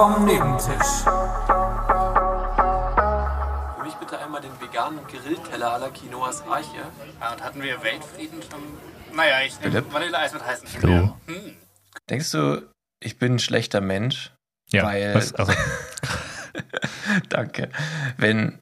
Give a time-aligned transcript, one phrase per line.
[0.00, 1.04] vom Nebentisch.
[3.76, 6.78] Für mich bitte einmal den veganen Grillteller à la Quinoas Arche.
[7.20, 8.62] Ja, und hatten wir Weltfrieden schon?
[9.14, 9.92] Naja, ich nehme?
[9.92, 10.68] Vanilleeis mit heißen.
[10.68, 11.12] Schuhen.
[11.26, 11.54] Hm.
[12.08, 12.66] Denkst du,
[13.04, 14.32] ich bin ein schlechter Mensch?
[14.70, 15.52] Ja, Weil- was, also,
[17.28, 17.68] Danke.
[18.16, 18.58] Wenn,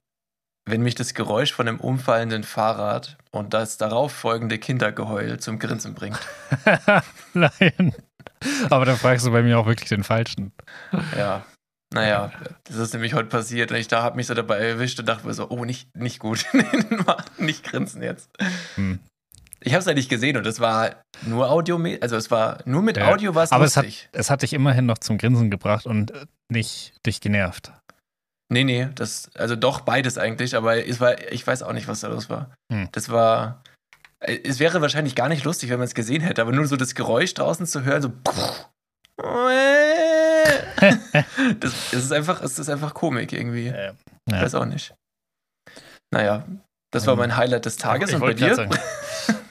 [0.69, 5.95] wenn mich das Geräusch von einem umfallenden Fahrrad und das darauf folgende Kindergeheul zum Grinsen
[5.95, 6.19] bringt.
[7.33, 7.95] nein.
[8.71, 10.53] Aber dann fragst du bei mir auch wirklich den Falschen.
[11.17, 11.45] Ja.
[11.93, 12.31] Naja,
[12.65, 15.27] das ist nämlich heute passiert und ich da habe mich so dabei erwischt und dachte
[15.27, 16.45] mir so, oh, nicht, nicht gut.
[17.39, 18.29] nicht grinsen jetzt.
[18.75, 18.99] Hm.
[19.61, 22.83] Ich habe es ja nicht gesehen und es war nur Audio, also es war nur
[22.83, 23.11] mit Ja.
[23.11, 26.11] Audio war es Aber es hat, es hat dich immerhin noch zum Grinsen gebracht und
[26.11, 27.73] äh, nicht dich genervt.
[28.51, 32.01] Nee, nee, das, also doch beides eigentlich, aber es war, ich weiß auch nicht, was
[32.01, 32.51] da los war.
[32.73, 32.89] Hm.
[32.93, 33.63] Das war,
[34.21, 36.95] es wäre wahrscheinlich gar nicht lustig, wenn man es gesehen hätte, aber nur so das
[36.95, 38.13] Geräusch draußen zu hören, so.
[41.61, 43.69] das, es ist einfach, es ist einfach Komik irgendwie.
[43.69, 43.93] Äh,
[44.27, 44.43] Ich ja.
[44.43, 44.95] weiß auch nicht.
[46.11, 46.45] Naja,
[46.93, 48.55] das war mein Highlight des Tages Ich und bei dir?
[48.55, 48.71] sagen,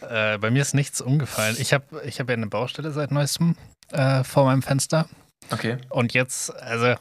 [0.10, 1.56] äh, bei mir ist nichts umgefallen.
[1.60, 3.56] Ich habe ich hab ja eine Baustelle seit neuestem
[3.92, 5.08] äh, vor meinem Fenster.
[5.52, 5.78] Okay.
[5.90, 6.96] Und jetzt, also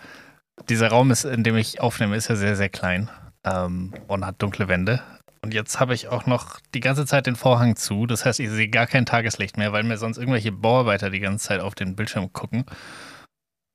[0.68, 3.08] dieser Raum, ist, in dem ich aufnehme, ist ja sehr, sehr klein
[3.44, 5.02] ähm, und hat dunkle Wände.
[5.46, 8.06] Und jetzt habe ich auch noch die ganze Zeit den Vorhang zu.
[8.06, 11.46] Das heißt, ich sehe gar kein Tageslicht mehr, weil mir sonst irgendwelche Bauarbeiter die ganze
[11.46, 12.64] Zeit auf den Bildschirm gucken.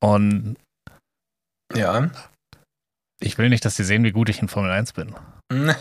[0.03, 0.57] Und
[1.73, 2.09] Ja.
[3.21, 5.15] ich will nicht, dass sie sehen, wie gut ich in Formel 1 bin.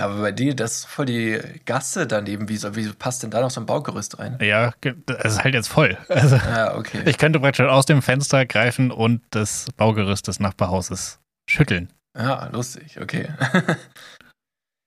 [0.00, 2.48] Ja, aber bei dir, das ist voll die Gasse daneben.
[2.48, 4.38] Wieso, wieso passt denn da noch so ein Baugerüst rein?
[4.40, 5.98] Ja, es ist halt jetzt voll.
[6.08, 7.02] Also, Ah, okay.
[7.04, 11.92] ich könnte praktisch aus dem Fenster greifen und das Baugerüst des Nachbarhauses schütteln.
[12.16, 13.28] Ja, lustig, okay.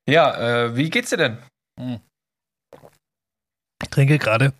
[0.09, 1.37] ja, äh, wie geht's dir denn?
[3.81, 4.53] Ich trinke gerade.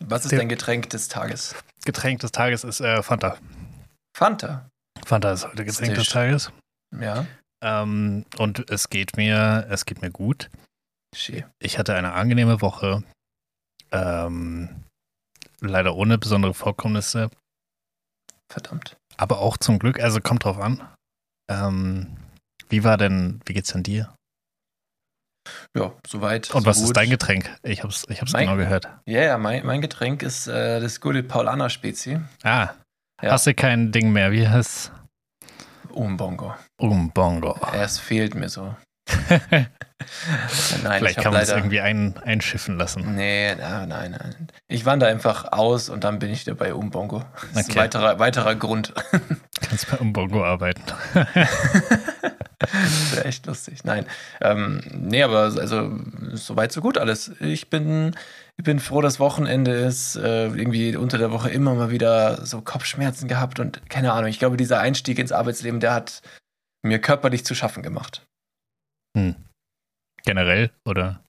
[0.00, 1.54] Was ist dein Getränk des Tages?
[1.84, 3.38] Getränk des Tages ist äh, Fanta.
[4.16, 4.68] Fanta.
[5.04, 6.12] Fanta ist heute Getränk des Tisch.
[6.12, 6.52] Tages.
[6.98, 7.26] Ja.
[7.62, 10.50] Ähm, und es geht mir, es geht mir gut.
[11.14, 11.44] Schön.
[11.60, 13.04] Ich hatte eine angenehme Woche.
[13.92, 14.84] Ähm,
[15.60, 17.30] leider ohne besondere Vorkommnisse,
[18.50, 18.96] Verdammt.
[19.16, 20.82] aber auch zum Glück, also kommt drauf an.
[21.50, 22.16] Ähm,
[22.68, 24.14] wie war denn, wie geht's denn dir?
[25.76, 26.50] Ja, soweit.
[26.54, 26.86] Und so was gut.
[26.86, 27.50] ist dein Getränk?
[27.62, 28.88] Ich hab's, ich hab's Mein- genau gehört.
[29.06, 32.20] Ja, ja, mein, mein Getränk ist äh, das gute Paulaner Spezi.
[32.42, 32.70] Ah,
[33.22, 33.32] Ja.
[33.32, 34.32] hast du kein Ding mehr?
[34.32, 34.92] Wie heißt
[35.90, 36.54] Umbongo.
[36.78, 37.58] Umbongo.
[37.72, 38.74] Es fehlt mir so.
[40.82, 43.14] Nein, Vielleicht kann man es irgendwie ein, einschiffen lassen.
[43.14, 44.48] Nee, nein, nein.
[44.68, 47.24] Ich wandere einfach aus und dann bin ich wieder bei Umbongo.
[47.34, 47.78] Das ist ein Okay.
[47.78, 48.92] weiterer, weiterer Grund.
[49.60, 50.82] Kannst bei Umbongo arbeiten.
[52.58, 53.84] das wäre echt lustig.
[53.84, 54.06] Nein.
[54.40, 55.98] Ähm, nee, aber also
[56.32, 57.32] soweit so gut alles.
[57.40, 58.14] Ich bin,
[58.56, 60.16] ich bin froh, dass Wochenende ist.
[60.16, 64.30] Äh, irgendwie unter der Woche immer mal wieder so Kopfschmerzen gehabt und keine Ahnung.
[64.30, 66.22] Ich glaube, dieser Einstieg ins Arbeitsleben, der hat
[66.82, 68.26] mir körperlich zu schaffen gemacht.
[69.16, 69.36] Hm.
[70.24, 71.24] Generell oder?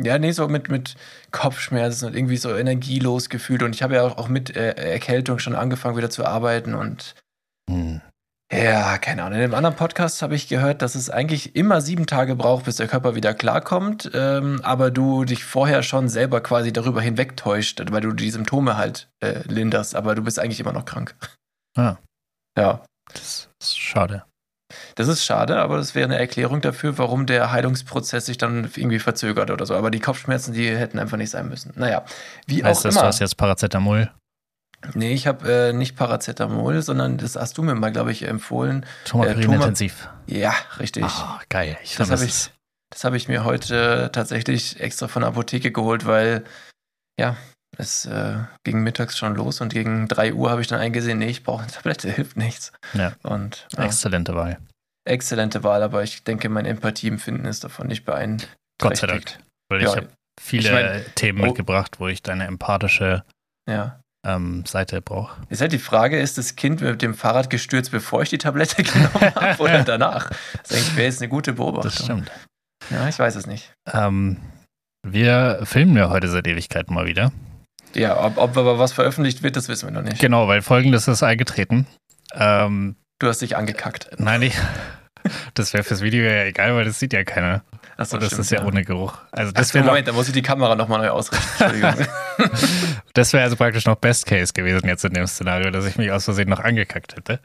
[0.00, 0.94] Ja, nee, so mit, mit
[1.32, 3.62] Kopfschmerzen und irgendwie so energielos gefühlt.
[3.62, 6.74] Und ich habe ja auch, auch mit äh, Erkältung schon angefangen, wieder zu arbeiten.
[6.74, 7.14] Und
[7.68, 8.00] Hm.
[8.50, 9.38] ja, keine Ahnung.
[9.38, 12.76] In einem anderen Podcast habe ich gehört, dass es eigentlich immer sieben Tage braucht, bis
[12.76, 14.10] der Körper wieder klarkommt.
[14.14, 19.10] Ähm, aber du dich vorher schon selber quasi darüber hinwegtäuscht, weil du die Symptome halt
[19.20, 19.94] äh, linderst.
[19.94, 21.14] Aber du bist eigentlich immer noch krank.
[21.76, 21.96] Ah.
[22.56, 22.84] Ja.
[23.12, 24.24] Das ist schade.
[24.94, 28.98] Das ist schade, aber das wäre eine Erklärung dafür, warum der Heilungsprozess sich dann irgendwie
[28.98, 29.74] verzögert oder so.
[29.74, 31.72] Aber die Kopfschmerzen, die hätten einfach nicht sein müssen.
[31.76, 32.04] Naja,
[32.46, 33.02] wie Heißt auch das, immer.
[33.02, 34.10] du hast jetzt Paracetamol?
[34.94, 38.84] Nee, ich habe äh, nicht Paracetamol, sondern das hast du mir mal, glaube ich, empfohlen.
[39.04, 40.08] Tomaperin Toma- intensiv.
[40.26, 41.04] Ja, richtig.
[41.04, 41.78] Ah, geil.
[41.84, 42.50] Ich das habe ich,
[42.90, 46.42] das hab ich mir heute tatsächlich extra von der Apotheke geholt, weil,
[47.18, 47.36] ja,
[47.78, 51.28] es äh, ging mittags schon los und gegen 3 Uhr habe ich dann eingesehen, nee,
[51.30, 52.72] ich brauche eine Tablette, hilft nichts.
[52.92, 53.12] Ja.
[53.22, 54.58] Und ja, Exzellente Wahl.
[55.04, 58.56] Exzellente Wahl, aber ich denke, mein Empathieempfinden ist davon nicht beeinträchtigt.
[58.80, 59.38] Gott sei Dank.
[59.70, 60.08] Weil Ja, ich habe
[60.40, 61.46] viele ich mein- Themen oh.
[61.46, 63.24] mitgebracht, wo ich deine empathische
[63.68, 64.00] Ja.
[64.26, 65.40] ähm, Seite brauche.
[65.48, 68.82] Ist halt die Frage, ist das Kind mit dem Fahrrad gestürzt, bevor ich die Tablette
[68.82, 70.30] genommen habe oder danach?
[70.62, 71.90] Das eigentlich wäre jetzt eine gute Beobachtung.
[71.92, 72.30] Das stimmt.
[72.90, 73.72] Ja, ich weiß es nicht.
[73.92, 74.38] Ähm,
[75.06, 77.32] wir filmen ja heute seit Ewigkeiten mal wieder.
[77.94, 80.20] Ja, ob, ob aber was veröffentlicht wird, das wissen wir noch nicht.
[80.20, 81.86] Genau, weil folgendes ist eingetreten.
[82.34, 84.10] Ähm, Du hast dich angekackt.
[84.18, 84.58] nein, ich,
[85.54, 87.62] das wäre fürs Video ja egal, weil das sieht ja keiner.
[87.96, 89.16] Achso, das ist ja ohne Geruch.
[89.30, 91.46] Also das wäre Moment, da muss ich die Kamera nochmal neu ausrichten.
[91.62, 92.04] Entschuldigung.
[93.14, 96.10] das wär also praktisch noch Best Case gewesen jetzt in dem Szenario, dass ich mich
[96.10, 97.38] aus Versehen noch angekackt hätte.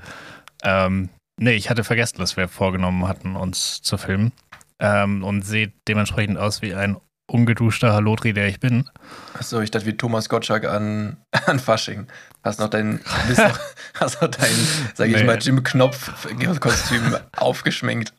[0.63, 1.09] Ähm,
[1.39, 4.31] nee, ich hatte vergessen, dass wir vorgenommen hatten, uns zu filmen.
[4.79, 6.97] Ähm, und sehe dementsprechend aus wie ein
[7.29, 8.89] ungeduschter Halotri, der ich bin.
[9.33, 12.07] Achso, ich dachte wie Thomas Gottschalk an, an Fasching.
[12.43, 13.59] Hast noch dein, bist noch,
[13.99, 14.49] hast noch dein,
[14.95, 15.23] sag ich Nee.
[15.25, 18.13] mal, Jim Knopf-Kostüm aufgeschminkt.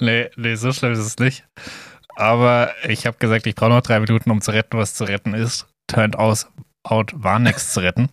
[0.00, 1.46] Nee, nee, so schlimm ist es nicht.
[2.16, 5.34] Aber ich habe gesagt, ich brauche noch drei Minuten, um zu retten, was zu retten
[5.34, 5.66] ist.
[5.86, 6.48] Turned aus,
[6.82, 8.08] out, war nichts zu retten.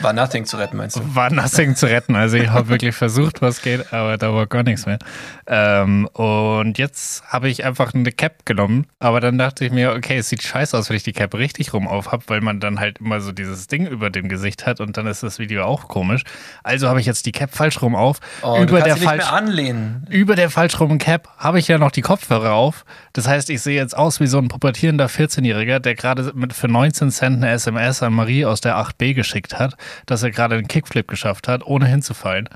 [0.00, 1.14] War nothing zu retten, meinst du?
[1.14, 2.16] War nothing zu retten.
[2.16, 4.98] Also ich habe wirklich versucht, was geht, aber da war gar nichts mehr.
[5.46, 10.18] Ähm, und jetzt habe ich einfach eine Cap genommen, aber dann dachte ich mir, okay,
[10.18, 12.80] es sieht scheiße aus, wenn ich die Cap richtig rum auf habe, weil man dann
[12.80, 15.88] halt immer so dieses Ding über dem Gesicht hat und dann ist das Video auch
[15.88, 16.22] komisch.
[16.62, 18.20] Also habe ich jetzt die Cap falsch rum auf.
[18.42, 20.06] Oh, über der falsch mehr anlehnen.
[20.08, 22.84] über der falsch rum Cap habe ich ja noch die Kopfhörer auf.
[23.12, 26.68] Das heißt, ich sehe jetzt aus wie so ein pubertierender 14-Jähriger, der gerade mit für
[26.68, 29.73] 19 Cent eine SMS an Marie aus der 8b geschickt hat,
[30.06, 32.48] dass er gerade einen Kickflip geschafft hat, ohne hinzufallen.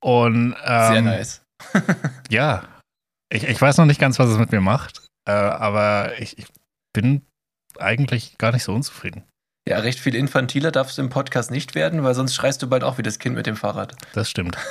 [0.00, 1.42] Und ähm, Sehr nice.
[2.30, 2.62] ja,
[3.32, 6.46] ich, ich weiß noch nicht ganz, was es mit mir macht, äh, aber ich, ich
[6.92, 7.22] bin
[7.78, 9.24] eigentlich gar nicht so unzufrieden.
[9.68, 12.82] Ja, recht viel infantiler darfst du im Podcast nicht werden, weil sonst schreist du bald
[12.82, 13.94] auch wie das Kind mit dem Fahrrad.
[14.12, 14.56] Das stimmt.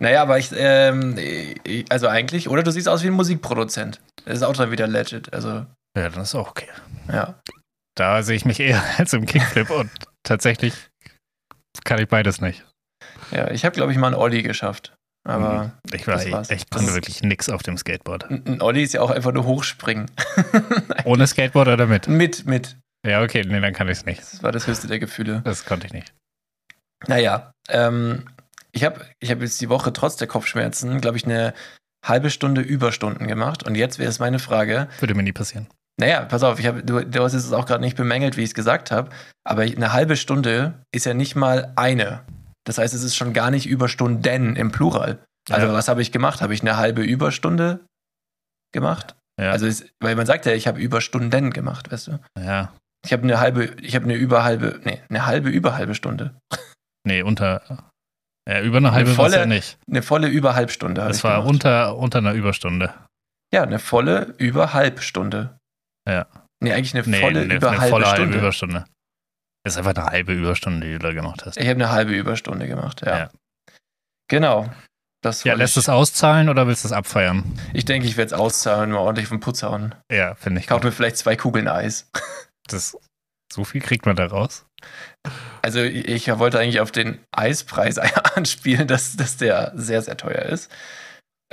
[0.00, 1.16] Naja, aber ich, ähm,
[1.88, 4.00] also eigentlich, oder du siehst aus wie ein Musikproduzent.
[4.24, 5.32] Das ist auch dann wieder legit.
[5.32, 5.64] Also,
[5.96, 6.68] Ja, dann ist auch okay.
[7.08, 7.40] ja.
[7.94, 9.90] Da sehe ich mich eher als im Kickflip und
[10.24, 10.74] tatsächlich
[11.84, 12.64] kann ich beides nicht.
[13.30, 14.94] Ja, ich habe, glaube ich, mal einen Olli geschafft.
[15.26, 16.50] Aber Ich war Das war's.
[16.50, 18.24] ich Das konnte wirklich nix auf dem Skateboard.
[18.30, 20.10] ein ein Olli ist ja auch einfach nur hochspringen.
[21.04, 22.08] Ohne Skateboard oder mit?
[22.08, 22.76] mit, mit.
[23.06, 24.20] Ja, okay, nee, dann kann ich es nicht.
[24.20, 25.40] Das war das höchste der Gefühle.
[25.44, 26.12] Das konnte ich nicht.
[27.06, 28.24] Naja, ähm,
[28.72, 31.54] ich habe ich hab jetzt die Woche trotz der Kopfschmerzen, glaube ich, eine
[32.04, 33.62] halbe Stunde Überstunden gemacht.
[33.62, 35.68] Und jetzt wäre es meine Frage, Würde mir nie passieren.
[36.00, 38.50] Naja, pass auf, ich hab, du, du hast es auch gerade nicht bemängelt, wie ich
[38.50, 39.10] es gesagt habe,
[39.46, 42.24] aber eine halbe Stunde ist ja nicht mal eine.
[42.66, 45.18] Das heißt, es ist schon gar nicht Überstunden im Plural.
[45.50, 45.72] Also Ja.
[45.72, 46.40] was habe ich gemacht?
[46.42, 47.80] Habe ich eine halbe Überstunde
[48.72, 49.14] gemacht?
[49.40, 49.50] Ja.
[49.50, 52.18] Also es, weil man sagt ja, ich habe Überstunden gemacht, weißt du?
[52.38, 52.72] Ja.
[53.04, 56.34] Ich habe eine halbe, ich habe eine überhalbe, nee, eine halbe überhalbe Stunde.
[57.06, 57.62] Nee, unter.
[58.48, 59.78] Ja, über eine halbe es volle- ja nicht.
[59.88, 61.02] Eine volle Überhalbstunde.
[61.02, 61.50] Das war gemacht.
[61.50, 62.94] unter, unter einer Überstunde.
[63.52, 65.58] Ja, eine volle Überhalbstunde.
[66.08, 66.26] Ja.
[66.62, 68.38] Nee, eigentlich eine Nee, volle eine, über eine halbe volle halbe Stunde.
[68.38, 68.84] Überstunde.
[69.64, 71.56] Das ist einfach eine halbe Überstunde, die du da gemacht hast.
[71.56, 73.18] ich habe eine halbe Überstunde gemacht, ja.
[73.18, 73.30] Ja.
[74.28, 74.70] Genau.
[75.22, 75.84] Das Ja, lässt ich.
[75.84, 77.58] es auszahlen oder willst du es abfeiern?
[77.72, 79.94] Ich denke, ich werde es auszahlen, mal ordentlich vom Putz hauen.
[80.12, 80.66] Ja, finde ich.
[80.66, 82.10] Kaufe mir vielleicht zwei Kugeln Eis.
[82.66, 82.96] Das,
[83.52, 84.64] so viel kriegt man da raus.
[85.60, 87.98] Also ich wollte eigentlich auf den Eispreis
[88.36, 90.70] anspielen, dass, dass der sehr, sehr teuer ist.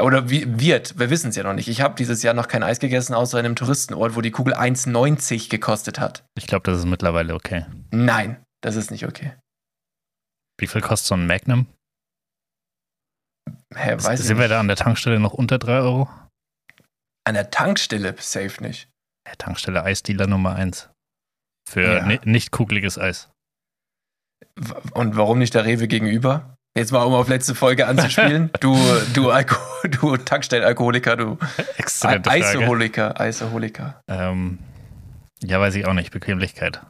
[0.02, 1.68] Oder wie, wird, wir wissen es ja noch nicht.
[1.68, 4.54] Ich habe dieses Jahr noch kein Eis gegessen, außer in einem Touristenort, wo die Kugel
[4.54, 6.24] 1,90 gekostet hat.
[6.38, 7.66] Ich glaube, das ist mittlerweile okay.
[7.92, 9.34] Nein, das ist nicht okay.
[10.60, 11.68] Wie viel kostet so ein Magnum?
[13.74, 16.10] Hä, weiß ich Sind wir da an der Tankstelle noch unter 3 Euro?
[17.26, 18.90] An der Tankstelle safe nicht.
[19.28, 20.90] Ja, Tankstelle Eisdealer Nummer 1.
[21.70, 22.06] Für Ja.
[22.06, 23.30] ni nicht kugeliges Eis.
[24.94, 26.58] Und warum nicht der Rewe gegenüber?
[26.78, 28.50] Jetzt mal, um auf letzte Folge anzuspielen.
[28.62, 28.78] Du,
[29.14, 29.56] du, Alko
[29.88, 31.38] du Tankstellenalkoholiker, du
[31.78, 34.02] Exzellente Eiseholiker.
[34.08, 34.60] Ähm,
[35.44, 36.12] ja, weiß ich auch nicht.
[36.12, 36.82] Bequemlichkeit.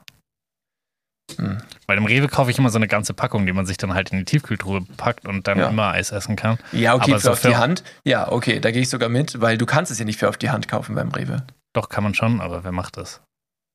[1.38, 1.60] Hm.
[1.88, 4.12] Bei dem Rewe kaufe ich immer so eine ganze Packung, die man sich dann halt
[4.12, 5.70] in die Tiefkühltruhe packt und dann Ja.
[5.70, 6.58] immer Eis essen kann.
[6.74, 7.84] Ja, okay, Aber für so auf für- die Hand.
[8.06, 10.38] Ja, okay, da gehe ich sogar mit, weil du kannst es ja nicht für auf
[10.38, 11.44] die Hand kaufen beim Rewe.
[11.74, 13.22] Doch, kann man schon, aber wer macht das?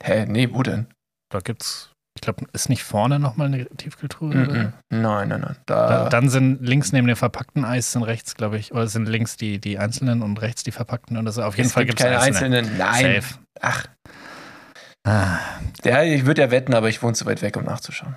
[0.04, 0.86] Hä, nee, wo denn?
[1.32, 4.35] Da gibt's, ich glaube, ist nicht vorne nochmal eine Tiefkühltruhe?
[4.35, 4.38] Mm?
[4.50, 4.73] -mm.
[4.90, 5.56] Nein, nein, nein.
[5.66, 9.06] Da, Da, dann sind links neben dem verpackten Eis sind rechts, glaube ich, oder sind
[9.06, 11.42] links die, die einzelnen und rechts die verpackten oder so.
[11.44, 12.58] Auf jeden es Fall gibt es keine einzelne.
[12.58, 12.78] einzelnen.
[12.78, 13.23] Nein.
[13.23, 13.35] Safe.
[13.61, 13.87] Ach,
[15.08, 15.38] Ah,
[15.85, 18.16] ja, ich würde ja wetten, aber ich wohne zu weit weg, um nachzuschauen.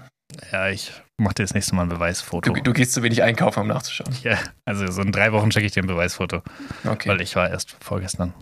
[0.52, 2.52] ja, ich mache dir das nächste Mal ein Beweisfoto.
[2.52, 4.12] Du, du gehst zu wenig einkaufen, um nachzuschauen.
[4.24, 6.42] ja, also so in drei Wochen schicke ich dir ein Beweisfoto,
[6.86, 7.10] Okay.
[7.10, 8.34] weil ich war erst vorgestern.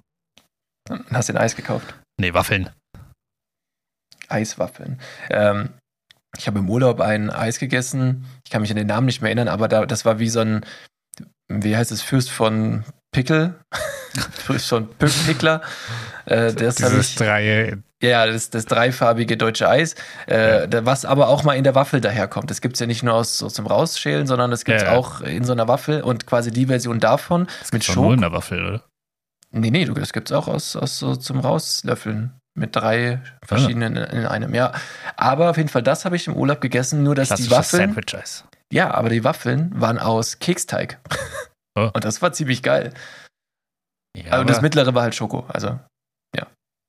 [0.86, 1.94] Dann hast du den Eis gekauft.
[2.20, 2.70] Nee, Waffeln.
[4.30, 5.00] Eiswaffeln.
[5.30, 5.70] Ähm,
[6.38, 8.26] ich habe im Urlaub ein Eis gegessen.
[8.46, 10.40] Ich kann mich an den Namen nicht mehr erinnern, aber da, das war wie so
[10.42, 10.66] ein,
[11.48, 13.56] wie heißt es, Fürst von Pickel?
[14.32, 15.62] Fürst von Pickler.
[16.26, 17.16] Äh, das Dieses ich.
[17.16, 19.96] drei, Ja, das, das dreifarbige deutsche Eis,
[20.28, 22.52] äh, was aber auch mal in der Waffel daherkommt.
[22.52, 24.92] Das gibt es ja nicht nur aus, so zum Rausschälen, sondern das gibt es Ja,
[24.94, 24.98] ja.
[24.98, 28.14] auch in so einer Waffel und quasi die Version davon das mit doch nur Schoko.
[28.14, 28.84] in der Waffel, oder?
[29.52, 32.34] Nee, nee, das gibt es auch aus, aus so zum Rauslöffeln.
[32.58, 34.74] Mit drei verschiedenen in, in einem, ja.
[35.16, 37.94] Aber auf jeden Fall, das habe ich im Urlaub gegessen, nur dass die Waffeln.
[37.94, 38.46] Sandwich-Eis.
[38.74, 41.00] Ja, aber die Waffeln waren aus Keksteig.
[41.80, 41.92] Oh.
[41.94, 42.92] Und das war ziemlich geil.
[44.18, 45.46] Ja, aber das mittlere war halt Schoko.
[45.48, 45.80] Also,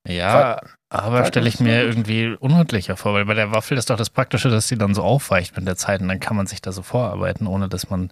[0.07, 0.59] ja
[0.91, 4.09] aber war- stelle ich mir irgendwie unordentlicher vor, weil bei der Waffel ist doch das
[4.09, 6.71] Praktische, dass sie dann so aufweicht mit der Zeit und dann kann man sich da
[6.71, 8.11] so vorarbeiten, ohne dass man.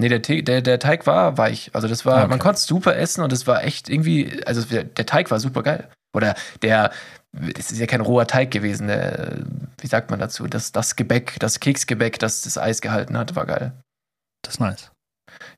[0.00, 1.70] nee, der, Te der, der Teig war weich.
[1.72, 2.28] Also, das war, Ah, okay.
[2.30, 5.38] man konnte es super essen und es war echt irgendwie, also der, der Teig war
[5.38, 5.88] super geil.
[6.16, 6.90] Oder der,
[7.58, 9.44] es ist ja kein roher Teig gewesen, der,
[9.80, 10.46] wie sagt man dazu?
[10.46, 13.72] Das, das Gebäck, das Keksgebäck, das das Eis gehalten hat, war geil.
[14.42, 14.90] Das ist nice.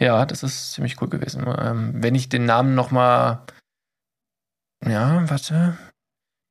[0.00, 1.47] Ja, das ist ziemlich cool gewesen.
[1.59, 3.41] Ähm, wenn ich den Namen nochmal.
[4.87, 5.77] Ja, warte.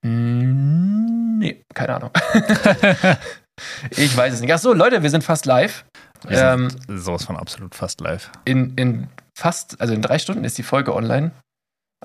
[0.05, 2.11] Hm, nee, keine Ahnung.
[3.91, 4.53] ich weiß es nicht.
[4.53, 5.85] Achso, Leute, wir sind fast live.
[6.27, 8.31] Wir Ähm, sind sowas von absolut fast live.
[8.45, 11.31] in, in fast, also in drei Stunden ist die Folge online.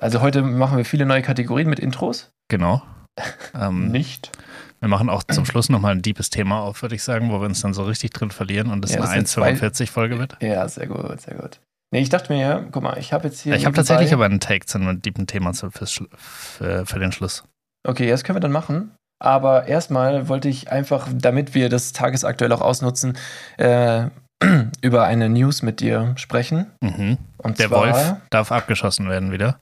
[0.01, 2.31] Also heute machen wir viele neue Kategorien mit Intros.
[2.49, 2.81] Genau.
[3.53, 4.31] Ähm, Nicht.
[4.79, 7.45] wir machen auch zum Schluss nochmal ein deepes Thema auf, würde ich sagen, wo wir
[7.45, 10.37] uns dann so richtig drin verlieren und es Ja, das eine sind zwei- 1,45-Folge wird.
[10.41, 11.59] Ja, sehr gut, sehr gut.
[11.93, 13.53] Nee, ich dachte mir, ja, guck mal, ich habe jetzt hier.
[13.55, 17.43] Ich habe tatsächlich aber einen Take zu einem deepen Thema Schlu- für, für den Schluss.
[17.87, 18.89] Okay, das können wir dann machen.
[19.21, 23.15] Aber erstmal wollte ich einfach, damit wir das tagesaktuell auch ausnutzen,
[23.57, 24.07] äh,
[24.81, 26.71] über eine News mit dir sprechen.
[26.81, 27.19] Mhm.
[27.37, 29.59] Und Der Wolf darf abgeschossen werden wieder.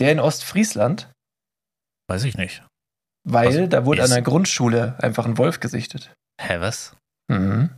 [0.00, 1.10] Der in Ostfriesland,
[2.08, 2.64] Weiß ich nicht.
[3.24, 6.12] weil Also, da wurde an der Grundschule einfach ein Wolf gesichtet.
[6.40, 6.96] Hä, was?
[7.28, 7.70] Mhm.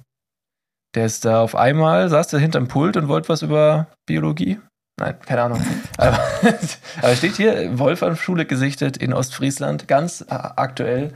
[0.95, 4.61] Der ist da auf einmal, saß da hinterm Pult und wollte was über Biologie.
[4.99, 5.64] Nein, keine Ahnung.
[5.99, 6.19] aber,
[7.02, 11.14] aber steht hier, Wolf an Schule gesichtet in Ostfriesland, ganz aktuell.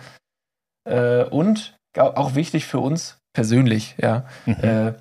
[0.88, 4.26] Äh, und auch wichtig für uns persönlich, ja.
[4.46, 4.54] Mhm.
[4.62, 4.94] Äh,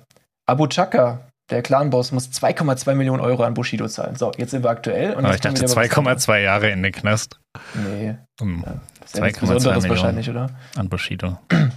[0.46, 4.16] Abu Chaka, der Clanboss, muss 2,2 Millionen Euro an Bushido zahlen.
[4.16, 5.10] So, jetzt sind wir aktuell.
[5.14, 5.76] Und aber jetzt ich dachte kommen
[6.06, 7.38] wir wieder was 2,2 Jahre in den Knast.
[7.74, 8.64] Nee, Hm,
[9.00, 9.90] das ist ja nichts 2,2 Besonderes Millionen.
[9.90, 10.50] wahrscheinlich, oder?
[10.76, 11.38] An Bushido.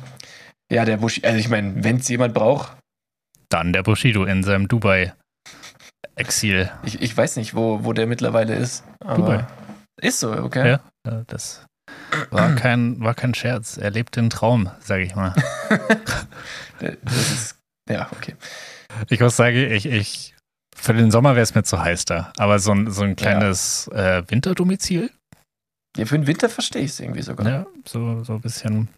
[0.72, 2.78] Ja, der Bushido, also ich meine, wenn es jemand braucht,
[3.50, 6.70] Dann der Bushido in seinem Dubai-Exil.
[6.84, 8.84] Ich, ich weiß nicht, wo, wo der mittlerweile ist.
[9.04, 9.48] Aber Dubai.
[10.00, 10.78] Ist so, okay.
[11.04, 11.24] Ja.
[11.26, 11.66] Das
[12.30, 13.78] war kein, war kein Scherz.
[13.78, 15.34] Er lebt den Traum, sage ich mal.
[16.80, 17.56] Das ist,
[17.90, 18.36] ja, okay.
[19.10, 20.36] Ich muss sagen, ich, ich,
[20.76, 22.34] für den Sommer wäre es mir zu heiß da.
[22.38, 25.12] Aber so ein, so ein kleines äh, Winterdomizil,
[25.98, 27.48] Ja, für den Winter verstehe ich es irgendwie sogar.
[27.48, 28.90] ja, so, so ein bisschen.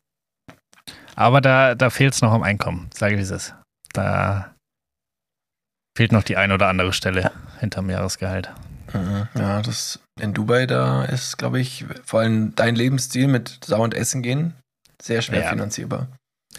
[1.16, 3.56] Aber da, da fehlt es noch am Einkommen, sage ich wie es ist.
[3.94, 4.54] Da
[5.98, 8.50] fehlt noch die ein oder andere Stelle hinterm Jahresgehalt.
[8.94, 9.28] Mhm.
[9.36, 13.94] Ja, das in Dubai, da ist, glaube ich, vor allem dein Lebensstil mit Sau und
[13.94, 14.54] Essen gehen
[15.02, 15.50] sehr schwer Ja.
[15.50, 16.08] finanzierbar.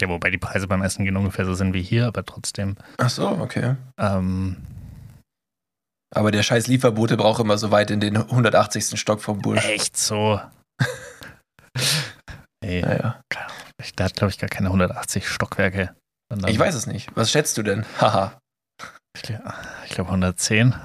[0.03, 2.75] Ja, wobei die Preise beim Essen gehen ungefähr so sind wie hier, aber trotzdem.
[2.97, 3.77] Ach so, okay.
[3.97, 4.57] Ähm,
[6.13, 8.99] Aber der scheiß Lieferbote braucht immer so weit in den 180.
[8.99, 9.65] Stock vom Bursch.
[9.65, 10.41] echt so.
[12.63, 13.21] nee, Naja.
[13.81, 15.95] ich, der hat, glaube ich, gar keine 180 Stockwerke.
[16.47, 17.15] Ich weiß es nicht.
[17.15, 17.85] Was schätzt du denn?
[18.01, 18.37] Haha.
[19.15, 20.75] Ich glaube 110.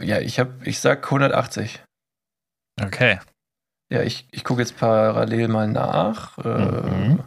[0.00, 1.82] Ja, ich hab, ich sag 180.
[2.82, 3.20] Okay.
[3.92, 6.36] Ja, ich, ich gucke jetzt parallel mal nach.
[6.38, 7.22] Äh, Mhm.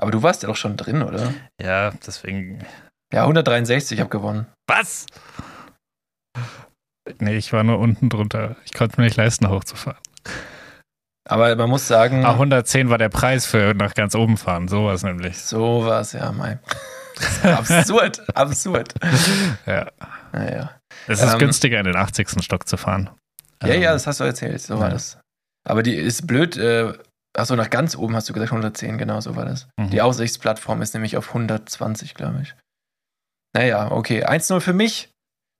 [0.00, 1.32] Aber du warst ja doch schon drin, oder?
[1.62, 2.64] Ja, deswegen.
[3.12, 4.46] Ja, 163, ich habe gewonnen.
[4.68, 5.06] Was?
[7.20, 8.56] Nee, ich war nur unten drunter.
[8.64, 9.98] Ich konnte mir nicht leisten, hochzufahren.
[11.28, 14.68] Aber man muss sagen, Ah, 110 war der Preis für nach ganz oben fahren.
[14.68, 15.38] Sowas nämlich.
[15.38, 16.58] so war es ja, mein.
[17.42, 18.94] absurd, absurd.
[19.66, 19.90] Ja.
[20.32, 20.72] Naja.
[21.08, 22.42] Es ist Ähm, günstiger, in den 80.
[22.44, 23.10] Stock zu fahren.
[23.62, 24.94] Ja, Ähm, ja, das hast du erzählt, so war ja.
[24.94, 25.18] das.
[25.66, 26.92] Aber die ist blöd, äh,
[27.36, 29.68] achso, nach ganz oben hast du gesagt 110, genau so war das.
[29.76, 29.90] Mhm.
[29.90, 32.54] Die Aussichtsplattform ist nämlich auf 120, glaube ich.
[33.54, 35.08] Naja, okay, 1-0 für mich.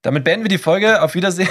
[0.02, 1.02] Damit beenden wir die Folge.
[1.02, 1.48] Auf Wiedersehen.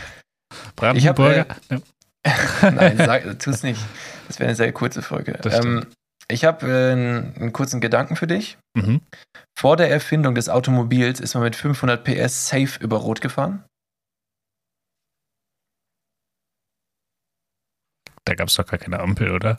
[0.76, 1.46] Brandenburger.
[1.70, 1.82] Ich
[2.62, 3.80] Nein, sag, tu's nicht.
[4.26, 5.38] Das wäre eine sehr kurze Folge.
[5.44, 5.86] Ähm,
[6.28, 8.58] ich habe äh, einen, kurzen Gedanken für dich.
[8.74, 9.00] mhm.
[9.58, 13.64] Vor der Erfindung des Automobils ist man mit 500 PS safe über Rot gefahren.
[18.28, 19.58] Da gab es doch gar keine Ampel, oder?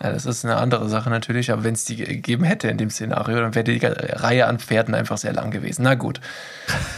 [0.00, 2.90] Ja, das ist eine andere Sache natürlich, aber wenn es die gegeben hätte in dem
[2.90, 5.82] Szenario, dann wäre die Reihe an Pferden einfach sehr lang gewesen.
[5.82, 6.20] Na gut.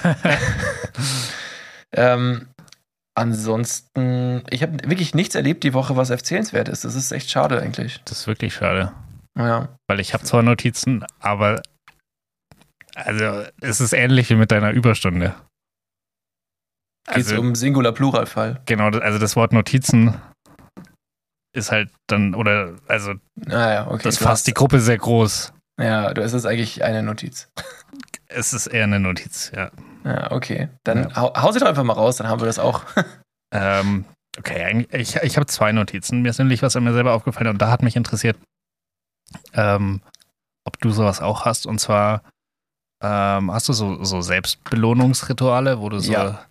[1.93, 2.49] ähm,
[3.17, 6.85] ansonsten, ich habe wirklich nichts erlebt die Woche, was erzählenswert ist.
[6.85, 8.01] Das ist echt schade eigentlich.
[8.05, 8.93] Das ist wirklich schade.
[9.39, 9.69] Ja.
[9.89, 11.63] Weil ich habe zwar Notizen, aber
[12.95, 15.35] also es ist ähnlich wie mit deiner Überstunde.
[17.09, 18.63] Geht es Also, um Singular-Plural-Fall.
[18.67, 20.15] genau, also das Wort Notizen
[21.55, 24.03] ist halt dann, oder also Naja, okay.
[24.05, 25.53] das fasst die Gruppe sehr groß.
[25.81, 27.49] Ja, du es ist eigentlich eine Notiz.
[28.37, 29.71] Es ist eher eine Notiz, ja.
[30.03, 30.69] Ja, okay.
[30.83, 31.15] Dann Ja.
[31.17, 32.83] hau, hau sie doch einfach mal raus, dann haben wir das auch.
[33.57, 34.05] Ähm,
[34.37, 36.23] okay, ich, ich habe zwei Notizen.
[36.23, 38.37] Mir ist nämlich was an mir selber aufgefallen und da hat mich interessiert,
[39.53, 40.01] ähm,
[40.65, 41.65] ob du sowas auch hast.
[41.65, 42.23] Und zwar
[43.01, 46.47] ähm, hast du so, so Selbstbelohnungsrituale, wo du so Ja.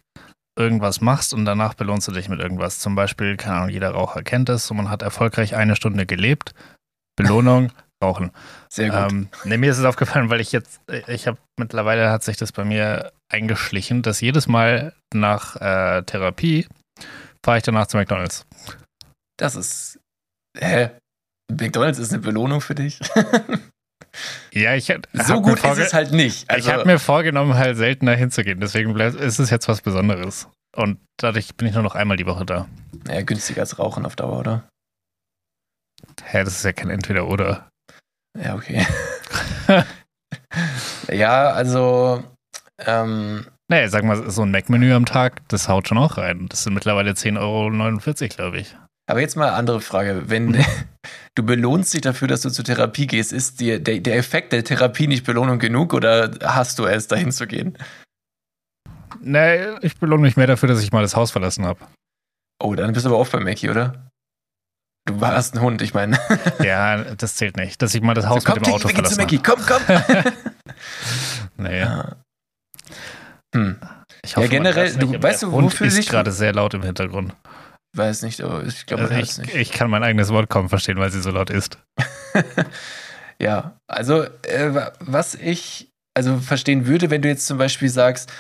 [0.58, 2.80] Irgendwas machst und danach belohnst du dich mit irgendwas.
[2.80, 6.54] Zum Beispiel, keine Ahnung, jeder Raucher kennt es, so man hat erfolgreich eine Stunde gelebt.
[7.16, 7.72] Belohnung,
[8.04, 8.32] Rauchen.
[8.70, 9.12] Sehr gut.
[9.12, 12.52] Ähm, nee, mir ist es aufgefallen, weil ich jetzt, ich habe mittlerweile hat sich das
[12.52, 16.68] bei mir eingeschlichen, dass jedes Mal nach äh, Therapie
[17.44, 18.46] fahre ich danach zu McDonalds.
[19.38, 20.00] Das ist.
[20.58, 20.92] Hä?
[21.52, 23.00] McDonalds ist eine Belohnung für dich?
[24.54, 26.50] Ja, ich so gut ist es halt nicht.
[26.50, 28.60] Also, ich habe mir vorgenommen, halt seltener hinzugehen.
[28.60, 30.48] Deswegen bleib, ist es jetzt was Besonderes.
[30.76, 32.68] Und dadurch bin ich nur noch einmal die Woche da.
[33.06, 34.64] naja, günstiger als Rauchen auf Dauer, oder?
[36.24, 37.68] Hä, das ist ja kein Entweder-Oder.
[38.40, 38.86] Ja, okay.
[41.12, 42.24] ja, also.
[42.80, 46.48] Ähm, Naja, sag mal, so ein Mac-Menü am Tag, das haut schon auch rein.
[46.50, 48.76] Das sind mittlerweile 10,49 Euro, glaube ich.
[49.10, 50.24] Aber jetzt mal eine andere Frage.
[50.30, 50.64] Wenn
[51.36, 54.64] du belohnst dich dafür, dass du zur Therapie gehst, ist dir der, der Effekt der
[54.64, 57.78] Therapie nicht Belohnung genug oder hast du es, dahin zu gehen?
[59.22, 61.80] Nee, ich belohne mich mehr dafür, dass ich mal das Haus verlassen habe.
[62.62, 64.10] Oh, dann bist du aber oft bei Mackie, oder?
[65.06, 66.18] Du warst ein Hund, ich meine.
[66.64, 67.82] Ja, das zählt nicht.
[67.82, 69.62] Dass ich mal das Haus komm, mit dem Auto verlassen Mackie, habe.
[69.66, 70.24] komm, komm!
[71.58, 72.16] Nee, Ja.
[73.56, 73.80] Hm.
[74.24, 76.84] ich Ja, man generell, du- weißt du, Hund wofür ist sich- gerade sehr laut im
[76.84, 77.36] Hintergrund.
[77.96, 79.56] Weiß nicht, aber ich glaube, Also es ich, nicht.
[79.56, 81.78] ich kann mein eigenes Wort kaum verstehen, weil sie so laut ist.
[83.42, 88.32] Ja, also äh, was ich also verstehen würde, wenn du jetzt zum Beispiel sagst,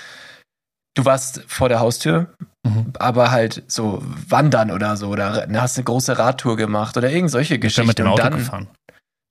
[0.96, 2.34] du warst vor der Haustür,
[2.66, 2.94] Mhm.
[2.98, 7.56] aber halt so wandern oder so oder hast eine große Radtour gemacht oder irgend solche
[7.56, 8.68] Ich bin Geschichten mit dem Auto dann gefahren.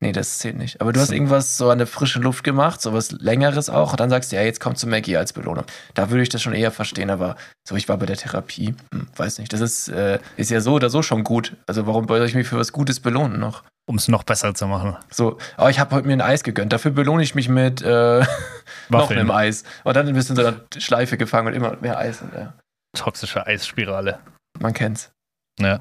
[0.02, 0.80] Nee, das zählt nicht.
[0.80, 1.14] Aber du hast So.
[1.14, 4.42] irgendwas so an der frischen Luft gemacht, sowas längeres auch und dann sagst du, ja,
[4.42, 5.64] jetzt kommt zu Maggie als Belohnung.
[5.94, 9.08] Da würde ich das schon eher verstehen, aber so ich war bei der Therapie, hm,
[9.16, 9.52] weiß nicht.
[9.52, 11.56] Das ist äh, ist ja so oder so schon gut.
[11.66, 13.62] Also warum soll ich mich für was Gutes belohnen noch?
[13.88, 14.96] Um es noch besser zu machen.
[15.10, 16.72] So, oh, ich habe heute mir ein Eis gegönnt.
[16.72, 18.24] Dafür belohne ich mich mit äh,
[18.90, 19.64] noch einem Eis.
[19.82, 22.22] Und dann bist du in so einer Schleife gefangen und immer mehr Eis.
[22.22, 22.52] Und, ja,
[22.96, 24.20] Toxische Eisspirale.
[24.60, 25.10] man kennt's.
[25.58, 25.80] Ja.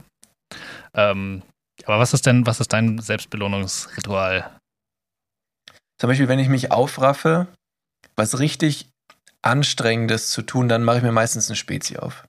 [0.96, 1.44] Ähm,
[1.88, 4.50] aber was ist denn, was ist dein Selbstbelohnungsritual?
[6.00, 7.48] Zum Beispiel, wenn ich mich aufraffe,
[8.16, 8.90] was richtig
[9.44, 12.26] Anstrengendes zu tun, dann mache ich mir meistens eine Spezi auf.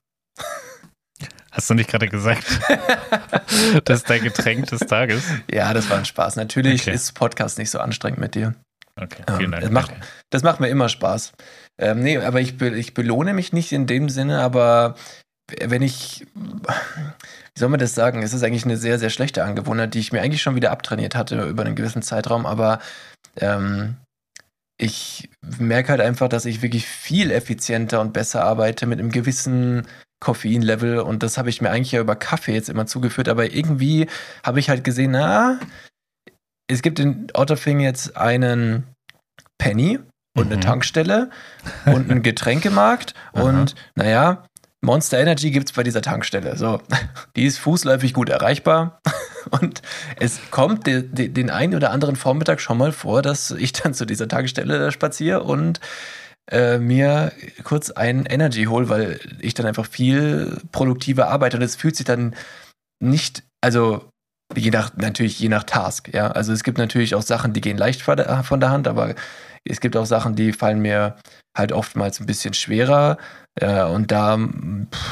[1.51, 2.43] Hast du nicht gerade gesagt,
[3.85, 5.23] das ist dein Getränk des Tages?
[5.51, 6.35] Ja, das war ein Spaß.
[6.37, 6.93] Natürlich Okay.
[6.95, 8.55] ist Podcast nicht so anstrengend mit dir.
[8.99, 9.63] Okay, Ähm, vielen Dank.
[9.63, 9.93] es macht-.
[10.31, 11.33] Das macht mir immer Spaß.
[11.79, 14.95] Ähm, nee, aber ich, be ich belohne mich nicht in dem Sinne, aber
[15.61, 16.25] wenn ich,
[17.55, 18.23] wie soll man das sagen?
[18.23, 21.15] Es ist eigentlich eine sehr, sehr schlechte Angewohnheit, die ich mir eigentlich schon wieder abtrainiert
[21.15, 22.79] hatte über einen gewissen Zeitraum, aber
[23.37, 23.97] ähm,
[24.77, 29.87] ich merke halt einfach, dass ich wirklich viel effizienter und besser arbeite mit einem gewissen
[30.19, 30.99] Koffeinlevel.
[30.99, 34.07] Und das habe ich mir eigentlich ja über Kaffee jetzt immer zugeführt, aber irgendwie
[34.43, 35.59] habe ich halt gesehen, na,
[36.67, 38.87] es gibt in Otterfing jetzt einen
[39.59, 39.99] Penny
[40.35, 40.61] und eine Mhm.
[40.61, 41.29] Tankstelle
[41.85, 43.13] und einen Getränkemarkt.
[43.33, 44.45] Und naja,
[44.83, 46.57] Monster Energy gibt es bei dieser Tankstelle.
[46.57, 46.81] So,
[47.35, 48.99] die ist fußläufig gut erreichbar
[49.49, 49.81] und
[50.17, 53.93] es kommt de, de, den einen oder anderen Vormittag schon mal vor, dass ich dann
[53.93, 55.79] zu dieser Tankstelle spaziere und
[56.51, 57.31] äh, mir
[57.63, 62.05] kurz ein Energy hole, weil ich dann einfach viel produktiver arbeite und es fühlt sich
[62.05, 62.35] dann
[63.01, 64.09] nicht, also
[64.53, 66.27] je nach, natürlich je nach Task, ja.
[66.27, 69.15] Also es gibt natürlich auch Sachen, die gehen leicht von der Hand, aber
[69.65, 71.15] es gibt auch Sachen, die fallen mir
[71.57, 73.17] halt oftmals ein bisschen schwerer.
[73.61, 74.39] Ja, und da,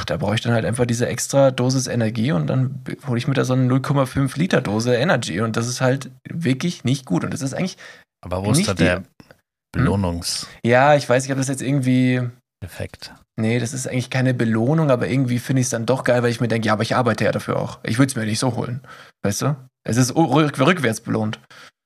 [0.07, 3.35] da brauche ich dann halt einfach diese extra Dosis Energie und dann hole ich mir
[3.35, 7.23] da so eine 0,5 Liter Dose Energy und das ist halt wirklich nicht gut.
[7.23, 7.77] Und das ist eigentlich,
[8.21, 9.03] Aber wo ist da der
[9.71, 10.65] Belohnungseffekt?
[10.65, 12.21] ja, ich weiß, ich habe das jetzt irgendwie,
[13.39, 16.31] nee, das ist eigentlich keine Belohnung, aber irgendwie finde ich es dann doch geil, weil
[16.31, 17.79] ich mir denke, ja, aber ich arbeite ja dafür auch.
[17.83, 18.81] Ich würde es mir nicht so holen.
[19.23, 19.55] Weißt du?
[19.87, 21.39] Es ist rück, rückwärts belohnt.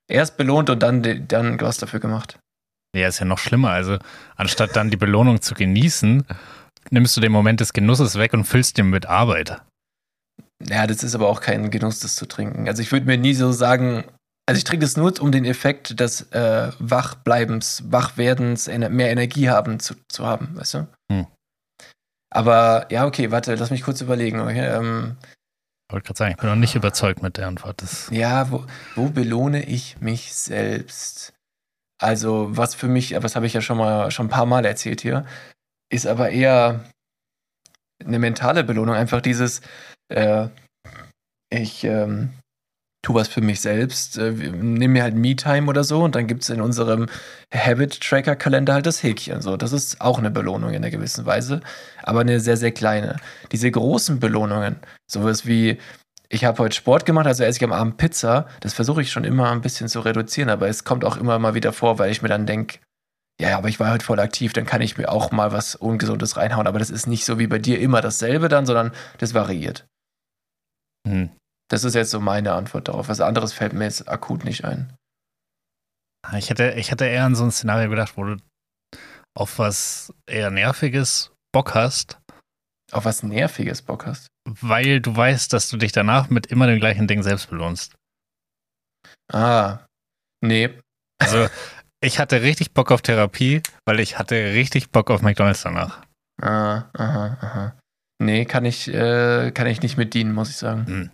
[0.08, 2.38] Erst belohnt und dann, dann was dafür gemacht.
[2.96, 3.70] Ja, ist ja noch schlimmer.
[3.70, 3.98] Also,
[4.36, 6.24] anstatt dann die Belohnung zu genießen,
[6.90, 9.60] nimmst du den Moment des Genusses weg und füllst ihn mit Arbeit.
[10.66, 12.66] Ja, das ist aber auch kein Genuss, das zu trinken.
[12.68, 14.04] Also ich würde mir nie so sagen,
[14.48, 19.50] also ich trinke das nur, um den Effekt des äh, Wachbleibens, Wachwerdens, ener mehr Energie
[19.50, 20.86] haben zu, zu haben, weißt du?
[21.12, 21.26] Hm.
[22.30, 24.40] Aber ja, okay, warte, lass mich kurz überlegen.
[24.40, 24.66] Okay?
[24.66, 25.16] Ähm,
[25.88, 27.82] Ich wollte gerade sagen, ich bin noch nicht überzeugt mit der Antwort.
[27.82, 31.34] Das, ja, wo, wo belohne ich mich selbst?
[31.98, 35.00] Also, was für mich, das habe ich ja schon mal schon ein paar Mal erzählt
[35.00, 35.24] hier,
[35.90, 36.84] ist aber eher
[38.04, 38.94] eine mentale Belohnung.
[38.94, 39.62] Einfach dieses,
[40.08, 40.48] äh,
[41.50, 42.32] ich ähm,
[43.06, 46.42] tu was für mich selbst, äh, nehme mir halt Me-Time oder so und dann gibt
[46.42, 47.06] es in unserem
[47.54, 49.42] Habit-Tracker-Kalender halt das Häkchen.
[49.42, 51.60] So, das ist auch eine Belohnung in einer gewissen Weise,
[52.02, 53.16] aber eine sehr, sehr kleine.
[53.52, 54.76] Diese großen Belohnungen,
[55.08, 55.78] sowas wie,
[56.28, 59.24] ich habe heute Sport gemacht, also esse ich am Abend Pizza, das versuche ich schon
[59.24, 62.22] immer ein bisschen zu reduzieren, aber es kommt auch immer mal wieder vor, weil ich
[62.22, 62.78] mir dann denke,
[63.40, 66.36] ja, aber ich war heute voll aktiv, dann kann ich mir auch mal was Ungesundes
[66.36, 66.66] reinhauen.
[66.66, 69.86] Aber das ist nicht so wie bei dir immer dasselbe dann, sondern das variiert.
[71.06, 71.30] hm.
[71.68, 73.08] Das ist jetzt so meine Antwort darauf.
[73.08, 74.96] Was anderes fällt mir jetzt akut nicht ein.
[76.36, 78.36] ich, hätte, ich hätte eher an so ein Szenario gedacht, wo du
[79.36, 82.18] auf was eher Nerviges Bock hast.
[82.92, 84.28] Auf was Nerviges Bock hast.
[84.46, 87.94] Weil du weißt, dass du dich danach mit immer dem gleichen Ding selbst belohnst.
[89.32, 89.80] Ah,
[90.40, 90.70] nee.
[91.18, 91.48] Also,
[92.00, 96.02] ich hatte richtig Bock auf Therapie, weil ich hatte richtig Bock auf McDonalds danach.
[96.40, 97.78] Ah, aha, aha.
[98.18, 100.86] Nee, kann ich, äh, kann ich nicht mit dienen, muss ich sagen.
[100.86, 101.10] Hm.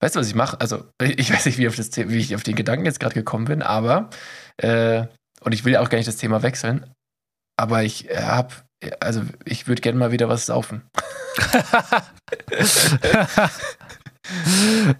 [0.00, 0.60] Weißt du, was ich mache?
[0.60, 3.46] Also, ich weiß nicht, wie, auf das, wie ich auf den Gedanken jetzt gerade gekommen
[3.46, 4.10] bin, aber,
[4.58, 5.06] äh,
[5.40, 6.92] und ich will ja auch gar nicht das Thema wechseln,
[7.56, 8.64] aber ich äh, hab,
[9.00, 10.82] also, ich würde gerne mal wieder was saufen.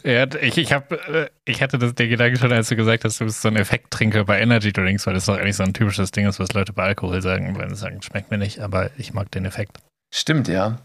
[0.04, 3.20] ja, ich, ich, hab, äh, ich hatte das, den Gedanken schon, als du gesagt hast,
[3.20, 6.10] du bist so ein Effekttrinker bei Energy Drinks, weil das doch eigentlich so ein typisches
[6.10, 9.14] Ding ist, was Leute bei Alkohol sagen, weil sie sagen, schmeckt mir nicht, aber ich
[9.14, 9.78] mag den Effekt.
[10.12, 10.78] Stimmt, ja.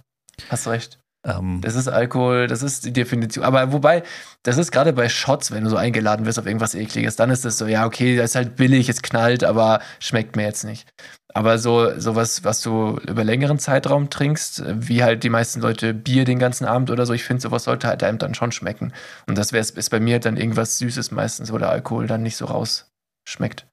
[0.49, 0.99] Hast recht.
[1.25, 3.43] Ähm, Das ist Alkohol, das ist die Definition.
[3.43, 4.03] Aber wobei,
[4.43, 7.43] das ist gerade bei Shots, wenn du so eingeladen wirst auf irgendwas Ekliges, dann ist
[7.43, 10.87] das so, ja, okay, das ist halt billig, es knallt, aber schmeckt mir jetzt nicht.
[11.33, 16.25] Aber so sowas, was du über längeren Zeitraum trinkst, wie halt die meisten Leute Bier
[16.25, 18.93] den ganzen Abend oder so, ich finde, sowas sollte halt einem dann schon schmecken.
[19.27, 22.23] Und das wär's, ist bei mir halt dann irgendwas Süßes meistens, wo der Alkohol dann
[22.23, 23.67] nicht so rausschmeckt.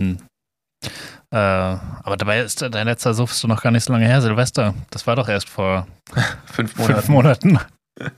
[0.00, 0.18] hm.
[1.32, 4.74] äh, aber dabei ist dein letzter Suff noch gar nicht so lange her, Silvester.
[4.90, 5.86] Das war doch erst vor
[6.46, 6.94] Fünf Monate.
[6.94, 7.58] fünf Monaten.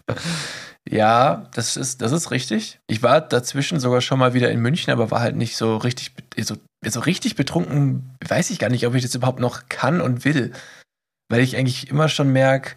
[0.90, 2.80] Ja, das ist, das ist richtig.
[2.86, 6.12] Ich war dazwischen sogar schon mal wieder in München, aber war halt nicht so richtig,
[6.38, 8.16] so, so richtig betrunken.
[8.26, 10.52] Weiß ich gar nicht, ob ich das überhaupt noch kann und will.
[11.28, 12.74] Weil ich eigentlich immer schon merke,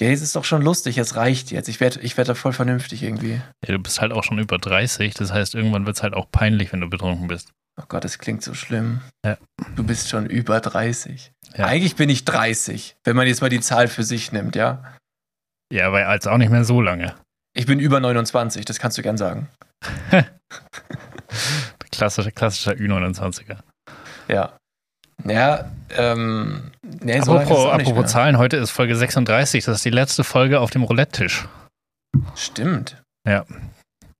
[0.00, 1.68] ja, es ist doch schon lustig, es reicht jetzt.
[1.68, 3.40] Ich werde ich werd da voll vernünftig irgendwie.
[3.66, 6.30] Ja, du bist halt auch schon über 30, das heißt, irgendwann wird es halt auch
[6.30, 7.50] peinlich, wenn du betrunken bist.
[7.80, 9.00] Oh Gott, das klingt so schlimm.
[9.24, 9.38] Ja.
[9.76, 11.32] Du bist schon über 30.
[11.56, 11.66] Ja.
[11.66, 14.84] Eigentlich bin ich 30, wenn man jetzt mal die Zahl für sich nimmt, ja.
[15.72, 17.14] Ja, aber als auch nicht mehr so lange.
[17.54, 19.48] Ich bin über 29, das kannst du gern sagen.
[21.90, 23.58] Klassischer, klassischer Ü29er.
[24.28, 24.52] Ja.
[25.24, 28.10] Ja, ähm, nee, so apropos apropos.
[28.12, 29.64] Zahlen, heute ist Folge 36.
[29.64, 31.48] Das ist die letzte Folge auf dem Roulette-Tisch.
[32.36, 33.02] Stimmt.
[33.26, 33.44] Ja.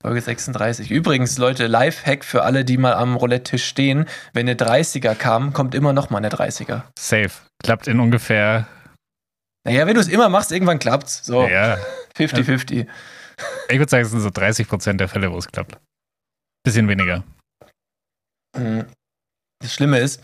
[0.02, 0.90] Folge 36.
[0.90, 4.06] Übrigens, Leute, Lifehack für alle, die mal am Roulette-Tisch stehen.
[4.32, 6.82] Wenn eine 30er kam, kommt immer noch mal eine 30er.
[6.98, 7.30] Safe.
[7.62, 8.66] Klappt in ungefähr.
[9.64, 11.24] Naja, wenn du es immer machst, irgendwann klappt's.
[11.24, 11.78] So, Ja.
[12.16, 12.86] 50-50.
[13.68, 15.78] Ich würde sagen, es sind so 30% der Fälle, wo es klappt.
[16.64, 17.22] Bisschen weniger.
[18.56, 18.84] Mhm.
[19.62, 20.22] Das Schlimme ist,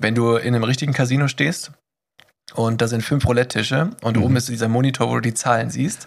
[0.00, 1.72] wenn du in einem richtigen Casino stehst
[2.54, 4.22] und da sind fünf Roulette-Tische und Mhm.
[4.22, 6.06] oben ist dieser Monitor, wo du die Zahlen siehst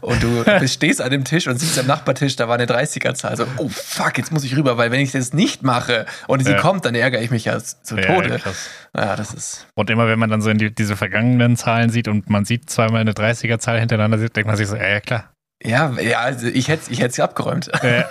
[0.00, 3.36] und du stehst an dem Tisch und siehst am Nachbartisch, da war eine 30er-Zahl.
[3.36, 6.52] So, oh fuck, jetzt muss ich rüber, weil wenn ich das nicht mache und sie
[6.52, 6.60] Ja.
[6.60, 8.38] kommt, dann ärgere ich mich ja zu Ja, Tode.
[8.38, 8.68] krass.
[8.96, 9.66] Ja, das ist.
[9.74, 12.70] Und immer wenn man dann so in die, diese vergangenen Zahlen sieht und man sieht
[12.70, 15.32] zweimal eine 30er-Zahl hintereinander, sieht, denkt man sich so, ja, ja klar.
[15.64, 17.70] Ja, ja, also ich hätte ich es abgeräumt.
[17.82, 18.06] Ja.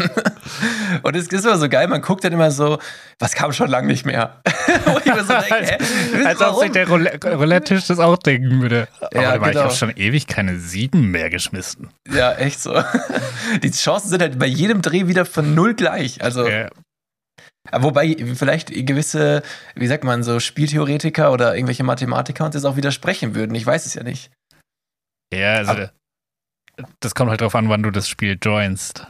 [1.04, 2.80] Und es ist immer so geil, man guckt dann immer so,
[3.20, 4.42] was kam schon lange nicht mehr.
[4.88, 8.62] Und ich mir so denke, hä, Als ob sich der Roulette- Roulette-Tisch das auch denken
[8.62, 8.88] würde.
[9.00, 9.66] Aber Ja, mal, ich genau.
[9.66, 11.90] habe schon ewig keine sieben mehr geschmissen.
[12.12, 12.82] Ja, echt so.
[13.64, 16.24] Die Chancen sind halt bei jedem Dreh wieder von null gleich.
[16.24, 16.70] Also, Ja.
[17.70, 19.44] aber wobei vielleicht gewisse,
[19.76, 23.54] wie sagt man, so Spieltheoretiker oder irgendwelche Mathematiker uns das auch widersprechen würden.
[23.54, 24.32] Ich weiß es ja nicht.
[25.32, 25.92] Ja, also Aber-
[27.00, 29.08] das kommt halt drauf an, wann du das Spiel joinst.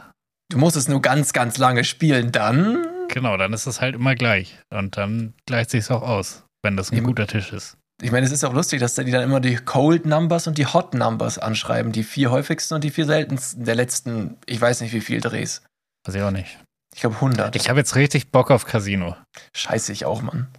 [0.50, 2.86] Du musst es nur ganz, ganz lange spielen, dann.
[3.08, 4.58] Genau, dann ist es halt immer gleich.
[4.70, 7.06] Und dann gleicht sich auch aus, wenn das ein Eben.
[7.06, 7.76] guter Tisch ist.
[8.02, 10.58] Ich meine, es ist auch lustig, dass da die dann immer die Cold Numbers und
[10.58, 11.92] die Hot Numbers anschreiben.
[11.92, 15.62] Die vier häufigsten und die vier seltensten der letzten, ich weiß nicht wie viel Drehs.
[16.06, 16.58] Weiß ich auch nicht.
[16.94, 17.56] Ich glaube 100.
[17.56, 19.16] Ich habe jetzt richtig Bock auf Casino.
[19.54, 20.48] Scheiße, ich auch, Mann.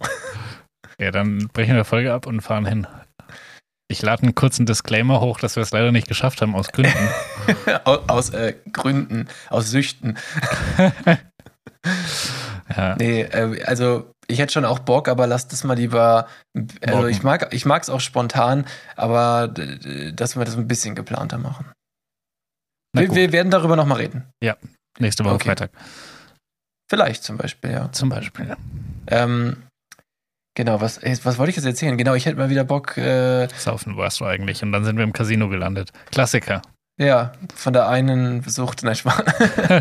[1.00, 2.88] Ja, dann brechen wir Folge ab und fahren hin.
[3.90, 7.08] Ich lade einen kurzen Disclaimer hoch, dass wir es leider nicht geschafft haben, aus Gründen.
[7.84, 10.18] aus äh, Gründen, aus Süchten.
[12.76, 16.28] Ja, Nee, äh, also ich hätte schon auch Bock, aber lass das mal lieber.
[16.82, 17.08] Also Morgen.
[17.08, 21.72] ich mag ich mag's auch spontan, aber dass wir das ein bisschen geplanter machen.
[22.94, 24.26] Wir, wir werden darüber nochmal reden.
[24.98, 25.44] Nächste Woche Okay.
[25.48, 25.70] Freitag
[26.90, 27.92] Vielleicht zum Beispiel, ja.
[27.92, 28.56] zum Beispiel.
[29.06, 29.62] Ähm,
[30.58, 31.96] genau, was, was wollte ich jetzt erzählen?
[31.96, 34.60] Genau, ich hätte mal wieder Bock, äh, Saufen warst du eigentlich.
[34.62, 35.92] Und dann sind wir im Casino gelandet.
[36.10, 36.62] Klassiker.
[37.00, 39.22] ja, von der einen Sucht, nein, Spaß.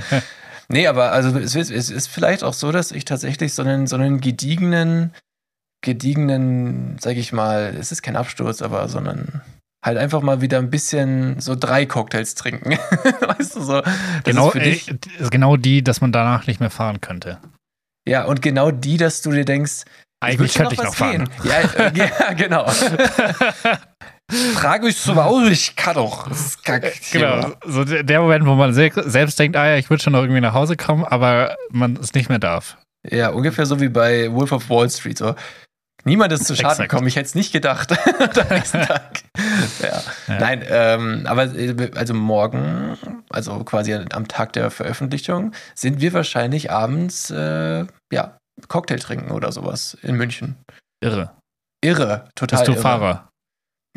[0.70, 3.88] nee, aber also es ist, es ist vielleicht auch so, dass ich tatsächlich so einen,
[3.88, 5.16] so einen gediegenen,
[5.82, 9.42] gediegenen, sag ich mal, es ist kein Absturz, aber so einen,
[9.84, 12.74] halt einfach mal wieder ein bisschen so drei Cocktails trinken.
[13.20, 13.82] weißt du so?
[14.26, 17.40] Genau, ist für dich, ist genau die, dass man danach nicht mehr fahren könnte.
[18.08, 19.86] ja, und genau die, dass du dir denkst,
[20.20, 21.30] Eigentlich könnte ich noch was fahren.
[21.44, 22.66] Ja, äh, ja, genau.
[24.56, 26.28] Frag mich zum Aus, ich kann doch.
[26.28, 26.92] Das ist kack.
[27.12, 30.22] Genau, so der Moment, wo man se selbst denkt, ah ja, ich würde schon noch
[30.22, 32.78] irgendwie nach Hause kommen, aber man es nicht mehr darf.
[33.10, 35.18] Ja, ungefähr so wie bei Wolf of Wall Street.
[35.18, 35.36] So.
[36.04, 36.90] Niemand ist zu Schaden Exakt.
[36.90, 37.08] gekommen.
[37.08, 37.92] Ich hätte es nicht gedacht.
[38.20, 39.24] Am nächsten Tag.
[39.82, 40.02] ja.
[40.28, 40.40] Ja.
[40.40, 42.98] Nein, ähm, aber äh, also morgen,
[43.30, 49.52] also quasi am Tag der Veröffentlichung, sind wir wahrscheinlich abends, äh, ja, Cocktail trinken oder
[49.52, 50.58] sowas in München.
[51.04, 51.38] Irre.
[51.84, 52.82] Irre, total Bist du irre.
[52.82, 53.30] Fahrer?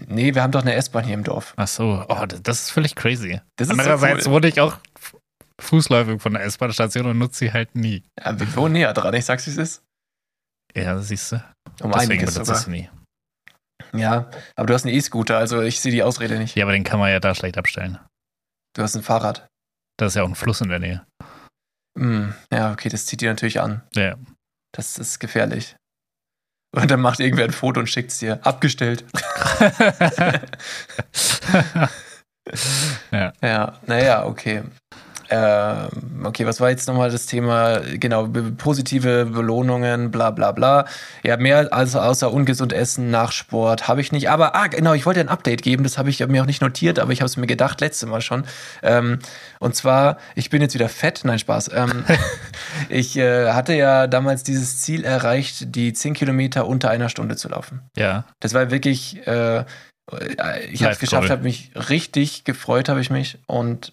[0.07, 1.55] Nee, wir haben doch eine S-Bahn hier im Dorf.
[1.57, 2.05] Ach so.
[2.09, 3.41] Oh, das, ist völlig crazy.
[3.57, 4.33] Das ist so Andererseits cool.
[4.33, 4.79] wurde ich auch
[5.61, 8.05] fußläufig von der S-Bahn-Station und nutze sie halt nie.
[8.19, 9.83] Ja, wir wohnen näher dran, ich sag's, wie es ist.
[10.75, 11.45] Ja, siehst du.
[11.83, 12.57] Um Deswegen sogar.
[12.57, 12.91] sie nie.
[13.93, 16.55] Ja, aber du hast einen E-Scooter, also ich sehe die Ausrede nicht.
[16.55, 17.99] Ja, aber den kann man ja da schlecht abstellen.
[18.75, 19.49] Du hast ein Fahrrad.
[19.99, 21.07] Da ist ja auch ein Fluss in der Nähe.
[21.99, 23.83] Hm, ja, okay, das zieht dir natürlich an.
[23.95, 24.17] Ja.
[24.73, 25.77] Das ist gefährlich.
[26.73, 28.45] Und dann macht irgendwer ein Foto und schickt es dir.
[28.47, 29.05] Abgestellt.
[33.11, 33.33] ja.
[33.43, 34.63] Ja, naja, okay.
[35.31, 37.81] Ähm, okay, was war jetzt nochmal das Thema?
[37.95, 40.87] Genau, positive Belohnungen, bla bla bla.
[41.23, 44.29] Ja, mehr als außer ungesund essen nach Sport habe ich nicht.
[44.29, 46.99] Aber, ah, genau, ich wollte ein Update geben, das habe ich mir auch nicht notiert,
[46.99, 48.45] aber ich habe es mir gedacht, letzte Mal schon.
[48.83, 49.21] Ähm,
[49.61, 51.71] und zwar, ich bin jetzt wieder fett, nein, Spaß.
[51.75, 52.05] Ähm,
[52.89, 57.49] ich äh, hatte ja damals dieses Ziel erreicht, die 10 Kilometer unter einer Stunde zu
[57.49, 57.83] laufen.
[57.97, 58.25] ja.
[58.41, 59.65] Das war wirklich, äh,
[60.73, 63.39] ich habe es geschafft, habe mich richtig gefreut, habe ich mich.
[63.47, 63.93] Und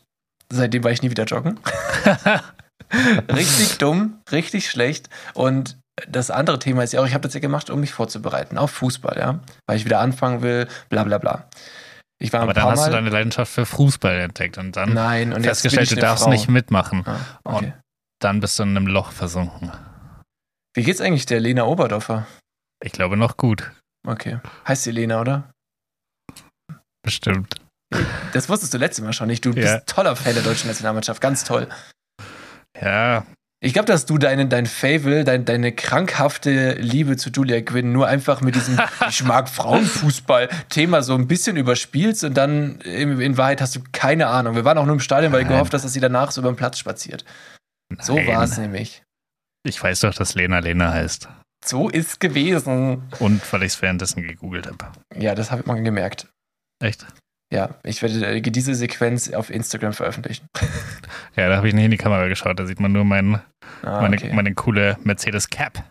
[0.52, 1.60] seitdem war ich nie wieder joggen.
[3.32, 5.10] richtig dumm, richtig schlecht.
[5.34, 8.58] Und das andere Thema ist ja auch, ich habe das ja gemacht, um mich vorzubereiten
[8.58, 11.50] auf Fußball, ja, weil ich wieder anfangen will, bla bla bla.
[12.20, 12.86] Ich war Aber dann hast Mal.
[12.88, 16.32] du deine Leidenschaft für Fußball entdeckt und dann Nein, und festgestellt, du darfst Frau.
[16.32, 17.04] nicht mitmachen.
[17.06, 17.74] Ah, okay.
[18.20, 19.72] Dann bist du in einem Loch versunken.
[20.74, 22.26] Wie geht's eigentlich der Lena Oberdorfer?
[22.84, 23.72] Ich glaube noch gut.
[24.08, 24.40] Okay.
[24.68, 25.52] Heißt sie Lena, oder?
[27.04, 27.56] Bestimmt.
[28.34, 29.46] Das wusstest du letztes Mal schon nicht.
[29.46, 29.76] Du Ja.
[29.78, 31.22] bist toller Fan der deutschen Nationalmannschaft.
[31.22, 31.68] Ganz toll.
[32.82, 33.26] Ja,
[33.60, 38.06] Ich glaube, dass du deine, dein Fable, dein, deine krankhafte Liebe zu Julia Quinn nur
[38.08, 38.78] einfach mit diesem
[39.10, 44.28] Ich mag Frauenfußball-Thema so ein bisschen überspielst und dann in, in Wahrheit hast du keine
[44.28, 44.54] Ahnung.
[44.56, 45.56] Wir waren auch nur im Stadion, weil ich Nein.
[45.56, 47.26] gehofft hast, dass sie danach so über den Platz spaziert.
[48.00, 48.28] So nein.
[48.28, 49.02] war es nämlich.
[49.64, 51.28] Ich weiß doch, dass Lena Lena heißt.
[51.66, 53.10] So ist gewesen.
[53.20, 54.92] Und weil ich es währenddessen gegoogelt habe.
[55.16, 56.28] Ja, das habe ich mal gemerkt.
[56.80, 57.08] Echt?
[57.54, 60.48] Ja, ich werde äh, diese Sequenz auf Instagram veröffentlichen.
[61.36, 62.60] Ja, da habe ich nicht in die Kamera geschaut.
[62.60, 63.40] Da sieht man nur mein,
[63.84, 64.34] Ah, meine, okay.
[64.34, 65.84] meine coole Mercedes Cap.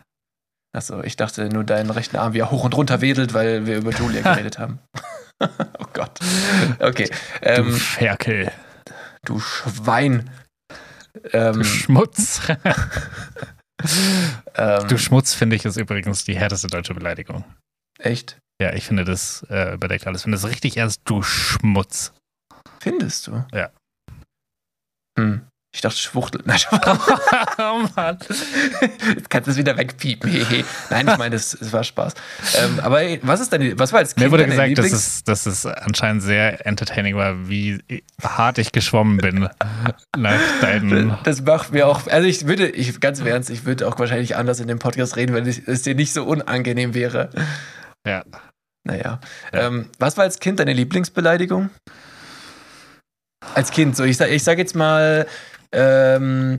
[0.75, 3.77] Achso, ich dachte nur deinen rechten Arm, wie er hoch und runter wedelt, weil wir
[3.77, 4.79] über Julia geredet haben.
[5.39, 6.19] oh Gott.
[6.79, 7.09] Okay.
[7.09, 8.51] Du Ähm, Ferkel.
[9.23, 10.29] du Schwein.
[11.13, 12.41] Du Ähm, Schmutz.
[14.55, 17.43] ähm, du Schmutz, finde ich, ist übrigens die härteste deutsche Beleidigung.
[17.99, 18.37] echt?
[18.61, 20.21] Ja, ich finde, das äh, überdeckt alles.
[20.21, 21.01] Ich finde das richtig ernst.
[21.05, 22.13] Du Schmutz.
[22.79, 23.45] Findest du?
[23.53, 23.69] Ja.
[25.17, 25.47] Hm.
[25.75, 26.41] Ich dachte Schwuchtel.
[26.45, 26.59] Nein,
[27.59, 28.17] oh Mann.
[29.15, 30.31] jetzt kannst du es wieder wegpiepen.
[30.89, 32.15] Nein, ich meine, es, es war Spaß.
[32.55, 35.45] Ähm, aber was ist deine, was war als Kind Mir wurde gesagt, dass es, dass
[35.45, 37.83] es anscheinend sehr entertaining war, wie
[38.23, 39.49] hart ich geschwommen bin
[40.17, 41.15] nach deinen.
[41.23, 44.35] Das macht mir auch, also ich würde, ich ganz im Ernst, ich würde auch wahrscheinlich
[44.35, 47.29] anders in dem Podcast reden, wenn es dir nicht so unangenehm wäre.
[48.07, 48.23] Ja.
[48.87, 49.19] Naja.
[49.51, 49.67] Ja.
[49.67, 51.69] Ähm, was war als Kind deine Lieblingsbeleidigung?
[53.53, 55.27] Als Kind, so ich sag, ich sag jetzt mal
[55.73, 56.57] ähm,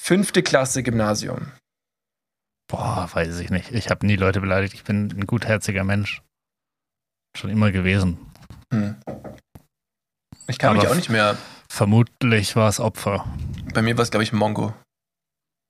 [0.00, 1.52] fünfte Klasse Gymnasium.
[2.70, 3.72] Boah, weiß ich nicht.
[3.72, 4.74] Ich habe nie Leute beleidigt.
[4.74, 6.22] Ich bin ein gutherziger Mensch.
[7.36, 8.18] Schon immer gewesen.
[8.72, 8.96] Hm.
[10.46, 11.36] Ich kann mich Aber auch nicht mehr.
[11.68, 13.26] Vermutlich war es Opfer.
[13.74, 14.74] Bei mir war es, glaube ich, Mongo.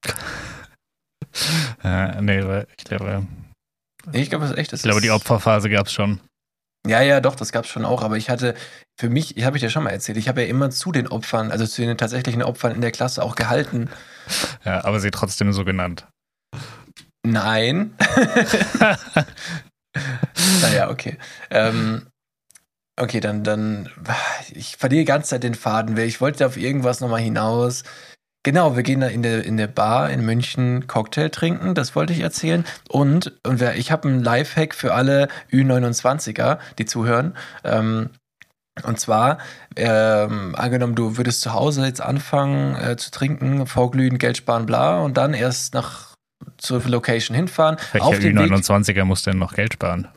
[1.81, 3.25] Äh, nee, ich glaube,
[4.11, 4.73] ich glaube, das ist echt.
[4.73, 6.19] Das ich glaube, die Opferphase gab es schon.
[6.87, 8.01] Ja, ja, doch, das gab es schon auch.
[8.01, 8.55] Aber ich hatte,
[8.99, 11.51] für mich, habe ich dir schon mal erzählt, ich habe ja immer zu den Opfern,
[11.51, 13.89] also zu den tatsächlichen Opfern in der Klasse auch gehalten.
[14.65, 16.07] Ja, aber sie trotzdem so genannt.
[17.23, 17.93] Nein.
[20.61, 21.17] naja, okay.
[21.51, 22.07] Ähm,
[22.99, 23.89] okay, dann, dann,
[24.51, 25.95] ich verliere die ganze Zeit den Faden.
[25.97, 27.83] Ich wollte auf irgendwas nochmal hinaus.
[28.43, 32.13] Genau, wir gehen da in der, in der Bar in München Cocktail trinken, das wollte
[32.13, 32.65] ich erzählen.
[32.89, 37.35] Und, und wer, ich habe einen Lifehack für alle Ü29er, die zuhören.
[37.63, 38.09] Ähm,
[38.83, 39.37] und zwar,
[39.75, 45.01] ähm, angenommen, du würdest zu Hause jetzt anfangen äh, zu trinken, vorglühen, Geld sparen, bla,
[45.01, 46.15] und dann erst nach
[46.57, 47.77] zur Location hinfahren.
[47.91, 50.07] Welcher auf dem Weg, Ü29er muss denn noch Geld sparen?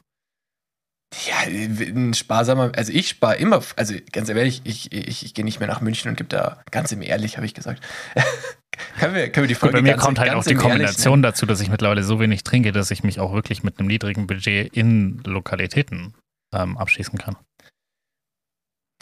[1.27, 5.61] Ja, ein sparsamer, also ich spare immer, also ganz ehrlich, ich, ich, ich gehe nicht
[5.61, 7.83] mehr nach München und gebe da, ganz im Ehrlich, habe ich gesagt.
[8.99, 10.59] können, wir, können wir die Gut, Folge bei mir ganz, kommt halt auch die im
[10.59, 13.79] Ehrlich Kombination dazu, dass ich mittlerweile so wenig trinke, dass ich mich auch wirklich mit
[13.79, 16.15] einem niedrigen Budget in Lokalitäten
[16.55, 17.37] ähm, abschießen kann.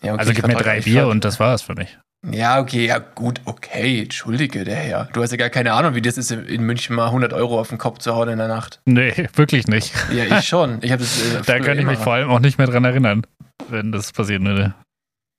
[0.03, 1.99] Ja, okay, also gib mir drei Bier und das war's für mich.
[2.31, 5.09] Ja, okay, ja, gut, okay, entschuldige, der Herr.
[5.13, 7.71] Du hast ja gar keine Ahnung, wie das ist, in München mal 100 Euro auf
[7.71, 8.81] den Kopf zu hauen in der Nacht.
[8.85, 9.93] Nee, wirklich nicht.
[10.13, 10.79] Ja, ich schon.
[10.83, 11.19] Ich habe das.
[11.21, 13.27] Äh, Da kann ich mich vor allem auch nicht mehr dran erinnern.
[13.69, 14.75] wenn das passieren würde.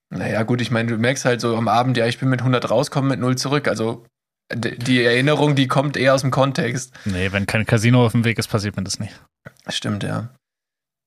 [0.10, 2.70] Naja, gut, ich meine, du merkst halt so am Abend, ja, ich bin mit 100
[2.70, 3.68] rauskommen, mit 0 zurück.
[3.68, 4.06] Also
[4.54, 6.94] die Erinnerung, die kommt eher aus dem Kontext.
[7.06, 9.14] Nee, wenn kein Casino auf dem Weg ist, passiert mir das nicht.
[9.70, 10.30] Stimmt, ja.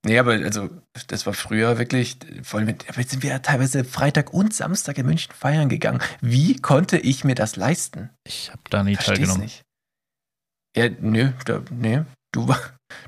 [0.06, 0.70] Nee, aber also,
[1.08, 4.98] das war früher wirklich, voll mit, aber jetzt sind wir ja teilweise Freitag und Samstag
[4.98, 6.00] in München feiern gegangen.
[6.20, 8.10] Wie konnte ich mir das leisten?
[8.24, 9.42] Ich habe da nie Versteh's teilgenommen.
[9.42, 9.62] nicht.
[10.76, 12.54] Ja, nö, da, nee, du,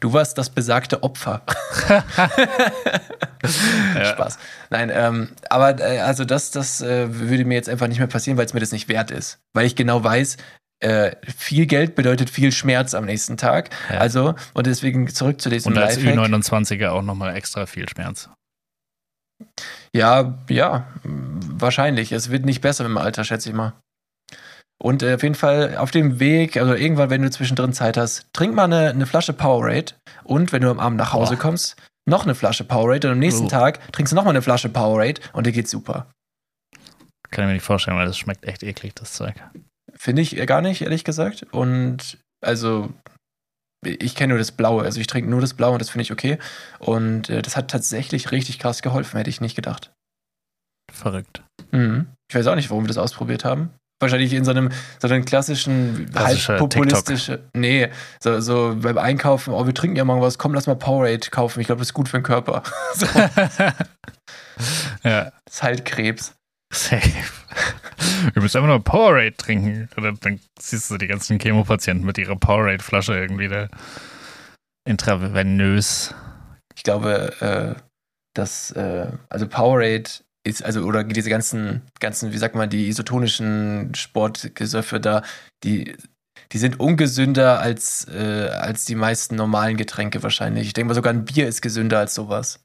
[0.00, 1.42] du warst das besagte Opfer.
[3.94, 4.04] Ja.
[4.04, 4.36] Spaß.
[4.70, 8.36] Nein, ähm, aber äh, also das, das äh, würde mir jetzt einfach nicht mehr passieren,
[8.36, 9.38] weil es mir das nicht wert ist.
[9.54, 10.36] Weil ich genau weiß,
[10.80, 13.70] äh, viel Geld bedeutet viel Schmerz am nächsten Tag.
[13.90, 13.98] Ja.
[13.98, 16.18] Also, und deswegen zurück zu diesem Und als Lifehack.
[16.18, 18.28] Ü29er auch nochmal extra viel Schmerz.
[19.94, 22.12] Ja, ja, wahrscheinlich.
[22.12, 23.74] Es wird nicht besser im Alter, schätze ich mal.
[24.80, 28.26] Und äh, auf jeden Fall auf dem Weg, also irgendwann, wenn du zwischendrin Zeit hast,
[28.32, 31.42] trink mal eine, eine Flasche Powerade und wenn du am Abend nach Hause Boah.
[31.42, 33.48] kommst, noch eine Flasche Powerade und am nächsten Uh.
[33.48, 36.06] Tag trinkst du noch mal eine Flasche Powerade und dir geht's super.
[37.30, 39.34] Kann ich mir nicht vorstellen, weil das schmeckt echt eklig, das Zeug.
[39.98, 41.46] Finde ich gar nicht, ehrlich gesagt.
[41.50, 42.92] Und also,
[43.84, 44.84] ich kenne nur das Blaue.
[44.84, 46.38] Also, ich trinke nur das Blaue und das finde ich okay.
[46.78, 49.90] Und äh, das hat tatsächlich richtig krass geholfen, hätte ich nicht gedacht.
[50.92, 51.42] Verrückt.
[51.72, 52.06] Mhm.
[52.30, 53.70] Ich weiß auch nicht, warum wir das ausprobiert haben.
[54.00, 57.40] Wahrscheinlich in so einem, so einem klassischen, Klassischer halb populistische.
[57.52, 61.30] Nee, so, so beim Einkaufen, oh, wir trinken ja morgen was, komm, lass mal Powerade
[61.30, 61.60] kaufen.
[61.60, 62.62] Ich glaube, das ist gut für den Körper.
[62.94, 63.06] so,
[65.02, 66.37] ja, ist halt Krebs.
[66.70, 67.10] Safe.
[68.32, 69.88] Wir müssen einfach nur Powerade trinken.
[69.96, 73.68] Oder dann siehst du die ganzen Chemopatienten mit ihrer Powerade-Flasche irgendwie da
[74.84, 76.14] intravenös.
[76.74, 77.80] Ich glaube, äh,
[78.34, 80.10] dass, äh, also Powerade
[80.44, 85.22] ist, also, oder diese ganzen, ganzen, wie sagt man, die isotonischen Sportgesöffe da,
[85.64, 85.96] die,
[86.52, 90.68] die sind ungesünder als, äh, als die meisten normalen Getränke wahrscheinlich.
[90.68, 92.60] Ich denke mal, sogar ein Bier ist gesünder als sowas.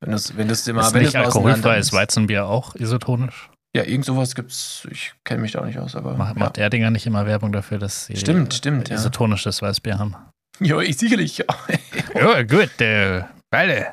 [0.00, 3.50] Wenn du es wenn dir mal, ist wenn nicht mal alkoholfreies auseinander- Weizenbier auch isotonisch?
[3.76, 6.16] Ja, irgend sowas gibt's, ich kenne mich da auch nicht aus, aber.
[6.16, 6.38] Macht, ja.
[6.44, 8.94] macht Erdinger nicht immer Werbung dafür, dass sie Stimmt, stimmt, ja.
[8.96, 10.16] isotonisches Weißbier haben?
[10.60, 11.44] ja, ich sicherlich, ja.
[12.14, 13.88] Ja, gut, äh, beide.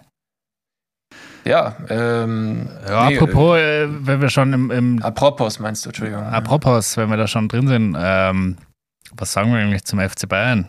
[1.43, 2.69] ja, ähm.
[2.87, 6.23] Ja, nee, apropos, äh, wenn wir schon im, im Äh, apropos meinst du, Entschuldigung.
[6.23, 8.57] Apropos, wenn wir da schon drin sind, ähm,
[9.11, 10.67] was sagen wir eigentlich zum FC Bayern?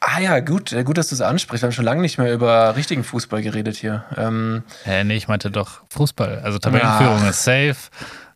[0.00, 1.62] Ah ja, gut, äh, gut, dass du es ansprichst.
[1.62, 4.04] Wir haben schon lange nicht mehr über richtigen Fußball geredet hier.
[4.16, 6.40] Ähm, Äh, nee, ich meinte doch Fußball.
[6.40, 7.30] Also Tabellenführung Ach.
[7.30, 7.76] ist safe.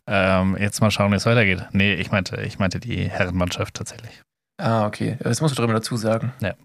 [0.07, 1.65] Ähm, jetzt mal schauen, wie es weitergeht.
[1.71, 4.21] Nee, ich meinte, ich meinte die Herrenmannschaft tatsächlich.
[4.61, 5.17] ah, okay.
[5.21, 6.33] Das musst du drüber dazu sagen.
[6.41, 6.55] Ja.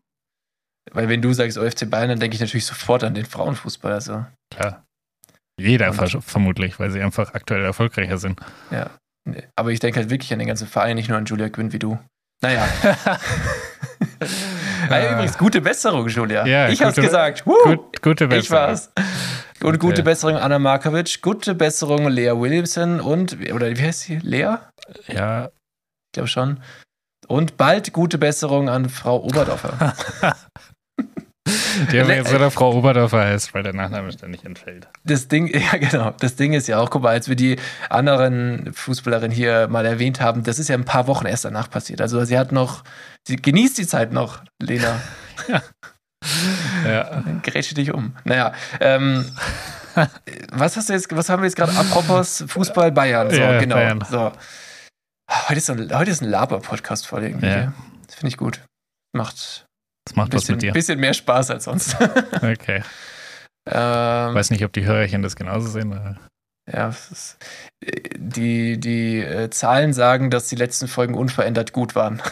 [0.93, 3.93] Weil wenn du sagst OFC Bayern, dann denke ich natürlich sofort an den Frauenfußball.
[3.93, 4.85] Also, Klar.
[5.61, 8.41] Jeder Und- ver vermutlich, weil sie einfach aktuell erfolgreicher sind.
[8.71, 8.91] ja.
[9.57, 11.81] Aber ich denke halt wirklich an den ganzen Verein, nicht nur an Julia Quinn wie
[11.81, 11.99] du.
[12.43, 12.69] Naja.
[14.91, 16.47] ah, ja, übrigens, gute Besserung, Julia.
[16.47, 17.47] Ja, ich hab's gute- gesagt.
[17.47, 17.55] Woo!
[17.65, 18.63] Gut, gute Ich Besserung.
[18.69, 18.91] war's.
[19.63, 20.03] Und gute Okay.
[20.03, 24.19] Besserung Anna Markovic, gute Besserung Lea Williamson und, oder wie heißt sie?
[24.19, 24.57] Lea?
[25.09, 26.61] Ja, Ich glaube schon.
[27.29, 29.95] Und bald gute Besserung an Frau Oberdorfer.
[31.93, 34.89] die haben jetzt wieder Frau Oberdorfer heißt, weil der Nachname ständig entfällt.
[35.05, 37.57] Das Ding, ja genau, das Ding ist ja auch, guck mal, als wir die
[37.89, 42.01] anderen Fußballerinnen hier mal erwähnt haben, das ist ja ein paar Wochen erst danach passiert.
[42.01, 42.83] Also sie hat noch,
[43.27, 45.01] sie genießt die Zeit noch, Lena.
[46.85, 47.23] Ja.
[47.43, 48.17] Grätsche dich um.
[48.25, 49.25] Naja, ähm,
[50.53, 51.73] was hast du jetzt, was haben wir jetzt gerade?
[51.73, 53.31] Apropos Fußball Bayern.
[53.31, 53.77] So, Ja, genau.
[53.77, 54.05] Bayern.
[54.11, 54.33] So.
[55.49, 57.47] Heute ist, ein, heute ist ein Laber-Podcast voll irgendwie.
[57.47, 57.73] Ja.
[58.07, 58.61] Das finde ich gut.
[59.13, 59.66] Macht
[60.07, 60.73] Das macht ein was bisschen, mit dir.
[60.73, 61.97] bisschen mehr Spaß als sonst.
[62.37, 62.83] Okay.
[63.69, 65.93] ähm, Weiß nicht, ob die Hörerchen das genauso sehen.
[65.93, 66.17] aber-
[66.73, 67.37] Ja, ist,
[68.17, 72.23] die, die äh, Zahlen sagen, dass die letzten Folgen unverändert gut waren.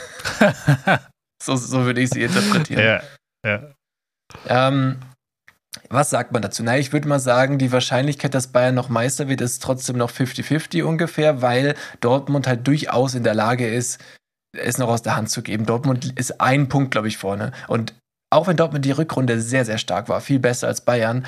[1.42, 2.82] so, so würde ich sie interpretieren.
[2.84, 3.02] ja,
[3.46, 3.70] ja.
[4.48, 5.00] Ähm,
[5.90, 6.62] was sagt man dazu?
[6.62, 10.10] Na, ich würde mal sagen, die Wahrscheinlichkeit, dass Bayern noch Meister wird, ist trotzdem noch
[10.10, 14.00] 50-50 ungefähr, weil Dortmund halt durchaus in der Lage ist,
[14.56, 15.66] es noch aus der Hand zu geben.
[15.66, 17.52] Dortmund ist ein Punkt, glaube ich, vorne.
[17.68, 17.94] Und
[18.30, 21.24] auch wenn Dortmund die Rückrunde sehr, sehr stark war, viel besser als Bayern,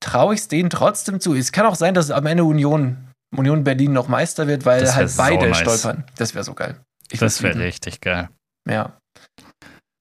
[0.00, 1.34] traue ich es denen trotzdem zu.
[1.34, 5.12] Es kann auch sein, dass am Ende Union, Union Berlin noch Meister wird, weil halt
[5.16, 5.58] beide nice.
[5.58, 6.04] stolpern.
[6.16, 6.76] Das wäre so geil.
[7.10, 8.28] Ich Das wäre richtig geil.
[8.68, 8.96] Ja.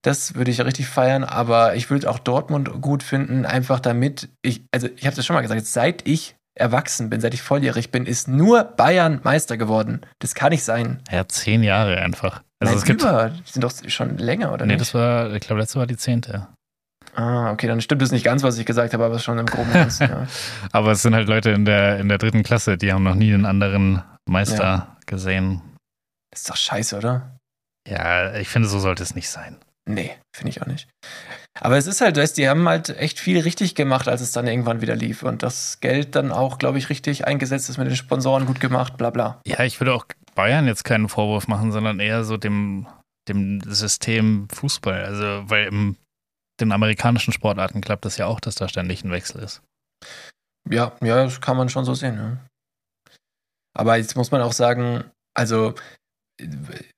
[0.03, 4.63] Das würde ich richtig feiern, aber ich würde auch Dortmund gut finden, einfach damit ich,
[4.71, 8.05] also ich habe das schon mal gesagt, seit ich erwachsen bin, seit ich volljährig bin,
[8.05, 10.01] ist nur Bayern Meister geworden.
[10.19, 11.01] Das kann nicht sein.
[11.11, 12.43] Ja, zehn Jahre einfach.
[12.61, 13.01] Also Nein, es gibt.
[13.01, 14.81] über, die sind doch schon länger, oder Nee, nicht?
[14.81, 16.47] das war, ich glaube, letzte war die zehnte.
[17.15, 19.71] ah, okay, dann stimmt es nicht ganz, was ich gesagt habe, aber schon im Groben
[19.73, 20.27] Ganzen, ja.
[20.71, 23.33] Aber es sind halt Leute in der, in der dritten Klasse, die haben noch nie
[23.33, 24.97] einen anderen Meister Ja.
[25.05, 25.61] gesehen.
[26.31, 27.37] Das ist doch scheiße, oder?
[27.87, 29.57] Ja, ich finde, so sollte es nicht sein.
[29.87, 30.87] Nee, finde ich auch nicht.
[31.59, 34.47] Aber es ist halt, weißt, die haben halt echt viel richtig gemacht, als es dann
[34.47, 35.23] irgendwann wieder lief.
[35.23, 38.97] Und das Geld dann auch, glaube ich, richtig eingesetzt ist mit den Sponsoren gut gemacht,
[38.97, 39.41] bla bla.
[39.45, 42.87] Ja, ich würde auch Bayern jetzt keinen Vorwurf machen, sondern eher so dem,
[43.29, 45.05] dem System Fußball.
[45.05, 45.95] Also, weil im
[46.59, 49.61] den amerikanischen Sportarten klappt das ja auch, dass da ständig ein Wechsel ist.
[50.69, 52.17] Ja, ja, das kann man schon so sehen.
[52.17, 52.37] Ja.
[53.73, 55.03] Aber jetzt muss man auch sagen,
[55.33, 55.75] also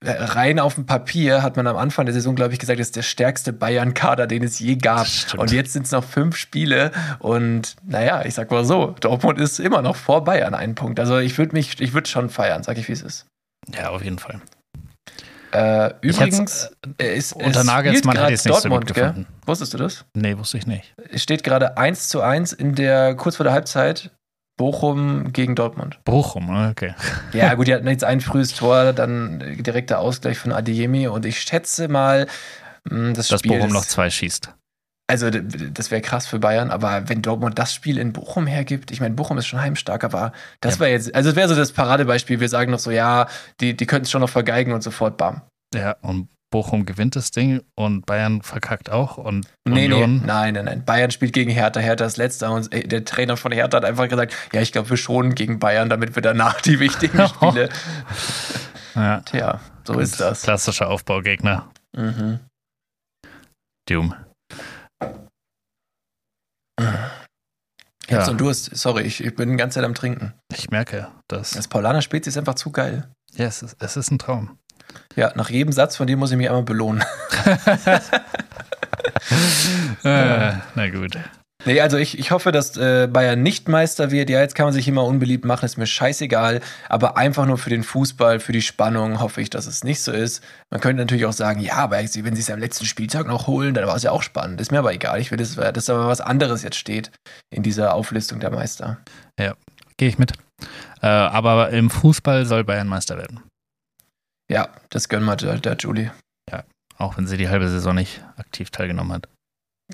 [0.02, 2.96] rein auf dem Papier hat man am Anfang der Saison, glaube ich, gesagt, das ist
[2.96, 5.06] der stärkste Bayern-Kader, den es je gab.
[5.36, 9.60] Und jetzt sind es noch fünf Spiele und naja, ich sag mal so, Dortmund ist
[9.60, 10.98] immer noch vor Bayern einen Punkt.
[10.98, 13.26] Also ich würde mich, ich würde schon feiern, sag ich, wie es ist.
[13.74, 14.40] Ja, auf jeden Fall.
[15.52, 16.70] Äh, übrigens,
[17.00, 19.26] äh, ist, unter Nagelsmann ich es nicht Dortmund, so gut gefunden.
[19.46, 20.04] Wusstest du das?
[20.14, 20.94] Nee, wusste ich nicht.
[21.10, 24.10] Es steht gerade 1 zu 1 in der, kurz vor der Halbzeit,
[24.58, 25.98] Bochum gegen Dortmund.
[26.04, 26.94] Bochum, okay.
[27.32, 31.40] Ja, gut, die hatten jetzt ein frühes Tor, dann direkter Ausgleich von Adeyemi und ich
[31.40, 32.26] schätze mal,
[32.86, 34.54] hm, das Dass Spiel Bochum ist- noch zwei schießt.
[35.10, 39.00] Also, das wäre krass für Bayern, aber wenn Dortmund das Spiel in Bochum hergibt, ich
[39.00, 40.80] meine, Bochum ist schon heimstark, aber das Ja.
[40.80, 42.40] wäre jetzt, also, es wäre so das Paradebeispiel.
[42.40, 43.26] Wir sagen noch so, ja,
[43.62, 45.40] die, die können es schon noch vergeigen und sofort bam.
[45.74, 50.20] Ja, und Bochum gewinnt das Ding und Bayern verkackt auch und Nee, Union.
[50.20, 50.84] nee, nein, nein, nein.
[50.84, 51.80] Bayern spielt gegen Hertha.
[51.80, 54.88] Hertha ist letzter und äh, der Trainer von Hertha hat einfach gesagt, ja, ich glaube,
[54.90, 57.68] wir schonen gegen Bayern, damit wir danach die wichtigen Spiele.
[58.94, 60.02] Ja, Tja, so gut.
[60.02, 60.42] ist das.
[60.42, 61.70] Klassischer Aufbaugegner.
[61.94, 62.40] Mhm.
[63.88, 64.14] Doom.
[66.80, 68.24] Ich hab Ja.
[68.24, 68.74] so einen Durst.
[68.76, 70.32] Sorry, ich, ich bin die ganze Zeit am Trinken.
[70.54, 71.50] Ich merke, dass.
[71.50, 73.08] Das Paulaner Spezi ist einfach zu geil.
[73.34, 74.58] Ja, es ist, es ist ein Traum.
[75.16, 77.04] Ja, nach jedem Satz von dir muss ich mich einmal belohnen.
[80.04, 81.18] Äh, na gut.
[81.64, 84.30] Nee, also ich, ich hoffe, dass äh, Bayern nicht Meister wird.
[84.30, 86.60] Ja, jetzt kann man sich immer unbeliebt machen, ist mir scheißegal.
[86.88, 90.12] Aber einfach nur für den Fußball, für die Spannung hoffe ich, dass es nicht so
[90.12, 90.42] ist.
[90.70, 93.74] Man könnte natürlich auch sagen, ja, aber wenn sie es am letzten Spieltag noch holen,
[93.74, 94.60] dann war es ja auch spannend.
[94.60, 95.20] Ist mir aber egal.
[95.20, 97.10] Ich will, dass, dass aber was anderes jetzt steht
[97.50, 98.98] in dieser Auflistung der Meister.
[99.96, 100.32] Gehe ich mit.
[101.02, 103.40] Äh, aber im Fußball soll Bayern Meister werden.
[104.50, 106.10] Ja, das gönnen wir der, der Julie.
[107.00, 109.28] Auch wenn sie die halbe Saison nicht aktiv teilgenommen hat.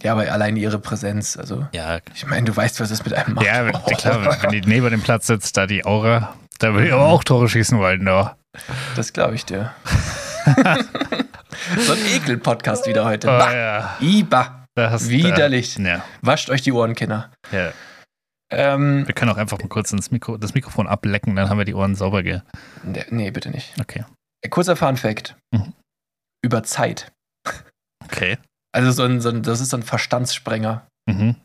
[0.03, 3.35] Ja, aber allein ihre Präsenz, also Ja, ich meine, du weißt, was es mit einem
[3.35, 3.45] macht.
[3.45, 7.05] ja klar, wenn die neben dem Platz sitzt, da die Aura, da würde ich aber
[7.05, 8.39] auch Tore schießen wollen, da.
[8.97, 9.75] Das glaube ich dir.
[11.79, 13.29] so ein Ekel-Podcast wieder heute.
[13.29, 13.97] Oh, Bah, ja.
[14.01, 14.67] Iba.
[14.75, 15.75] Da hast, Widerlich.
[15.75, 17.31] Da, ja, Wascht euch die Ohren, Kinder.
[17.53, 17.71] ja.
[18.51, 21.65] Ähm, Wir können auch einfach mal kurz ins Mikro, das Mikrofon ablecken, dann haben wir
[21.67, 22.41] die Ohren sauber ge.
[22.83, 23.75] nee, nee, bitte nicht.
[23.81, 24.05] Okay.
[24.51, 25.37] Kurzer Fun-Fact.
[25.53, 25.73] Mhm.
[26.45, 27.13] Über Zeit.
[28.05, 28.39] Okay.
[28.73, 30.87] Also so ein, so ein, das ist so ein Verstandssprenger.
[31.09, 31.37] Mhm.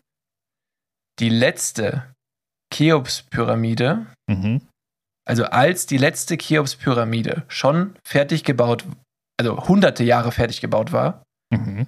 [1.19, 2.13] Die letzte
[2.73, 4.61] Cheops-Pyramide, Mhm.
[5.27, 8.85] also als die letzte Cheops-Pyramide schon fertig gebaut,
[9.39, 11.23] also hunderte Jahre fertig gebaut war,
[11.53, 11.87] Mhm.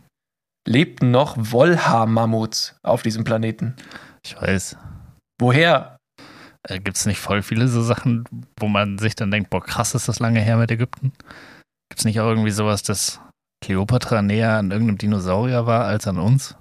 [0.67, 3.75] lebten noch Wollhaar-Mammuts auf diesem Planeten.
[4.23, 4.77] Ich weiß.
[5.39, 5.97] Woher?
[6.67, 8.23] Äh, Gibt es nicht voll viele so Sachen,
[8.59, 11.11] wo man sich dann denkt, boah, krass ist das lange her mit Ägypten?
[11.89, 13.19] Gibt es nicht auch irgendwie sowas, dass
[13.63, 16.55] Kleopatra näher an irgendeinem Dinosaurier war als an uns?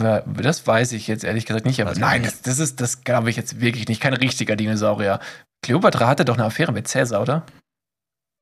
[0.00, 3.02] Ja, Das weiß ich jetzt ehrlich gesagt nicht, aber ich nein, das, das ist, das
[3.02, 4.00] glaube ich jetzt wirklich nicht.
[4.00, 5.18] Kein richtiger Dinosaurier.
[5.64, 7.44] Kleopatra hatte doch eine Affäre mit Cäsar, oder?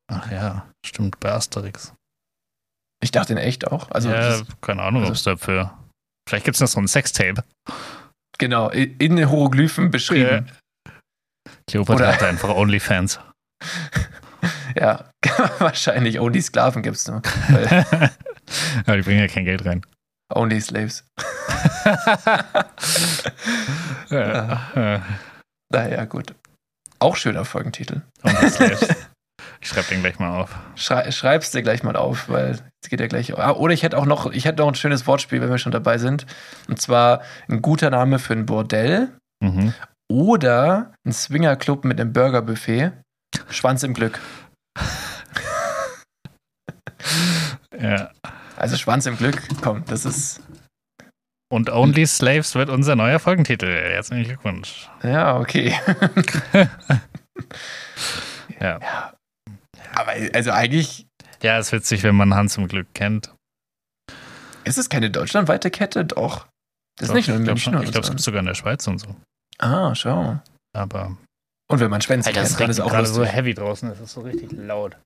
[0.09, 1.95] Ach ja, stimmt, bei Asterix.
[3.03, 3.91] Ich dachte in echt auch.
[3.91, 5.79] Also, ja, keine Ahnung, also- ob es dafür.
[6.29, 7.45] Vielleicht gibt es noch so ein Sextape.
[8.39, 10.51] Genau, in den Hieroglyphen beschrieben.
[11.67, 13.21] Kleopatra Oder- hatte einfach Onlyfans.
[14.79, 15.07] Ja,
[15.59, 16.21] wahrscheinlich.
[16.21, 17.23] Only Sklaven gibt es nur.
[18.87, 19.81] Aber die bringen ja kein Geld rein.
[20.35, 21.05] only Slaves.
[24.11, 24.71] ja.
[24.75, 25.03] ja.
[25.73, 26.35] Naja, gut.
[26.99, 28.03] Auch schöner Folgentitel.
[28.23, 28.89] Onlyslaves.
[29.61, 30.55] Ich schreibe den gleich mal auf.
[30.75, 33.37] Schrei schreib's dir gleich mal auf, weil es geht ja gleich.
[33.39, 35.73] Ah, oder ich hätte auch noch, ich hätte noch ein schönes Wortspiel, wenn wir schon
[35.73, 36.27] dabei sind.
[36.69, 39.75] Und zwar ein guter Name für ein Bordell Mhm.
[40.11, 42.93] oder ein Swingerclub mit einem Burgerbuffet.
[43.51, 44.19] Schwanz im Glück.
[47.79, 48.11] Ja.
[48.57, 50.41] Also Schwanz im Glück, komm, das ist.
[51.53, 53.67] Und Only Slaves wird unser neuer Folgentitel.
[53.67, 54.89] Herzlichen Glückwunsch.
[55.03, 55.75] Ja, okay.
[58.59, 59.13] Ja.
[59.97, 61.07] Aber also eigentlich
[61.43, 63.33] Ja, ist witzig, wenn man Hans im Glück kennt.
[64.65, 66.47] ist es keine deutschlandweite Kette, doch.
[66.99, 67.75] Das ist Doch, nicht nur in ich glaub München.
[67.75, 69.15] oder Ich glaube, es gibt sogar in der Schweiz und so.
[69.59, 70.39] Ah, schau.
[70.75, 71.17] Aber
[71.71, 73.91] Und wenn man Schwänze Alter, kennt, dann ist regnet auch gerade so heavy draußen.
[73.91, 74.97] Es ist so richtig laut.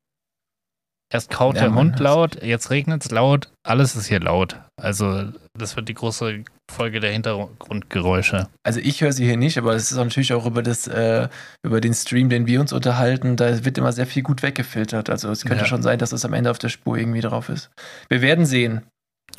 [1.13, 3.51] Erst kaut Ja, der Mann, Hund laut, jetzt regnet es laut.
[3.67, 4.61] Alles ist hier laut.
[4.81, 8.49] Also, das wird die große Folge der Hintergrundgeräusche.
[8.65, 11.29] Also ich höre sie hier nicht, aber es ist natürlich auch über das, äh,
[11.63, 15.11] über den Stream, den wir uns unterhalten, da wird immer sehr viel gut weggefiltert.
[15.11, 15.69] Also es könnte Ja.
[15.69, 17.71] schon sein, dass es am Ende auf der Spur irgendwie drauf ist.
[18.09, 18.87] Wir werden sehen.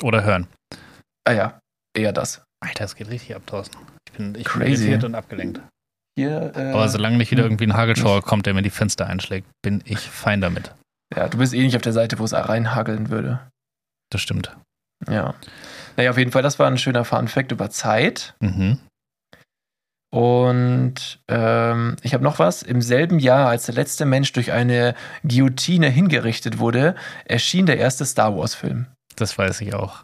[0.03, 0.47] Oder hören.
[1.27, 1.59] Ah ja,
[1.97, 2.43] eher das.
[2.63, 3.73] Alter, es geht richtig ab draußen.
[4.07, 4.84] Ich bin, ich bin Crazy.
[4.84, 5.61] irritiert und abgelenkt.
[6.17, 9.47] Hier, äh, Aber solange nicht wieder irgendwie ein Hagelschauer kommt, der mir die Fenster einschlägt,
[9.63, 10.73] bin ich fein damit.
[11.15, 13.39] ja, du bist eh nicht auf der Seite, wo es reinhageln würde.
[14.11, 14.55] Das stimmt.
[15.09, 15.34] Ja.
[16.01, 18.33] Naja, auf jeden Fall, das war ein schöner Fun-Fact über Zeit.
[18.39, 18.79] Mhm.
[20.11, 22.63] Und ähm, ich habe noch was.
[22.63, 26.95] Im selben Jahr, als der letzte Mensch durch eine Guillotine hingerichtet wurde,
[27.25, 28.87] erschien der erste Star Wars-Film.
[29.15, 30.03] Das weiß ich auch.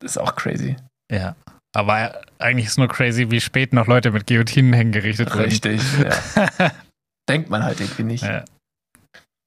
[0.00, 0.76] Das ist auch crazy.
[1.12, 1.36] Ja.
[1.74, 5.42] Aber eigentlich ist nur crazy, wie spät noch Leute mit Guillotinen hingerichtet wurden.
[5.44, 5.82] Richtig.
[5.98, 6.70] Ja.
[7.28, 8.24] Denkt man halt irgendwie nicht.
[8.24, 8.46] Ja,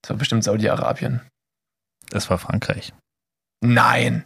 [0.03, 1.21] Das war bestimmt Saudi-Arabien.
[2.11, 2.93] das war Frankreich.
[3.63, 4.25] Nein.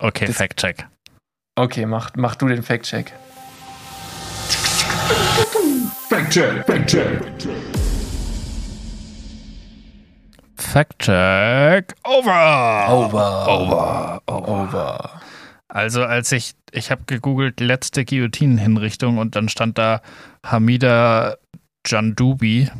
[0.00, 0.86] Okay, Das- Fact-Check.
[1.56, 3.12] Okay, mach, mach du den Fact-Check.
[6.08, 7.22] Fact-check, Fact-check.
[10.56, 12.88] Fact-Check over.
[12.88, 13.46] Over.
[13.48, 14.20] Over.
[14.26, 14.48] Over.
[14.48, 15.20] Over.
[15.68, 20.02] Also als ich, ich habe gegoogelt letzte Guillotinenhinrichtung und dann stand da
[20.44, 21.36] Hamida
[21.86, 22.70] Jandubi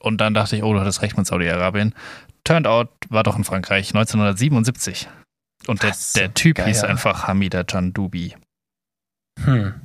[0.00, 1.94] und dann dachte ich, oh, du hattest recht mit Saudi-Arabien.
[2.44, 5.08] Turned out, war doch in Frankreich 1977.
[5.66, 6.68] Und der, der Typ Geil.
[6.68, 8.36] hieß einfach Hamida Jandubi.
[9.42, 9.80] Hm.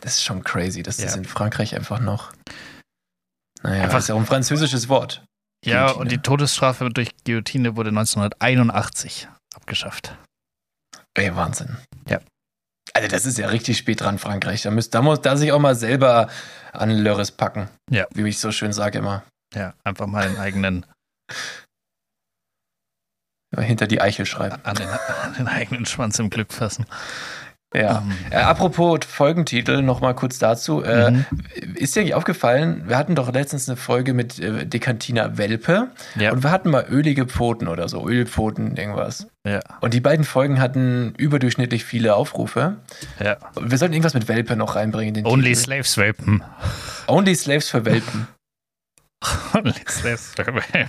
[0.00, 1.18] Das ist schon crazy, dass das Ja.
[1.18, 2.32] in Frankreich einfach noch.
[3.62, 5.24] Naja, Einfach- ist ja auch ein französisches Wort.
[5.64, 6.00] Ja, Guillotine.
[6.02, 10.14] und die Todesstrafe durch Guillotine wurde 1981 abgeschafft.
[11.14, 11.78] Ey, Wahnsinn.
[12.08, 12.20] Ja.
[12.92, 14.62] Also, das ist ja richtig spät dran, Frankreich.
[14.62, 16.28] Da, müsst, da muss da sich auch mal selber
[16.72, 17.68] an Lörres packen.
[17.90, 18.06] Ja.
[18.12, 19.24] Wie ich so schön sage immer.
[19.54, 20.84] Ja, einfach mal den eigenen,
[23.60, 24.56] Hinter die Eichel schreiben.
[24.64, 26.86] an den, an den eigenen Schwanz im Glück fassen.
[27.76, 27.98] Ja.
[28.06, 30.82] Ähm, Äh, apropos Folgentitel, nochmal kurz dazu.
[30.84, 31.24] Äh, mhm.
[31.74, 36.30] Ist dir eigentlich aufgefallen, wir hatten doch letztens eine Folge mit äh, Decantina Welpe Ja.
[36.30, 39.26] und wir hatten mal ölige Pfoten oder so, Ölpfoten, irgendwas.
[39.44, 42.76] Ja, Und die beiden Folgen hatten überdurchschnittlich viele Aufrufe.
[43.18, 43.38] ja.
[43.60, 45.08] Wir sollten irgendwas mit Welpe noch reinbringen.
[45.08, 45.64] in Den Only Titel.
[45.64, 46.44] Slaves rapen.
[47.08, 48.28] Only Slaves für Welpen.
[49.52, 50.62] Only Slaves rapen.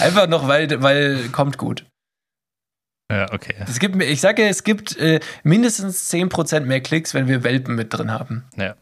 [0.00, 1.86] Einfach noch, weil, weil kommt gut.
[3.12, 3.54] Ja, okay.
[3.66, 7.92] Es gibt, ich sage, es gibt äh, mindestens 10% mehr Klicks, wenn wir Welpen mit
[7.92, 8.44] drin haben.
[8.56, 8.76] Ja.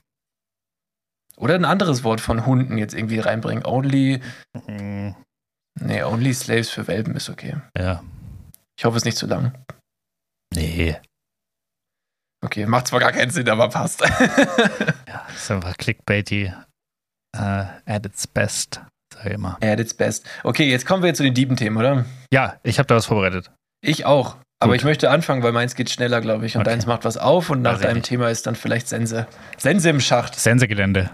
[1.37, 3.65] Oder ein anderes Wort von Hunden jetzt irgendwie reinbringen.
[3.67, 4.21] Only,
[4.67, 5.17] Mhm.
[5.81, 7.57] nee, Only Slaves für Welpen ist okay.
[7.77, 8.03] Ja.
[8.79, 9.53] Ich hoffe, es ist nicht zu lang.
[10.55, 10.97] Nee.
[12.45, 14.01] Okay, macht zwar gar keinen Sinn, aber passt.
[15.09, 16.53] Ja, ist einfach clickbaity
[17.37, 18.81] äh, at its best,
[19.23, 19.57] sag ich immer.
[19.63, 20.27] At its best.
[20.45, 22.05] Okay, jetzt kommen wir zu den Diebenthemen, oder?
[22.33, 23.51] Ja, ich habe da was vorbereitet.
[23.85, 24.37] Ich auch.
[24.61, 24.81] Aber Gut.
[24.81, 26.55] ich möchte anfangen, weil meins geht schneller, glaube ich.
[26.55, 26.71] Und Okay.
[26.71, 28.03] deins macht was auf und nach deinem.
[28.03, 29.27] Thema ist dann vielleicht Sense.
[29.59, 30.35] Sense im Schacht.
[30.39, 31.11] Sensegelände.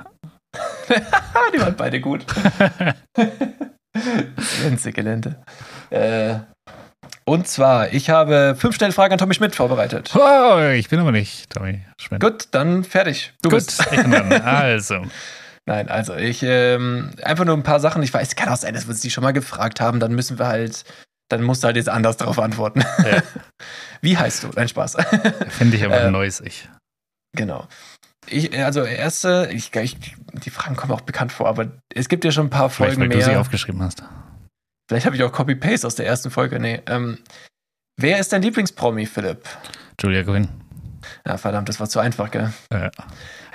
[1.54, 2.26] Die waren beide gut.
[4.38, 5.36] Sense-Gelände.
[5.90, 6.36] Äh,
[7.24, 10.14] und zwar, ich habe fünf schnelle Fragen an Tommy Schmidt vorbereitet.
[10.14, 12.20] Oh, ich bin aber nicht Tommy Schmidt.
[12.20, 13.32] Gut, dann fertig.
[13.42, 13.80] Du Gut, bist.
[13.92, 14.32] ich bin dran.
[14.44, 15.02] Also,
[15.68, 18.02] Nein, also ich ähm, einfach nur ein paar Sachen.
[18.02, 20.00] Ich weiß, kann auch sein, dass wir uns die schon mal gefragt haben.
[20.00, 20.86] Dann müssen wir halt,
[21.28, 22.80] dann musst du halt jetzt anders darauf antworten.
[22.80, 23.22] Ja.
[24.00, 24.48] Wie heißt du?
[24.56, 24.96] Nein, Spaß.
[25.50, 26.66] finde ich aber ein neues Ich.
[27.36, 27.68] genau.
[28.30, 29.98] Ich, also erste, ich, ich,
[30.32, 33.12] die Fragen kommen auch bekannt vor, aber es gibt ja schon ein paar Vielleicht, Folgen
[33.12, 33.40] weil du sie mehr.
[33.40, 34.02] aufgeschrieben hast.
[34.88, 36.58] Vielleicht habe ich auch Copy-Paste aus der ersten Folge.
[36.58, 36.80] Nee.
[36.86, 37.18] Ähm,
[37.98, 39.44] wer ist dein Lieblingspromi, Philipp?
[40.00, 40.48] Julia Grün.
[41.26, 42.52] Ja, verdammt, das war zu einfach, gell?
[42.72, 42.90] Ja.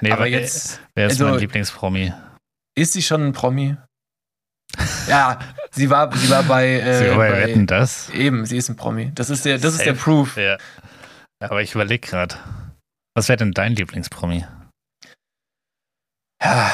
[0.01, 2.13] Nee, aber jetzt wer ist also- mein Lieblingspromi?
[2.75, 3.77] ist sie schon ein Promi.
[5.07, 5.37] ja,
[5.71, 8.09] sie war, sie war bei, äh, Sie bei bei Wetten das?
[8.09, 9.11] eben, sie ist ein Promi.
[9.13, 9.93] Das ist der, das ist der.
[9.93, 10.37] Proof.
[10.37, 10.57] Ja.
[11.39, 12.35] Aber ich überlege gerade.
[13.15, 14.43] Was wäre denn dein Lieblingspromi?
[16.43, 16.71] Ja,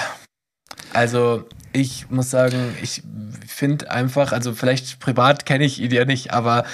[0.94, 3.04] also ich muss sagen, ich
[3.46, 6.66] finde einfach, also vielleicht privat kenne ich ihn ja nicht, aber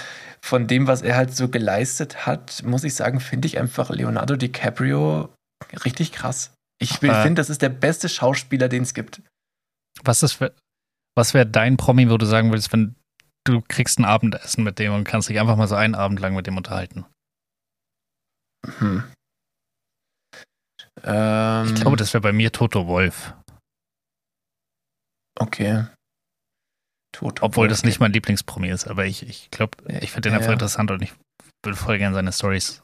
[0.41, 4.35] von dem, was er halt so geleistet hat, muss ich sagen, finde ich einfach Leonardo
[4.35, 5.33] DiCaprio
[5.85, 6.53] richtig krass.
[6.81, 9.21] Ich Aber- finde, das ist der beste Schauspieler, den es gibt.
[10.03, 10.53] Was ist für,
[11.15, 12.95] was wäre dein Promi, wo du sagen würdest, wenn
[13.45, 16.35] du kriegst ein Abendessen mit dem und kannst dich einfach mal so einen Abend lang
[16.35, 17.05] mit dem unterhalten?
[18.79, 19.03] Hm.
[21.03, 23.33] Ähm, Ich glaube, das wäre bei mir Toto Wolf.
[25.39, 25.87] okay.
[27.13, 27.71] Toto Obwohl Wolff.
[27.71, 30.53] das nicht mein Lieblingspromi ist, aber ich, ich glaube, ich finde den Ja, einfach ja.
[30.53, 31.13] interessant und ich
[31.63, 32.83] würde voll gerne seine Stories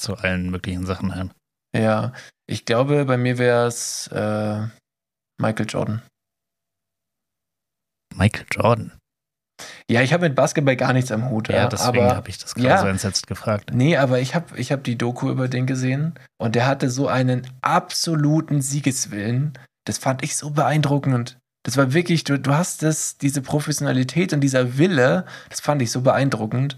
[0.00, 1.32] zu allen möglichen Sachen hören.
[1.74, 2.12] Ja,
[2.46, 4.66] ich glaube, bei mir wäre es äh,
[5.38, 6.02] Michael Jordan.
[8.14, 8.92] Michael Jordan.
[9.90, 11.48] Ja, ich habe mit Basketball gar nichts am Hut.
[11.48, 12.80] Ja, deswegen habe ich das gerade ja.
[12.80, 13.70] so entsetzt gefragt.
[13.72, 17.08] Nee, aber ich habe ich hab die Doku über den gesehen und der hatte so
[17.08, 19.52] einen absoluten Siegeswillen.
[19.84, 24.40] Das fand ich so beeindruckend das war wirklich, du, du hast das, diese Professionalität und
[24.40, 26.76] dieser Wille, das fand ich so beeindruckend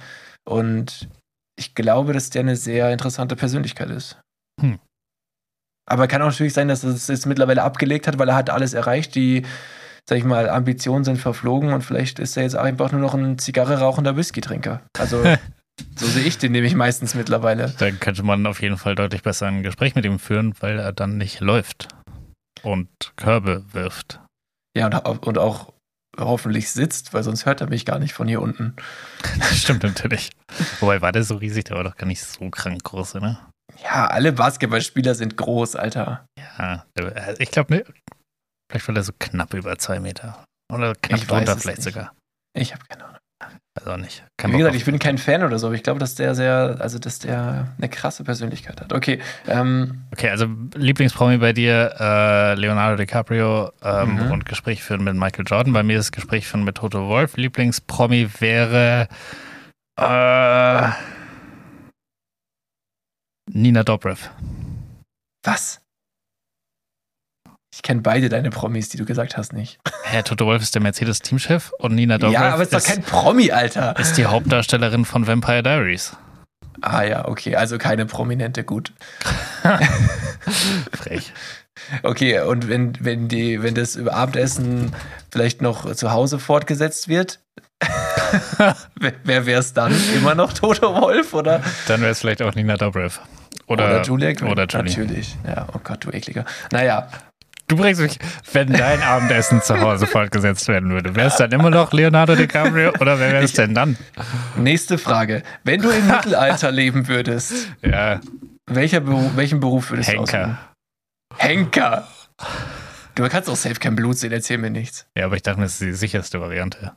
[0.49, 1.09] und
[1.59, 4.18] ich glaube, dass der eine sehr interessante Persönlichkeit ist.
[4.61, 4.78] Hm.
[5.88, 8.50] Aber kann auch natürlich sein, dass er es jetzt mittlerweile abgelegt hat, weil er hat
[8.50, 9.14] alles erreicht.
[9.14, 9.44] Die,
[10.09, 13.38] sag ich mal, Ambitionen sind verflogen und vielleicht ist er jetzt einfach nur noch ein
[13.38, 14.82] Zigarre rauchender Whisky-Trinker.
[14.98, 15.22] Also,
[15.96, 17.72] so sehe ich den nämlich meistens mittlerweile.
[17.78, 20.92] Dann könnte man auf jeden Fall deutlich besser ein Gespräch mit ihm führen, weil er
[20.92, 21.88] dann nicht läuft
[22.62, 24.20] und Körbe wirft.
[24.76, 25.72] Ja, und, und auch
[26.18, 28.74] hoffentlich sitzt, weil sonst hört er mich gar nicht von hier unten.
[29.38, 30.30] Das stimmt natürlich.
[30.80, 33.38] Wobei war der so riesig, der war doch gar nicht so krank groß, ne?
[33.83, 36.27] Ja, alle Basketballspieler sind groß, Alter.
[36.39, 37.85] Ja, der- ich glaube, ne,
[38.70, 40.43] vielleicht war der so knapp über zwei Meter.
[40.72, 41.95] Oder knapp Ich drunter vielleicht nicht.
[41.95, 42.12] sogar.
[42.57, 43.16] Ich habe keine Ahnung.
[43.79, 44.24] Also nicht.
[44.41, 46.77] Kein Wie gesagt, ich bin kein Fan oder so, aber ich glaube, dass der sehr,
[46.81, 48.95] also dass der eine krasse Persönlichkeit hat.
[48.95, 54.31] Okay, ähm, Okay, also Lieblingspromi bei dir, äh, Leonardo DiCaprio ähm, Mhm.
[54.33, 55.74] und Gespräch führen mit Michael Jordan.
[55.74, 57.37] Bei mir ist Gespräch führen mit Toto Wolf.
[57.37, 59.09] Lieblingspromi wäre
[60.01, 60.89] äh,
[63.57, 64.28] Nina Dobrev.
[65.42, 65.80] was?
[67.74, 69.78] Ich kenne beide deine Promis, die du gesagt hast, nicht.
[70.04, 73.02] Hä, Toto Wolf ist der Mercedes-Teamchef und Nina Dobrev ja, aber es ist doch kein
[73.02, 73.98] Promi, Alter.
[73.98, 76.16] ist die Hauptdarstellerin von Vampire Diaries.
[76.82, 78.92] Ah ja, okay, also keine Prominente, gut.
[80.92, 81.32] Frech.
[82.02, 84.94] Okay, und wenn, wenn, die, wenn das über Abendessen
[85.30, 87.40] vielleicht noch zu Hause fortgesetzt wird,
[88.96, 89.94] wer, wer wäre es dann?
[90.14, 93.20] Immer noch Toto Wolf oder, Dann wäre es vielleicht auch Nina Dobrev.
[93.67, 94.51] Oder, Julia Green?
[94.51, 94.85] Oder Julie.
[94.85, 95.37] Natürlich.
[95.47, 96.45] Ja, oh Gott, du ekliger.
[96.73, 97.09] Naja,
[97.69, 98.17] Du bringst mich,
[98.53, 102.91] wenn dein Abendessen zu Hause fortgesetzt werden würde, wäre es dann immer noch Leonardo DiCaprio
[103.01, 103.97] oder wer wäre es denn dann?
[104.57, 105.43] nächste Frage.
[105.64, 108.21] Wenn du im Mittelalter leben würdest, Ja,
[108.71, 110.59] welcher Beruf, welchen Beruf würdest du ausüben?
[111.37, 112.05] Henker.
[112.05, 112.09] Henker.
[113.17, 115.09] Du kannst auch safe kein Blut sehen, erzähl mir nichts.
[115.19, 116.93] Ja, aber ich dachte, das ist die sicherste Variante.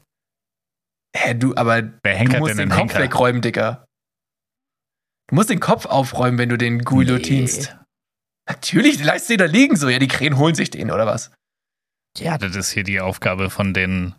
[1.18, 3.00] Hä, du, aber Wer du musst den einen Kopf Henker?
[3.00, 3.86] wegräumen, Dicker.
[5.30, 7.78] Du musst den Kopf aufräumen, wenn du den guillotinst.
[8.48, 9.88] Natürlich, die lässt den da liegen so.
[9.88, 11.32] Ja, die Krähen holen sich den, oder was?
[12.18, 14.16] Ja, das ist hier die Aufgabe von den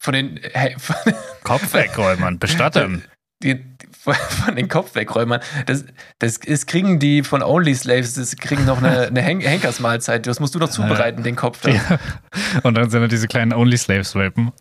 [0.00, 0.94] Von den, hä, von,
[1.42, 3.02] Kopfwegräumern, Bestattern.
[3.42, 5.40] die, von den Kopfwegräumern.
[5.66, 5.84] Das,
[6.20, 10.24] das ist, kriegen die von Only Slaves, das kriegen noch eine, eine Hen Henkersmahlzeit.
[10.28, 11.70] Das musst du noch zubereiten, den Kopf da.
[11.70, 11.98] Ja.
[12.62, 14.52] Und dann sind da diese kleinen Only Slaves Welpen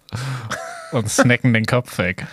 [0.91, 2.25] und snacken den Kopf weg.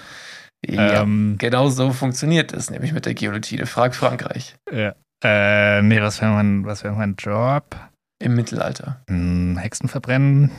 [0.67, 3.67] Ja, Ähm, genau so funktioniert es, nämlich mit der Guillotine.
[3.67, 4.57] Frag Frankreich.
[4.71, 4.95] ja.
[5.23, 7.77] Äh, nee, was wäre mein, was wäre mein Job?
[8.23, 9.03] Im Mittelalter.
[9.09, 10.51] Hm, Hexen verbrennen?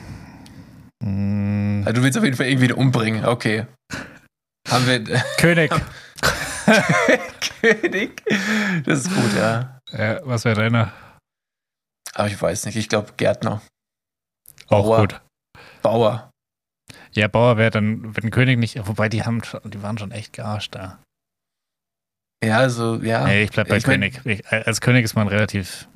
[1.02, 3.24] Hm, Also du willst auf jeden Fall irgendwie umbringen.
[3.24, 3.66] Okay.
[4.68, 5.02] Haben wir
[5.38, 5.72] König.
[7.60, 8.22] König?
[8.84, 9.80] Das ist gut, ja.
[9.90, 10.92] äh, was wäre deiner?
[12.14, 12.76] Aber ich weiß nicht.
[12.76, 13.62] Ich glaube Gärtner.
[14.68, 14.98] Auch Bauer.
[15.00, 15.20] gut.
[15.82, 16.30] Bauer.
[17.14, 20.32] Ja, Bauer wäre dann, wenn König nicht, wobei die haben schon, die waren schon echt
[20.32, 20.98] gearscht da.
[22.42, 23.24] Ja, also, ja.
[23.26, 24.20] Nee, ich bleib bei Ich König.
[24.24, 25.88] Ich, als König ist man relativ.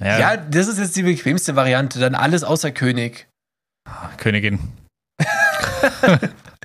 [0.00, 2.00] Ja, Ja, das ist jetzt die bequemste Variante.
[2.00, 3.28] Dann alles außer König.
[4.16, 4.58] Königin.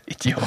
[0.08, 0.41] Idiot.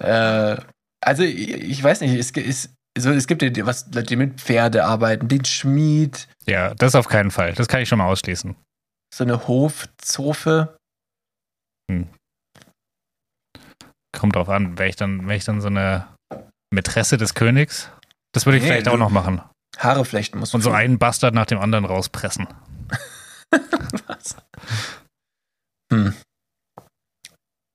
[0.00, 0.56] äh,
[1.00, 4.84] also, ich, weiß nicht, es, es, so, es gibt ja was, Leute, die mit Pferde
[4.84, 7.54] arbeiten, den Schmied, Ja, das auf keinen Fall.
[7.54, 8.54] Das kann ich schon mal ausschließen.
[9.14, 10.76] so eine Hofzofe.
[14.12, 16.06] Kommt drauf an, wäre ich dann, wäre ich dann so eine
[16.72, 17.90] Mätresse des Königs?
[18.32, 19.42] Das würde ich Nee, vielleicht auch noch machen.
[19.78, 20.56] Haare flechten musst du.
[20.56, 22.46] Und so einen Bastard nach dem anderen rauspressen.
[24.06, 24.36] Was?
[25.92, 26.14] Hm.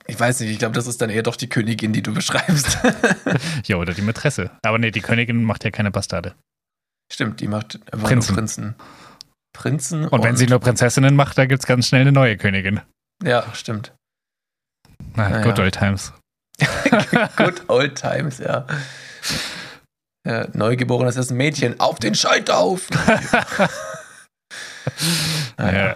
[0.07, 2.80] Ich weiß nicht, ich glaube, das ist dann eher doch die Königin, die du beschreibst.
[3.66, 4.49] Ja, oder die Mätresse.
[4.64, 6.36] Aber nee, die Königin macht ja keine Bastarde.
[7.12, 8.32] Stimmt, die macht einfach Prinzen.
[8.32, 8.76] nur Prinzen.
[9.53, 12.82] Prinzen Und wenn sie nur Prinzessinnen macht, da gibt es ganz schnell eine neue Königin.
[13.24, 13.93] Ja, stimmt.
[15.16, 15.43] Na, Naja.
[15.43, 16.14] good old times.
[17.38, 18.66] Good old times, ja.
[20.28, 21.80] ja Neugeborenes ist ein Mädchen.
[21.80, 22.97] Auf den Scheiterhaufen!
[25.57, 25.88] naja.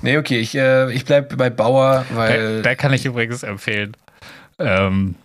[0.00, 2.62] Nee, okay, ich, äh, ich bleib bei Bauer, Da, weil.
[2.62, 3.96] da kann ich übrigens empfehlen.
[4.60, 5.16] Ähm,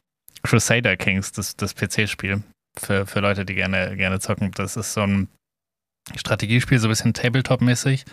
[0.41, 2.41] Crusader Kings, das, das PC-Spiel.
[2.79, 4.51] Für, für Leute, die gerne, gerne zocken.
[4.51, 5.27] Das ist so ein
[6.15, 8.03] Strategiespiel, so ein bisschen Tabletop-mäßig.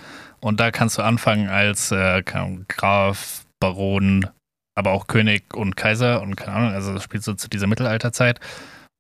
[0.41, 4.29] Und da kannst du anfangen als äh, Graf, Baron,
[4.75, 8.41] aber auch König und Kaiser und keine Ahnung, also das spielt so zu dieser Mittelalterzeit.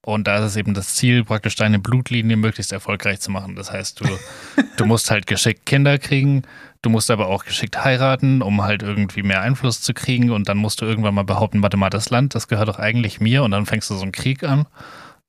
[0.02, 3.54] Und da ist es eben das Ziel, praktisch deine Blutlinie möglichst erfolgreich zu machen.
[3.54, 4.06] Das heißt, du,
[4.76, 6.42] du musst halt geschickt Kinder kriegen,
[6.80, 10.30] du musst aber auch geschickt heiraten, um halt irgendwie mehr Einfluss zu kriegen.
[10.30, 13.20] Und dann musst du irgendwann mal behaupten, warte mal, das Land, das gehört doch eigentlich
[13.20, 13.42] mir.
[13.42, 14.66] Und dann fängst du so einen Krieg an,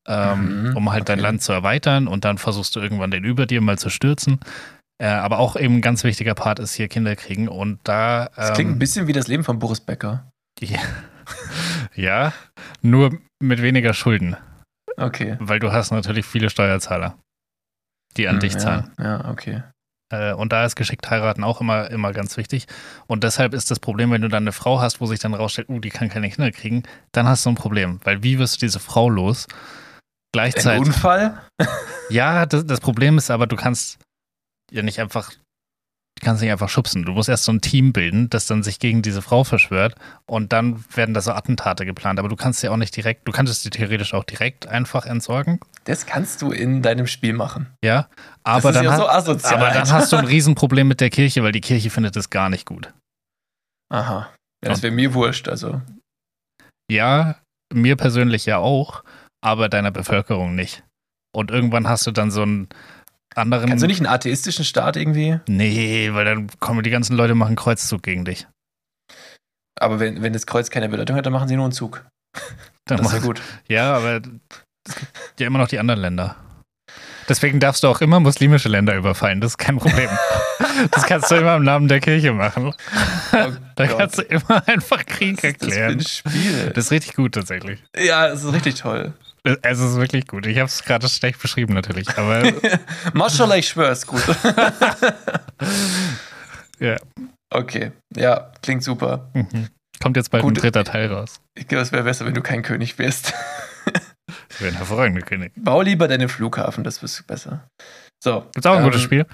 [0.08, 1.28] ähm, Mhm, um halt dein okay.
[1.28, 2.08] Land zu erweitern.
[2.08, 4.40] Und dann versuchst du irgendwann den über dir mal zu stürzen.
[5.00, 7.50] Äh, aber auch eben ein ganz wichtiger Part ist hier Kinder kriegen.
[7.50, 8.30] Und da.
[8.38, 10.31] Das klingt ähm, ein bisschen wie das Leben von Boris Becker.
[10.62, 10.80] Ja,
[11.96, 12.34] ja,
[12.82, 14.36] nur mit weniger Schulden.
[14.98, 15.38] Okay.
[15.40, 17.18] Weil du hast natürlich viele Steuerzahler,
[18.18, 18.92] die an Hm, dich ja, zahlen.
[19.00, 19.64] Ja, okay.
[20.12, 22.68] Äh, und da ist geschickt heiraten auch immer, immer ganz wichtig.
[23.08, 25.70] Und deshalb ist das Problem, wenn du dann eine Frau hast, wo sich dann rausstellt,
[25.70, 28.00] uh, die kann keine Kinder kriegen, dann hast du ein Problem.
[28.04, 29.48] Weil wie wirst du diese Frau los?
[29.50, 29.56] Ein
[30.34, 30.88] Gleichzeitig.
[30.88, 31.42] Unfall?
[32.10, 34.00] Ja, das, das Problem ist aber, du kannst
[34.70, 35.32] ja nicht einfach,
[36.20, 37.04] kannst nicht einfach schubsen.
[37.04, 39.96] Du musst erst so ein Team bilden, das dann sich gegen diese Frau verschwört
[40.28, 42.20] und dann werden da so Attentate geplant.
[42.20, 45.60] Aber du kannst ja auch nicht direkt, du könntest sie theoretisch auch direkt einfach entsorgen.
[45.86, 47.68] Das kannst du in deinem Spiel machen.
[47.84, 48.08] Ja,
[48.44, 49.56] Das aber ist dann, ja so asozial.
[49.56, 52.50] aber dann hast du ein Riesenproblem mit der Kirche, weil die Kirche findet es gar
[52.50, 52.94] nicht gut.
[53.92, 54.30] Aha.
[54.64, 55.48] Ja, das wäre mir wurscht.
[55.48, 55.82] Also,
[56.92, 57.36] Ja,
[57.74, 59.04] mir persönlich ja auch,
[59.44, 60.84] aber deiner Bevölkerung nicht.
[61.34, 62.68] Und irgendwann hast du dann so einen
[63.36, 63.70] anderen.
[63.70, 65.40] kannst du nicht einen atheistischen Staat irgendwie?
[65.48, 68.48] Nee, weil dann kommen die ganzen Leute und machen Kreuzzug gegen dich.
[69.80, 72.06] Aber wenn, wenn das Kreuz keine Bedeutung hat, dann machen sie nur einen Zug.
[72.86, 73.42] Dann Das ist ja gut.
[73.68, 74.22] Ja, aber
[74.88, 76.36] es gibt ja immer noch die anderen Länder.
[77.30, 80.10] Deswegen darfst du auch immer muslimische Länder überfallen, das ist kein Problem.
[80.92, 82.74] Das kannst du immer im Namen der Kirche machen.
[83.34, 85.92] Oh Da kannst du immer einfach Krieg ist das erklären.
[85.94, 86.72] ein Spiel?
[86.74, 87.84] Das ist richtig gut tatsächlich.
[87.98, 89.14] ja, das ist richtig toll.
[89.44, 90.46] Es ist wirklich gut.
[90.46, 92.44] Ich habe es gerade schlecht beschrieben natürlich, aber
[93.14, 94.22] Maschallah, ich schwör's gut.
[96.80, 96.98] ja.
[97.54, 99.30] Okay, ja, klingt super.
[99.34, 99.70] Mhm.
[100.02, 100.54] Kommt jetzt bald Gut.
[100.54, 101.42] ein dritter Teil raus.
[101.56, 103.34] Ich glaube, es wäre besser, wenn du kein König wärst.
[103.86, 105.52] Das wäre ein hervorragender König.
[105.56, 107.68] Bau lieber deinen Flughafen, das ist besser.
[108.24, 108.42] So.
[108.54, 109.26] Gibt's auch ein ähm, gutes Spiel?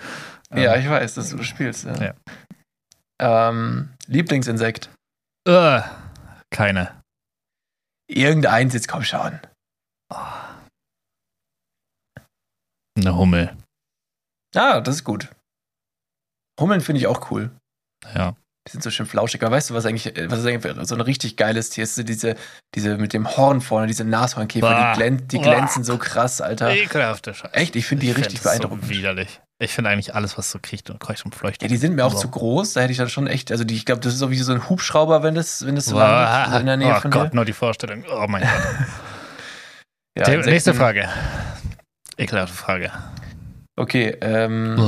[0.54, 1.86] Ja, Ähm, ich weiß, dass du das spielst.
[1.86, 2.14] Ja.
[3.20, 3.50] Ja.
[3.50, 4.90] Ähm, Lieblingsinsekt.
[5.48, 5.82] äh,
[6.50, 7.02] keine.
[8.10, 9.40] Irgendeins, jetzt komm schon.
[12.98, 13.56] Eine Hummel.
[14.56, 15.30] Ah, das ist gut.
[16.60, 17.52] Hummeln finde ich auch cool.
[18.16, 18.36] Ja.
[18.68, 19.44] Die sind so schön flauschig.
[19.44, 21.98] Aber weißt du, was eigentlich, was ist eigentlich so ein richtig geiles Tier ist?
[22.10, 22.36] Diese,
[22.76, 24.92] diese mit dem Horn vorne, diese Nashornkäfer, Bah.
[24.94, 25.44] die, glän die Bah.
[25.44, 26.72] glänzen so krass, Alter.
[26.72, 27.54] Ekelhafte Scheiße.
[27.54, 28.84] Echt, ich finde die find richtig beeindruckend.
[28.86, 29.40] So widerlich.
[29.60, 31.62] Ich finde eigentlich alles, was so kriecht und kreucht und fleucht.
[31.62, 32.20] Ja, die sind mir auch So.
[32.20, 32.74] zu groß.
[32.74, 34.52] Da hätte ich dann schon echt, also die, ich glaube, das ist so wie so
[34.52, 37.36] ein Hubschrauber, wenn das, wenn das so so in der Nähe oh von Gott, dir.
[37.36, 38.04] nur die Vorstellung.
[38.12, 38.52] Oh mein Gott.
[40.18, 41.08] Ja, Insekten- Nächste Frage.
[42.18, 42.92] Ekelhafte Frage.
[43.76, 44.76] Okay, ähm,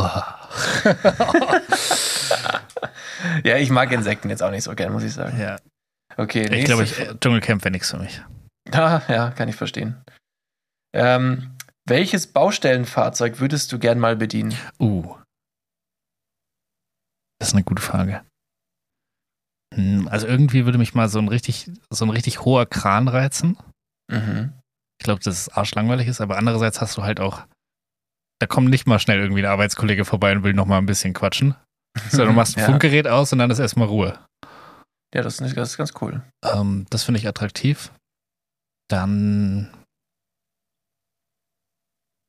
[3.43, 5.39] ja, ich mag Insekten jetzt auch nicht so gern, muss ich sagen.
[5.39, 5.57] Ja,
[6.17, 8.21] Okay, ich nächste glaube, ich, äh, Dschungelcamp wäre nichts für mich.
[8.71, 10.03] Ah, ja, kann ich verstehen.
[10.93, 11.55] Ähm,
[11.87, 14.55] welches Baustellenfahrzeug würdest du gern mal bedienen?
[14.79, 15.15] Uh.
[17.39, 18.23] Das ist eine gute Frage.
[19.75, 23.55] Hm, Also irgendwie würde mich mal so ein richtig, so ein richtig hoher Kran reizen.
[24.11, 24.53] Mhm.
[24.99, 27.45] Ich glaube, dass es arschlangweilig ist, aber andererseits hast du halt auch,
[28.39, 31.13] da kommt nicht mal schnell irgendwie ein Arbeitskollege vorbei und will noch mal ein bisschen
[31.13, 31.55] quatschen.
[32.11, 32.65] So, du machst ein ja.
[32.67, 34.19] Funkgerät aus und dann ist erstmal Ruhe.
[35.13, 36.21] Ja, das ist, das ist ganz cool.
[36.45, 37.91] Ähm, das finde ich attraktiv.
[38.89, 39.73] Dann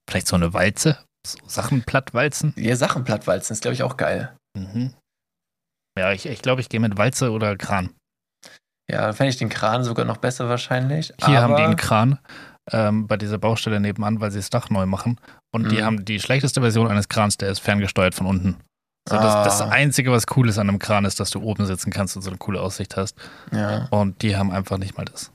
[0.09, 2.55] vielleicht so eine Walze, so Sachen platt walzen.
[2.57, 4.35] Ja, Sachen plattwalzen ist, glaube ich, auch geil.
[4.59, 4.95] Mhm.
[5.99, 7.95] Ja, ich, ich glaube, ich gehe mit Walze oder Kran.
[8.91, 11.13] Ja, fände ich den Kran sogar noch besser wahrscheinlich.
[11.25, 12.19] Hier haben die einen Kran
[12.71, 15.19] ähm, bei dieser Baustelle nebenan, weil sie das Dach neu machen.
[15.53, 15.85] Und die Mhm.
[15.85, 18.57] haben die schlechteste Version eines Krans, der ist ferngesteuert von unten.
[19.09, 19.71] So, das, das Ah.
[19.71, 22.31] Einzige, was cool ist an einem Kran, ist, dass du oben sitzen kannst und so
[22.31, 23.17] eine coole Aussicht hast.
[23.51, 23.87] Ja.
[23.91, 25.33] Und die haben einfach nicht mal das.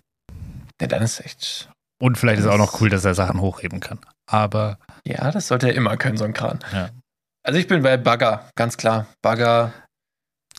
[0.79, 1.69] ja, dann ist echt.
[2.01, 3.99] Und vielleicht ist Das- auch noch cool, dass er Sachen hochheben kann.
[4.29, 6.59] Aber Ja, das sollte er immer können, so ein Kran.
[6.73, 6.89] Ja.
[7.43, 9.05] Also ich bin bei Bagger, ganz klar.
[9.21, 9.71] Bagger,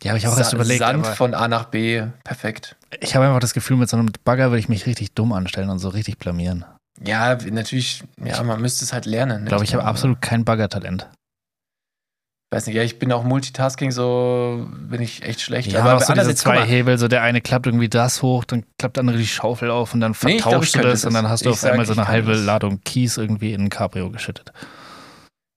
[0.03, 0.79] die habe ich auch erst Sa- überlegt.
[0.81, 2.77] Sand von A nach B, perfekt.
[3.01, 5.71] Ich habe einfach das Gefühl, mit so einem Bagger würde ich mich richtig dumm anstellen
[5.71, 6.65] und so richtig blamieren.
[7.05, 9.43] Ja, natürlich, ja, man müsste es halt lernen.
[9.43, 11.11] Ich glaube, ich habe absolut kein Baggertalent.
[12.51, 15.73] weiß nicht, ja, ich bin auch Multitasking so, bin ich echt schlecht.
[15.73, 18.45] Ja, aber so diese andererseits, guck zwei Hebel, so der eine klappt irgendwie das hoch,
[18.45, 21.13] dann klappt der andere die Schaufel auf und dann Nee, ich glaub, du das und
[21.13, 22.45] dann hast du auf einmal sag, so ich eine halbe das.
[22.45, 24.53] Ladung Kies irgendwie in ein Cabrio geschüttet.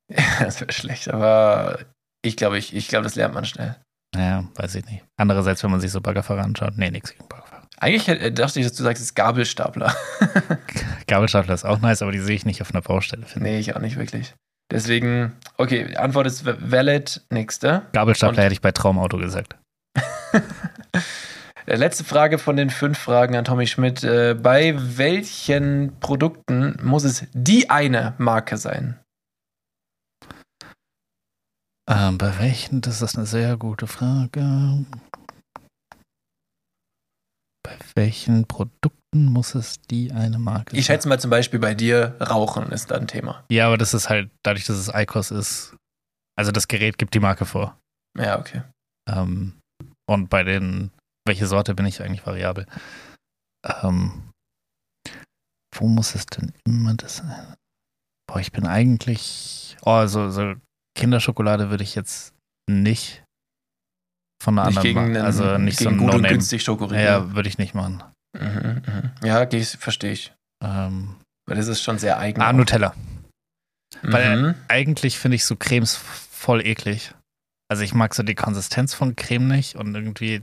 [0.39, 1.79] das wäre schlecht, aber
[2.21, 3.77] ich glaube, ich, ich glaube, das lernt man schnell.
[4.15, 5.03] Naja, weiß ich nicht.
[5.17, 7.67] Andererseits, wenn man sich so Baggerfahrer anschaut, nee, nichts gegen Baggerfahrer.
[7.79, 9.93] Eigentlich hätte- dachte ich, dass du sagst, es ist Gabelstapler.
[11.07, 13.25] Gabelstapler ist auch nice, aber die sehe ich nicht auf einer Baustelle.
[13.25, 13.53] Finde ich.
[13.53, 14.33] nee, ich auch nicht wirklich.
[14.71, 17.21] Deswegen, okay, Antwort ist valid.
[17.31, 17.83] Nächste.
[17.93, 19.55] Gabelstapler Und- hätte ich bei Traumauto gesagt.
[21.65, 24.03] Äh, Letzte Frage von den fünf Fragen an Tommy Schmidt.
[24.03, 28.97] Äh, Bei welchen Produkten muss es die eine Marke sein?
[31.89, 32.81] Ähm, bei welchen?
[32.81, 34.85] Das ist eine sehr gute Frage.
[37.63, 42.15] Bei welchen Produkten muss es die eine Marke Ich schätze mal zum Beispiel bei dir,
[42.21, 43.43] Rauchen ist da ein Thema.
[43.49, 45.75] Ja, aber das ist halt, dadurch, dass es ICOS ist,
[46.37, 47.79] also das Gerät gibt die Marke vor.
[48.17, 48.61] Ja, okay.
[49.09, 49.59] Ähm,
[50.07, 50.91] und bei den,
[51.25, 52.67] welche Sorte bin ich eigentlich variabel?
[53.65, 54.31] Ähm,
[55.75, 57.55] wo muss es denn immer das sein?
[58.27, 60.53] Boah, ich bin eigentlich, oh, so, so
[60.99, 62.33] Kinderschokolade würde ich jetzt
[62.69, 63.23] nicht
[64.43, 67.03] von einer Nicht anderen gegen, einen, also nicht so gegen ein gut und günstig Schokoriegel.
[67.03, 68.03] Ja, würde ich nicht machen.
[68.37, 69.11] Mhm, mhm.
[69.27, 69.45] ja
[69.77, 70.33] verstehe ich.
[70.63, 71.15] Ähm,
[71.47, 72.41] Weil das ist schon sehr eigen.
[72.41, 72.93] ah, Nutella.
[74.03, 74.55] weil- Mhm.
[74.67, 77.13] Eigentlich finde ich so Cremes voll eklig.
[77.71, 80.41] Also ich mag so die Konsistenz von Creme nicht und irgendwie.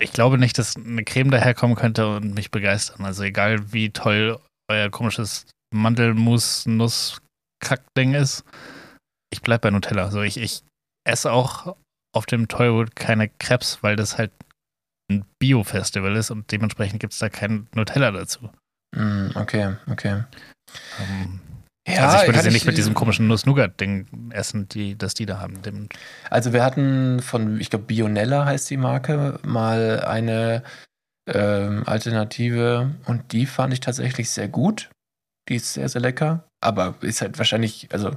[0.00, 3.04] Ich glaube nicht, dass eine Creme daherkommen könnte und mich begeistern.
[3.04, 4.38] Also egal wie toll
[4.70, 5.46] euer komisches
[7.58, 8.44] Mandelmus-Nuss-Kack-Ding ist,
[9.32, 10.04] ich bleib bei Nutella.
[10.04, 10.62] Also ich, ich
[11.06, 11.76] esse auch
[12.14, 14.32] auf dem Toywood keine Krebs, weil das halt
[15.10, 18.50] ein Bio-Festival ist und dementsprechend gibt es da kein Nutella dazu.
[18.96, 20.24] Mhm, okay, okay.
[21.00, 21.40] Ähm,
[21.86, 25.40] Ja, also ich würde sie nicht mit diesem komischen Nuss-Nougat-Ding essen, die, das die da
[25.40, 25.62] haben.
[25.62, 25.88] Dem,
[26.30, 30.62] Also wir hatten von, ich glaube, Bionella heißt die Marke, mal eine
[31.26, 34.90] ähm, Alternative und die fand ich tatsächlich sehr gut.
[35.48, 38.10] Die ist sehr, sehr lecker, aber ist halt wahrscheinlich, also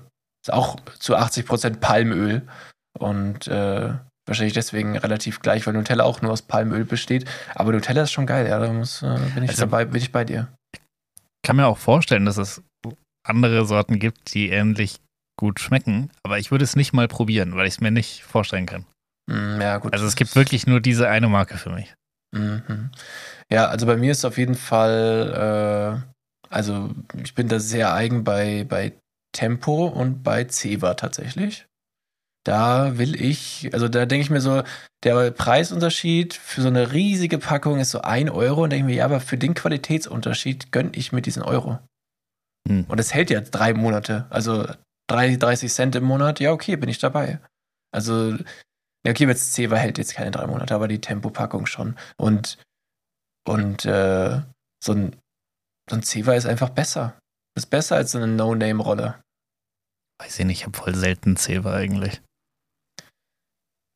[0.46, 2.42] ist auch zu 80% Palmöl
[3.00, 3.94] und äh,
[4.28, 7.30] wahrscheinlich deswegen relativ gleich, weil Nutella auch nur aus Palmöl besteht.
[7.56, 10.12] Aber Nutella ist schon geil, ja, da muss, äh, bin ich Also- dabei, bin ich
[10.12, 10.48] bei dir.
[11.46, 12.62] kann mir auch vorstellen, dass es
[13.28, 15.00] andere Sorten gibt, die ähnlich
[15.40, 18.66] gut schmecken, aber ich würde es nicht mal probieren, weil ich es mir nicht vorstellen
[18.68, 18.86] kann.
[19.28, 19.94] Mm, ja, gut.
[19.94, 21.94] Also es gibt wirklich nur diese eine Marke für mich.
[22.36, 22.92] Mhm.
[23.52, 26.12] Ja, also bei mir ist auf jeden Fall, äh,
[26.52, 26.90] also
[27.24, 28.94] ich bin da sehr eigen bei, bei
[29.34, 31.66] Tempo und bei Ceva tatsächlich.
[32.44, 34.64] Da will ich, also da denke ich mir so,
[35.04, 38.98] der Preisunterschied für so eine riesige Packung ist so ein Euro und denke ich mir,
[38.98, 41.80] ja, aber für den Qualitätsunterschied gönne ich mir diesen Euro.
[42.68, 42.86] Hm.
[42.88, 44.68] Und es hält ja drei Monate, also
[45.08, 47.40] drei- 30 Cent im Monat, ja, okay, bin ich dabei.
[47.94, 51.96] Also, ja, okay, jetzt Ceva hält jetzt keine drei Monate, aber die Tempopackung schon.
[52.18, 52.58] Und,
[53.48, 54.42] und äh,
[54.84, 55.16] so ein,
[55.96, 57.18] ein Ceva ist einfach besser.
[57.58, 59.16] Ist besser als so eine No-Name-Rolle.
[60.22, 62.22] Weiß ich nicht, ich habe voll selten Zewa eigentlich.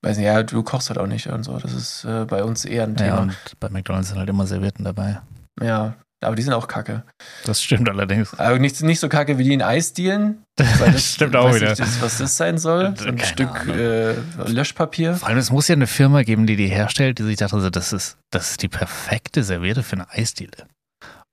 [0.03, 1.57] Weiß nicht, ja, du kochst halt auch nicht und so.
[1.57, 3.17] Das ist äh, bei uns eher ein Ja, Thema.
[3.21, 5.21] und bei McDonalds sind halt immer Servietten dabei.
[5.61, 7.03] Ja, aber die sind auch kacke.
[7.45, 8.33] Das stimmt allerdings.
[8.37, 10.43] Aber nicht, nicht so kacke wie die in Eisdielen.
[10.79, 11.69] Das stimmt auch weiß wieder.
[11.71, 12.95] Nicht, was das sein soll.
[12.97, 14.13] So ein Keine Stück äh,
[14.47, 15.15] Löschpapier.
[15.15, 17.91] Vor allem, es muss ja eine Firma geben, die die herstellt, die sich dachte, das
[17.93, 20.67] ist, das ist die perfekte Serviette für eine Eisdiele.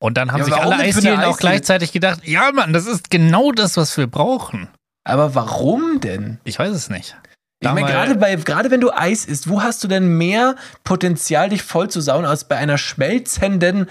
[0.02, 1.36] Und dann haben Ja, sich alle Eisdielen auch Eisdiele?
[1.38, 4.68] gleichzeitig gedacht, ja Mann, das ist genau das, was wir brauchen.
[5.04, 6.38] Aber warum denn?
[6.44, 7.16] Ich weiß es nicht.
[7.60, 11.50] Ich meine, gerade bei, gerade wenn du Eis isst, wo hast du denn mehr Potenzial,
[11.50, 13.88] dich voll zu sauen, als bei einer schmelzenden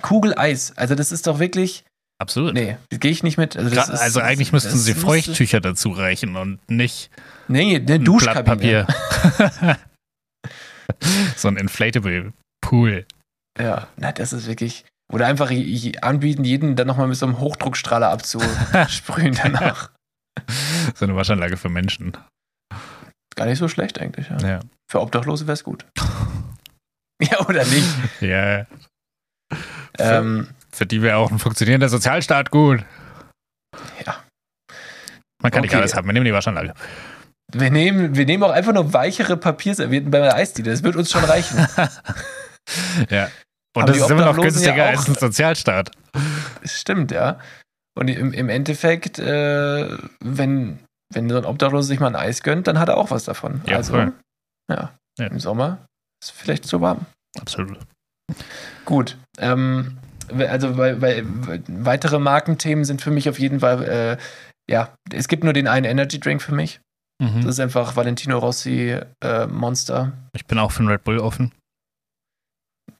[0.00, 0.72] Kugel Eis?
[0.76, 1.84] Also, das ist doch wirklich.
[2.18, 2.54] Absolut.
[2.54, 3.56] Nee, gehe ich nicht mit.
[3.58, 7.10] Also, das Gra- ist, also eigentlich müssten sie Feuchttücher dazu reichen und nicht
[7.48, 8.86] Nee, eine ein Duschkabine.
[11.36, 12.32] So ein inflatable
[12.62, 13.06] Pool.
[13.58, 14.84] Ja, na, das ist wirklich.
[15.10, 15.50] Oder einfach
[16.02, 19.90] anbieten, jeden dann nochmal mit so einem Hochdruckstrahler abzusprühen danach.
[20.94, 22.16] So eine Waschanlage für Menschen.
[23.36, 24.28] Gar nicht so schlecht eigentlich.
[24.30, 24.38] Ja.
[24.38, 24.60] Ja.
[24.90, 25.84] Für Obdachlose wäre es gut.
[27.22, 27.88] ja, oder nicht?
[28.20, 28.66] ja.
[29.98, 32.84] Ähm, Für die wäre auch ein funktionierender Sozialstaat gut.
[34.06, 34.22] Ja.
[35.42, 35.80] Man kann nicht Okay.
[35.80, 36.06] alles haben.
[36.06, 36.72] Wir nehmen die Waschanlage.
[37.52, 40.70] wir, nehmen, wir nehmen auch einfach nur weichere Papierservietten bei der Eisdiele.
[40.70, 41.66] Das wird uns schon reichen.
[43.10, 43.28] Ja.
[43.76, 45.90] Und das ist immer noch günstiger ja als ein Sozialstaat.
[46.62, 47.38] Das stimmt, ja.
[47.96, 50.78] Und im, im Endeffekt, äh, wenn,
[51.12, 53.62] wenn so ein Obdachloser sich mal ein Eis gönnt, dann hat er auch was davon.
[53.66, 54.12] Ja, also, ja,
[54.70, 54.90] Ja.
[55.18, 55.84] im Sommer
[56.22, 57.06] ist vielleicht zu warm.
[57.38, 57.78] Absolut.
[58.84, 59.16] Gut.
[59.38, 59.98] Ähm,
[60.30, 61.24] also, weil, weil,
[61.68, 64.16] weitere Markenthemen sind für mich auf jeden Fall, äh,
[64.70, 66.80] ja, es gibt nur den einen Energy Drink für mich.
[67.20, 67.48] Das Mhm.
[67.48, 70.12] ist einfach Valentino Rossi äh, Monster.
[70.34, 71.52] Ich bin auch für einen Red Bull offen.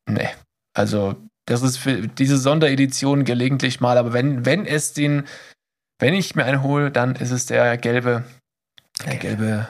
[0.09, 0.29] Nee.
[0.75, 1.17] Also,
[1.47, 5.25] das ist für diese Sonderedition gelegentlich mal, aber wenn, wenn es den,
[5.99, 8.25] wenn ich mir einen hole, dann ist es der gelbe,
[9.05, 9.69] der gelbe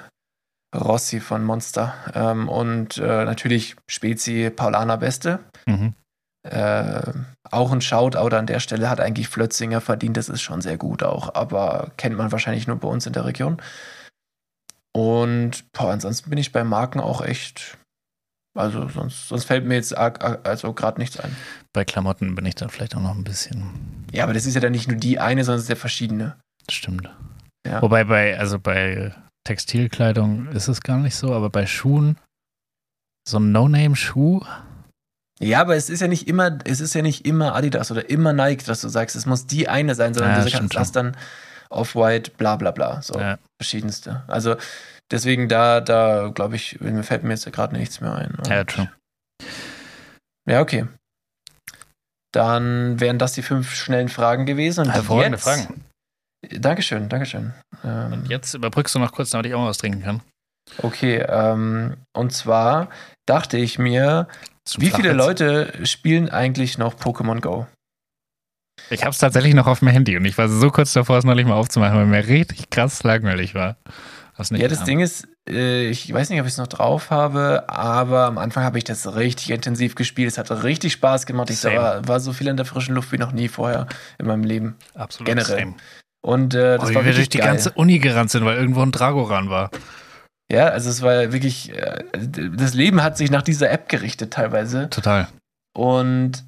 [0.75, 1.95] Rossi von Monster.
[2.15, 5.41] Ähm, und äh, natürlich Spezi Paulaner Beste.
[5.67, 5.95] Mhm.
[6.43, 7.03] Äh,
[7.51, 11.03] auch ein Shoutout an der Stelle hat eigentlich Flötzinger verdient, das ist schon sehr gut
[11.03, 13.61] auch, aber kennt man wahrscheinlich nur bei uns in der Region.
[14.93, 17.79] Und boah, ansonsten bin ich bei Marken auch echt
[18.59, 21.35] Also sonst, sonst fällt mir jetzt arg- also gerade nichts ein.
[21.73, 24.07] Bei Klamotten bin ich dann vielleicht auch noch ein bisschen.
[24.13, 26.37] Ja, aber das ist ja dann nicht nur die eine, sondern es ist ja verschiedene.
[26.67, 27.09] Das stimmt.
[27.67, 27.81] Ja.
[27.81, 29.15] Wobei bei, also bei
[29.47, 32.17] Textilkleidung ist es gar nicht so, aber bei Schuhen,
[33.29, 34.41] so ein No-Name-Schuh,
[35.39, 38.33] Ja, aber es ist ja nicht immer, es ist ja nicht immer Adidas oder immer
[38.33, 41.17] Nike, dass du sagst, es muss die eine sein, sondern Ja, du kannst, hast dann
[41.71, 43.01] Off-White, bla bla bla.
[43.01, 43.39] So Ja.
[43.63, 44.25] verschiedenste.
[44.27, 44.57] Also
[45.11, 48.37] deswegen da, da glaube ich, mir fällt mir jetzt gerade nichts mehr ein.
[48.49, 48.91] ja, Und- true.
[50.49, 50.87] Ja, okay.
[52.33, 54.87] Dann wären das die fünf schnellen Fragen gewesen.
[54.87, 55.85] Und Hervorragende jetzt, Fragen.
[56.59, 57.53] Dankeschön, Dankeschön.
[57.85, 60.21] Ähm, Und jetzt überbrückst du noch kurz, damit ich auch mal was trinken kann.
[60.79, 62.89] Okay, ähm, und zwar
[63.27, 64.29] dachte ich mir,
[64.79, 65.13] wie viele.
[65.13, 67.67] Leute spielen eigentlich noch Pokémon Go?
[68.89, 71.25] Ich habe es tatsächlich noch auf dem Handy und ich war so kurz davor, es
[71.25, 73.77] noch nicht mal aufzumachen, weil mir richtig krass langweilig war.
[74.41, 74.87] Was nicht ja, das kam.
[74.87, 78.65] Ding ist, äh, ich weiß nicht, ob ich es noch drauf habe, aber am Anfang
[78.65, 80.29] habe ich das richtig intensiv gespielt.
[80.31, 81.51] Es hat richtig Spaß gemacht.
[81.51, 83.87] Ich war, war so viel in der frischen Luft wie noch nie vorher
[84.19, 84.77] in meinem Leben.
[84.95, 85.59] Absolut generell.
[85.59, 85.75] same.
[86.23, 87.49] Und äh, das Oh, wie war wir durch die geil.
[87.49, 89.71] ganze Uni gerannt sind, weil irgendwo ein Dragoran war.
[90.51, 92.03] Ja, also es war wirklich, äh,
[92.57, 94.89] das Leben hat sich nach dieser App gerichtet teilweise.
[94.89, 95.29] Total.
[95.77, 96.47] Und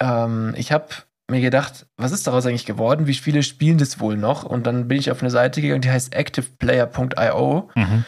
[0.00, 0.86] ähm, ich habe
[1.30, 3.06] mir gedacht, was ist daraus eigentlich geworden?
[3.06, 4.44] Wie viele spielen das wohl noch?
[4.44, 7.70] Und dann bin ich auf eine Seite gegangen, die heißt activeplayer.io.
[7.74, 8.04] Mhm.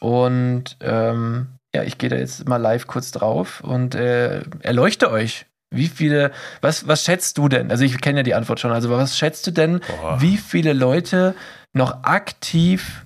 [0.00, 5.46] Und ähm, ja, ich gehe da jetzt mal live kurz drauf und äh, erleuchte euch.
[5.74, 6.30] Wie viele,
[6.60, 7.70] was, was schätzt du denn?
[7.70, 10.20] Also ich kenne ja die Antwort schon, also was schätzt du denn, Boah.
[10.20, 11.34] wie viele Leute
[11.72, 13.04] noch aktiv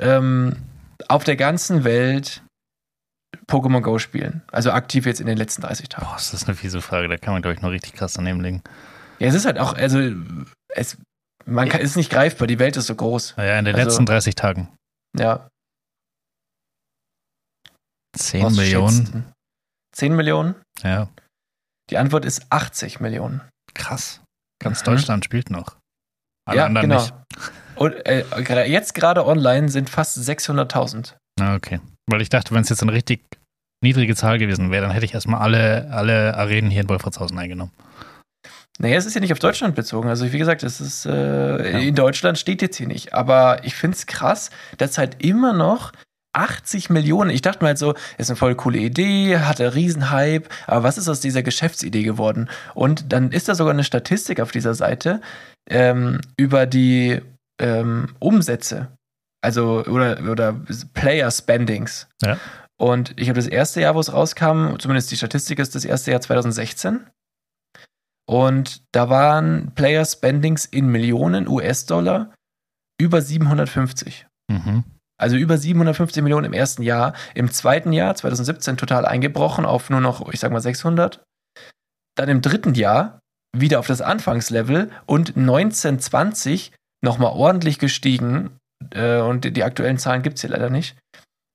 [0.00, 0.56] ähm,
[1.08, 2.42] auf der ganzen Welt
[3.46, 4.42] Pokémon Go spielen?
[4.52, 6.06] Also aktiv jetzt in den letzten 30 Tagen.
[6.06, 7.08] Boah, ist das eine fiese Frage.
[7.08, 8.62] Da kann man, glaube ich, noch richtig krass daneben liegen.
[9.18, 9.98] Ja, es ist halt auch, also
[10.68, 10.96] es,
[11.44, 13.34] man kann, ist nicht greifbar, die Welt ist so groß.
[13.36, 14.68] Naja, in den Also- letzten 30 Tagen.
[15.18, 15.48] Ja.
[18.16, 18.96] 10 was Millionen.
[18.96, 19.22] schätzt du?
[19.94, 20.54] 10 Millionen?
[20.82, 21.08] Ja,
[21.90, 23.40] Die Antwort ist 80 Millionen.
[23.74, 24.20] krass.
[24.62, 24.84] Ganz Mhm.
[24.86, 25.76] Deutschland spielt noch.
[26.46, 27.00] Alle ja, anderen genau.
[27.02, 27.14] nicht.
[27.76, 31.14] Und äh, jetzt gerade online sind fast 600.000.
[31.40, 31.80] Ah, okay.
[32.08, 33.20] Weil ich dachte, wenn es jetzt eine richtig
[33.82, 37.72] niedrige Zahl gewesen wäre, dann hätte ich erstmal alle, alle Arenen hier in Wolfratshausen eingenommen.
[38.80, 40.08] Naja, es ist ja nicht auf Deutschland bezogen.
[40.08, 43.12] Also, wie gesagt, es ist äh, in Deutschland steht jetzt hier nicht.
[43.12, 45.92] Aber ich finde es krass, dass halt immer noch
[46.32, 47.30] 80 Millionen.
[47.30, 50.96] Ich dachte mir halt so, ist eine voll coole Idee, hat einen Riesenhype, aber was
[50.96, 52.48] ist aus dieser Geschäftsidee geworden?
[52.74, 55.20] Und dann ist da sogar eine Statistik auf dieser Seite
[55.68, 57.20] ähm, über die
[57.60, 58.88] ähm, Umsätze,
[59.40, 60.60] also oder, oder
[60.94, 62.08] Player Spendings.
[62.22, 62.38] Ja.
[62.80, 66.12] Und ich habe das erste Jahr, wo es rauskam, zumindest die Statistik ist das erste
[66.12, 67.06] Jahr 2016.
[68.28, 72.34] Und da waren Player Spendings in Millionen US-Dollar
[73.00, 74.26] über 750.
[74.50, 74.84] Mhm.
[75.20, 77.14] Also über 750 Millionen im ersten Jahr.
[77.34, 81.22] Im zweiten Jahr, 2017, total eingebrochen auf nur noch, ich sag mal, 600.
[82.16, 83.18] Dann im dritten Jahr
[83.56, 86.72] wieder auf das Anfangslevel und 1920
[87.02, 88.57] nochmal ordentlich gestiegen.
[88.90, 90.96] Äh, und die, die aktuellen Zahlen gibt es hier leider nicht.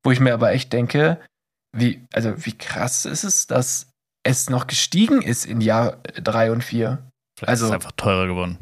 [0.06, 1.20] Wo ich mir aber echt denke,
[1.76, 3.90] wie, also wie krass ist es, dass
[4.26, 7.00] es noch gestiegen ist in Jahr 3 und 4.
[7.38, 8.58] Vielleicht Also- ist es einfach teurer geworden.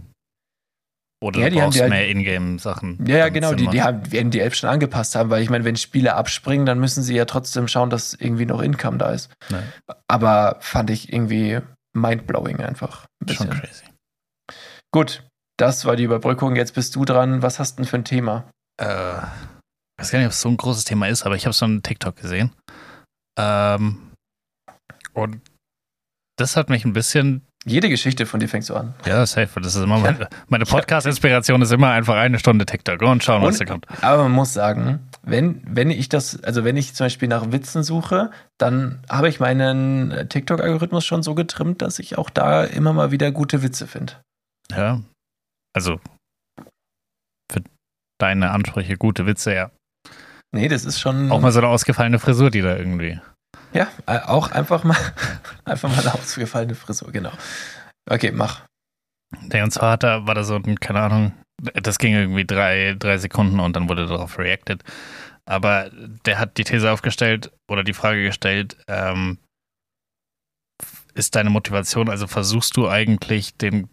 [1.24, 3.06] Oder Ja, du die haben brauchst die halt- mehr Ingame-Sachen.
[3.06, 5.64] Ja, ja, genau, die, die haben, werden die Elf schon angepasst haben, weil ich meine,
[5.66, 9.30] wenn Spiele abspringen, dann müssen sie ja trotzdem schauen, dass irgendwie noch Income da ist.
[9.50, 9.62] Ja.
[10.08, 11.60] Aber fand ich irgendwie
[11.94, 13.06] mindblowing einfach.
[13.24, 13.86] Ein Schon crazy.
[14.92, 15.24] Gut,
[15.62, 16.56] das war die Überbrückung.
[16.56, 17.42] Jetzt bist du dran.
[17.42, 18.46] Was hast du denn für ein Thema?
[18.82, 21.54] Äh, ich weiß gar nicht, ob es so ein großes Thema ist, aber ich habe
[21.54, 22.52] so einen TikTok gesehen.
[23.40, 24.12] Ähm,
[25.14, 25.42] und
[26.38, 28.96] das hat mich ein bisschen, Jede Geschichte von dir fängt so an.
[29.06, 29.62] ja, safe.
[29.62, 33.60] Das ist immer meine, meine Podcast-Inspiration ist immer einfach eine Stunde TikTok und schauen, was
[33.60, 33.86] Und- da kommt.
[34.04, 37.84] Aber man muss sagen, wenn, wenn ich das, also wenn ich zum Beispiel nach Witzen
[37.84, 43.12] suche, dann habe ich meinen TikTok-Algorithmus schon so getrimmt, dass ich auch da immer mal
[43.12, 44.14] wieder gute Witze finde.
[44.72, 45.02] Ja.
[45.74, 46.00] Also
[47.52, 47.62] für
[48.20, 49.72] deine Ansprüche gute Witze, ja.
[50.54, 51.32] Nee, das ist schon.
[51.32, 53.20] Auch mal so eine ausgefallene Frisur, die da irgendwie.
[53.74, 54.98] Ja, äh, auch einfach mal,
[55.66, 57.32] einfach mal eine ausgefallene Frisur, genau.
[58.10, 58.66] Okay, mach.
[59.40, 62.96] Nee, und zwar hat da, war da so ein, keine Ahnung, das ging irgendwie drei,
[63.00, 64.84] drei Sekunden und dann wurde darauf reacted.
[65.46, 65.90] Aber
[66.26, 69.38] der hat die These aufgestellt oder die Frage gestellt, ähm,
[71.14, 73.90] ist deine Motivation, also versuchst du eigentlich den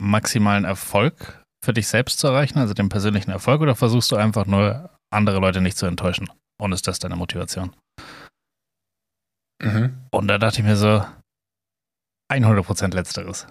[0.00, 4.46] maximalen Erfolg für dich selbst zu erreichen, also den persönlichen Erfolg, oder versuchst du einfach
[4.46, 6.30] nur andere Leute nicht zu enttäuschen?
[6.60, 7.74] Und ist das deine Motivation?
[9.62, 10.06] Mhm.
[10.10, 11.04] Und da dachte ich mir so,
[12.32, 13.46] 100% letzteres.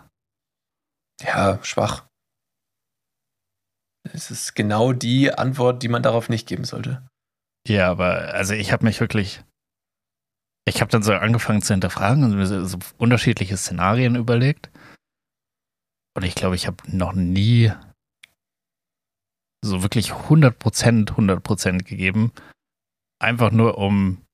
[1.22, 2.06] Ja, schwach.
[4.14, 7.06] Es ist genau die Antwort, die man darauf nicht geben sollte.
[7.68, 9.44] Ja, aber also ich habe mich wirklich
[10.68, 14.70] ich habe dann so angefangen zu hinterfragen und mir so, so unterschiedliche Szenarien überlegt.
[16.18, 17.72] Und ich glaube, ich habe noch nie
[19.64, 22.32] so wirklich 100%, 100% gegeben.
[23.22, 24.26] Einfach nur um,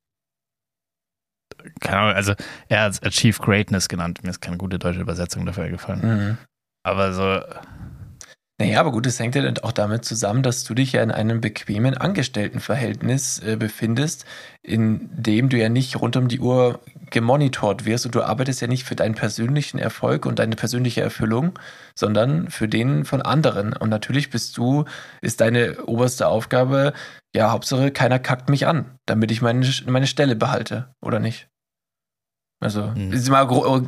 [1.82, 2.36] keine Ahnung, also
[2.70, 4.24] er hat es Achieve Greatness genannt.
[4.24, 6.00] Mir ist keine gute deutsche Übersetzung dafür gefallen.
[6.00, 6.38] Mhm.
[6.86, 7.42] Aber so,
[8.60, 11.10] Naja, aber gut, es hängt ja dann auch damit zusammen, dass du dich ja in
[11.10, 14.26] einem bequemen Angestelltenverhältnis äh, befindest,
[14.62, 16.80] in dem du ja nicht rund um die Uhr
[17.10, 21.58] gemonitort wirst und du arbeitest ja nicht für deinen persönlichen Erfolg und deine persönliche Erfüllung,
[21.95, 23.76] sondern für den von anderen.
[23.76, 24.86] Und natürlich bist du,
[25.22, 26.93] ist deine oberste Aufgabe,
[27.36, 31.47] ja, Hauptsache keiner kackt mich an, damit ich meine, meine Stelle behalte, oder nicht?
[32.60, 33.12] Also, Hm.
[33.12, 33.47] ist mal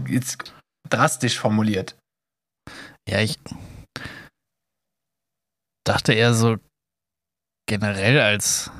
[0.09, 0.53] jetzt
[0.89, 1.95] drastisch formuliert.
[3.07, 3.37] ja, ich
[5.85, 6.57] dachte eher so
[7.67, 8.71] generell als.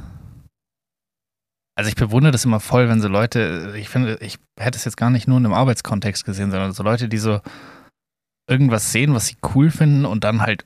[1.78, 4.95] Also ich bewundere das immer voll, wenn so Leute, ich finde, ich hätte es jetzt
[4.95, 7.41] gar nicht nur in einem Arbeitskontext gesehen, sondern so Leute, die so
[8.49, 10.66] irgendwas sehen, was sie cool finden und dann halt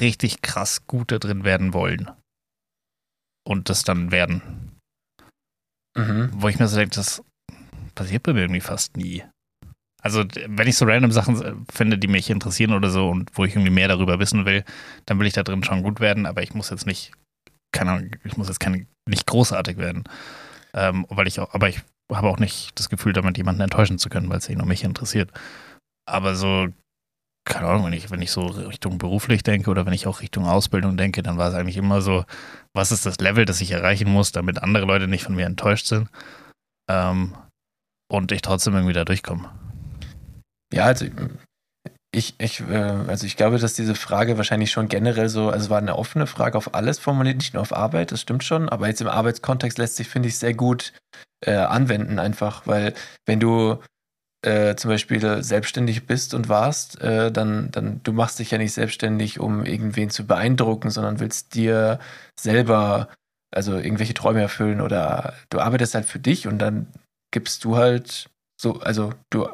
[0.00, 2.10] richtig krass gut da drin werden wollen.
[3.46, 4.78] Und das dann werden.
[5.96, 6.30] Mhm.
[6.32, 7.22] Wo ich mir so denke, das
[7.94, 9.24] passiert bei mir irgendwie fast nie.
[10.04, 13.44] Also, wenn ich so random Sachen äh, finde, die mich interessieren oder so und wo
[13.46, 14.62] ich irgendwie mehr darüber wissen will,
[15.06, 17.12] dann will ich da drin schon gut werden, aber ich muss jetzt nicht,
[17.72, 20.04] keine Ahnung, ich muss jetzt keine, nicht großartig werden.
[20.74, 21.80] Ähm, weil ich auch, aber ich
[22.12, 24.84] habe auch nicht das Gefühl, damit jemanden enttäuschen zu können, weil es sich nur mich
[24.84, 25.30] interessiert.
[26.06, 26.68] Aber so,
[27.48, 30.44] keine Ahnung, wenn ich, wenn ich so Richtung beruflich denke oder wenn ich auch Richtung
[30.44, 32.26] Ausbildung denke, dann war es eigentlich immer so,
[32.74, 35.86] was ist das Level, das ich erreichen muss, damit andere Leute nicht von mir enttäuscht
[35.86, 36.10] sind.
[36.90, 37.34] Ähm,
[38.12, 39.50] und ich trotzdem irgendwie da durchkomme.
[40.72, 41.06] Ja, also
[42.14, 45.70] ich, ich, äh, also ich glaube, dass diese Frage wahrscheinlich schon generell so, also es
[45.70, 48.86] war eine offene Frage auf alles formuliert, nicht nur auf Arbeit, das stimmt schon, aber
[48.88, 50.92] jetzt im Arbeitskontext lässt sich, finde ich, sehr gut
[51.44, 52.94] äh, anwenden einfach, weil
[53.26, 53.78] wenn du
[54.44, 58.74] äh, zum Beispiel selbstständig bist und warst, äh, dann, dann du machst dich ja nicht
[58.74, 61.98] selbstständig, um irgendwen zu beeindrucken, sondern willst dir
[62.38, 63.08] selber
[63.54, 66.88] also irgendwelche Träume erfüllen oder du arbeitest halt für dich und dann
[67.32, 68.28] gibst du halt
[68.60, 69.48] so, also du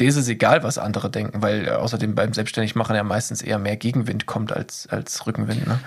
[0.00, 3.76] dir ist egal, was andere denken, weil äh, außerdem beim Selbstständigmachen ja meistens eher mehr
[3.76, 5.66] Gegenwind kommt als, als Rückenwind.
[5.66, 5.80] Ne?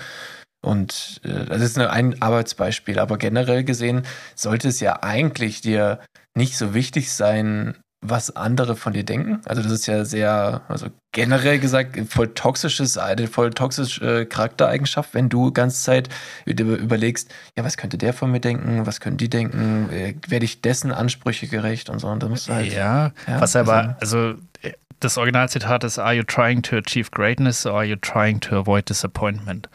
[0.62, 4.04] Und äh, das ist nur ein Arbeitsbeispiel, aber generell gesehen
[4.36, 6.00] sollte es ja eigentlich dir
[6.36, 9.42] nicht so wichtig sein, was andere von dir denken.
[9.46, 15.30] Also das ist ja sehr, also generell gesagt, voll toxisches, eine voll toxische Charaktereigenschaft, wenn
[15.30, 16.10] du ganz Zeit
[16.46, 20.46] über- überlegst, ja, was könnte der von mir denken, was können die denken, äh, werde
[20.46, 22.08] ich dessen Ansprüche gerecht und so.
[22.08, 22.74] Und musst du halt.
[22.74, 24.34] ja, Ja, was aber, also
[24.64, 28.58] äh, das Originalzitat ist, are you trying to achieve greatness or are you trying to
[28.58, 29.70] avoid disappointment?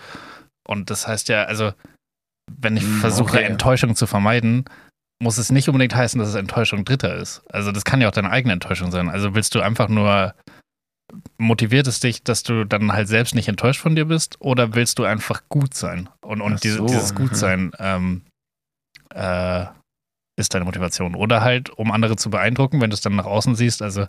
[0.67, 1.73] Und das heißt ja, also
[2.61, 3.45] wenn ich Hm, versuche, okay.
[3.45, 4.65] Enttäuschung zu vermeiden,
[5.23, 7.43] muss es nicht unbedingt heißen, dass es Enttäuschung Dritter ist.
[7.51, 9.09] Also das kann ja auch deine eigene Enttäuschung sein.
[9.09, 10.35] Also willst du einfach nur,
[11.39, 14.99] motiviert es dich, dass du dann halt selbst nicht enttäuscht von dir bist oder willst
[14.99, 16.09] du einfach gut sein?
[16.21, 17.17] Und, und so, dieses mhm.
[17.17, 18.23] Gutsein ähm,
[19.15, 19.67] äh,
[20.39, 21.15] ist deine Motivation.
[21.15, 24.07] Oder halt, um andere zu beeindrucken, wenn du es dann nach außen siehst, also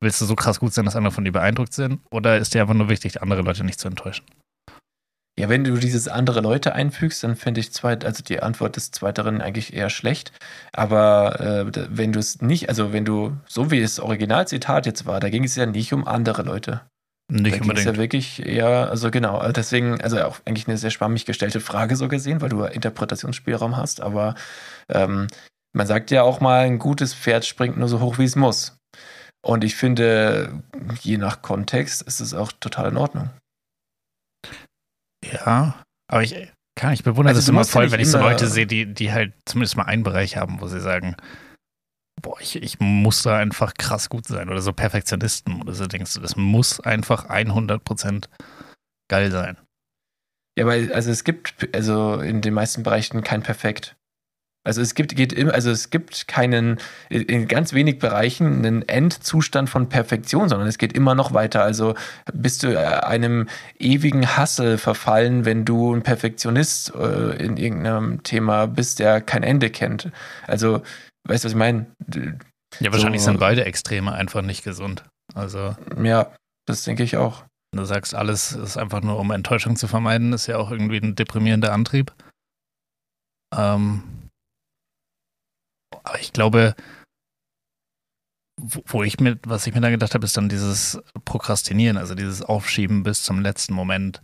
[0.00, 2.00] willst du so krass gut sein, dass andere von dir beeindruckt sind?
[2.10, 4.24] Oder ist dir einfach nur wichtig, andere Leute nicht zu enttäuschen?
[5.38, 8.92] Ja, wenn du dieses andere Leute einfügst, dann finde ich zweit, also die Antwort des
[8.92, 10.32] Zweiteren eigentlich eher schlecht.
[10.72, 15.18] Aber äh, wenn du es nicht, also wenn du, so wie das Originalzitat jetzt war,
[15.18, 16.82] da ging es ja nicht um andere Leute.
[17.28, 17.86] Nicht da ging es unbedingt.
[17.86, 21.96] ja wirklich eher, also genau, also deswegen, also auch eigentlich eine sehr schwammig gestellte Frage
[21.96, 24.36] so gesehen, weil du Interpretationsspielraum hast, aber
[24.88, 25.26] ähm,
[25.72, 28.76] man sagt ja auch mal, ein gutes Pferd springt nur so hoch, wie es muss.
[29.44, 30.62] Und ich finde,
[31.00, 33.30] je nach Kontext ist es auch total in Ordnung.
[35.32, 36.34] Ja, aber ich,
[36.76, 39.32] kann, ich bewundere Also das immer voll, wenn ich so Leute sehe, die, die halt
[39.44, 41.16] zumindest mal einen Bereich haben, wo sie sagen,
[42.20, 44.48] boah, ich, ich muss da einfach krass gut sein.
[44.48, 48.28] Oder so Perfektionisten oder so denkst du, das muss einfach 100%
[49.08, 49.56] geil sein.
[50.58, 53.96] Ja, weil, also es gibt, also in den meisten Bereichen kein Perfekt.
[54.66, 56.78] Also es gibt, geht immer, also es gibt keinen,
[57.10, 61.62] in- ganz wenig Bereichen einen Endzustand von Perfektion, sondern es geht immer noch weiter.
[61.62, 61.94] Also
[62.32, 68.66] bist du äh, einem ewigen Hassel verfallen, wenn du ein Perfektionist äh, in irgendeinem Thema
[68.66, 70.10] bist, der kein Ende kennt.
[70.46, 70.82] Also,
[71.28, 71.86] weißt du, was ich meine?
[72.80, 75.04] Ja, wahrscheinlich So- sind beide Extreme einfach nicht gesund.
[75.34, 76.32] Also, Ja,
[76.66, 77.44] das denke ich auch.
[77.72, 80.96] wenn du sagst, alles ist einfach nur, um Enttäuschung zu vermeiden, ist ja auch irgendwie
[80.98, 82.12] ein deprimierender Antrieb.
[83.54, 84.02] Ähm,
[86.02, 86.74] aber ich glaube,
[88.56, 92.42] wo, ich mir, was ich mir dann gedacht habe, ist dann dieses Prokrastinieren, also dieses
[92.42, 94.22] Aufschieben bis zum letzten Moment,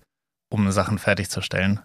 [0.52, 1.80] um Sachen fertigzustellen.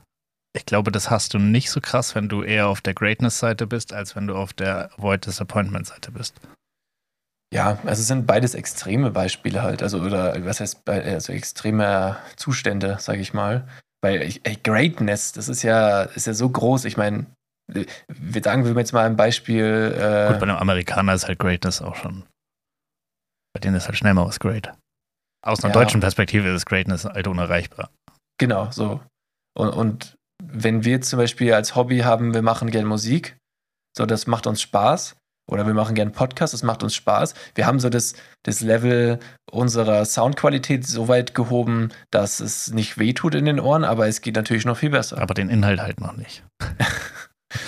[0.55, 3.93] ich glaube, das hast du nicht so krass, wenn du eher auf der Greatness-Seite bist,
[3.93, 6.35] als wenn du auf der Avoid Disappointment-Seite bist.
[7.53, 12.97] Ja, also es sind beides extreme Beispiele halt, also oder was heißt, also extreme Zustände,
[12.99, 13.67] sage ich mal.
[14.01, 16.85] Weil ey, Greatness, das ist ja, ist ja so groß.
[16.85, 17.27] Ich meine,
[17.67, 19.63] wir sagen wir jetzt mal ein Beispiel.
[19.97, 22.23] Äh, Gut, bei einem Amerikaner ist halt Greatness auch schon.
[23.53, 24.71] Bei denen ist halt schnell mal was great.
[25.45, 25.79] Aus einer Ja.
[25.81, 27.89] deutschen Perspektive ist Greatness halt unerreichbar.
[28.39, 29.01] Genau, so.
[29.57, 33.37] Und, und wenn wir zum Beispiel als Hobby haben, wir machen gern Musik,
[33.97, 35.15] so das macht uns Spaß.
[35.47, 37.35] Oder wir machen gern Podcast, das macht uns Spaß.
[37.53, 39.19] Wir haben so das, das Level
[39.51, 44.35] unserer Soundqualität so weit gehoben, dass es nicht wehtut in den Ohren, aber es geht
[44.35, 45.19] natürlich noch viel besser.
[45.21, 46.43] Aber den Inhalt halt noch nicht.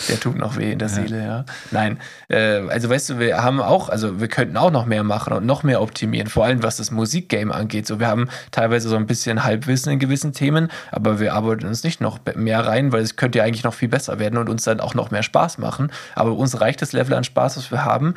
[0.10, 0.94] Der tut noch weh in der Ja.
[0.94, 1.46] Seele, ja.
[1.72, 2.00] Nein,
[2.30, 5.46] äh, also weißt du, wir haben auch, also wir könnten auch noch mehr machen und
[5.46, 7.88] noch mehr optimieren, vor allem was das Musikgame angeht.
[7.88, 11.84] So, wir haben teilweise so ein bisschen Halbwissen in gewissen Themen, aber wir arbeiten uns
[11.84, 14.64] nicht noch mehr rein, weil es könnte ja eigentlich noch viel besser werden und uns
[14.64, 15.92] dann auch noch mehr Spaß machen.
[16.16, 18.14] Aber uns reicht das Level an Spaß, was wir haben.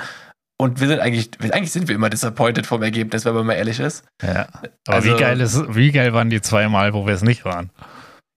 [0.59, 3.81] Und wir sind eigentlich, eigentlich sind wir immer disappointed vom Ergebnis, wenn man mal ehrlich
[3.81, 4.05] ist.
[4.23, 4.47] Ja.
[4.87, 7.47] Aber Also- wie geil ist, wie geil waren die zwei Mal, wo wir es nicht
[7.47, 7.71] waren?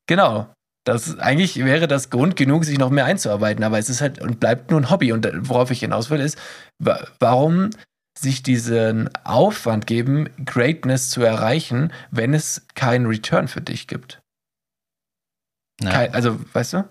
[0.07, 0.52] Genau.
[0.85, 4.39] Das eigentlich wäre das Grund genug, sich noch mehr einzuarbeiten, aber es ist halt und
[4.39, 5.13] bleibt nur ein Hobby.
[5.13, 6.37] Und worauf ich hinaus will, ist,
[6.79, 7.69] wa- warum
[8.19, 14.21] sich diesen Aufwand geben, Greatness zu erreichen, wenn es keinen Return für dich gibt.
[15.81, 15.89] Ja.
[15.89, 16.89] Kein, also, weißt du?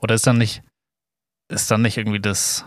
[0.00, 0.62] Oder ist dann nicht,
[1.52, 2.64] ist dann nicht irgendwie das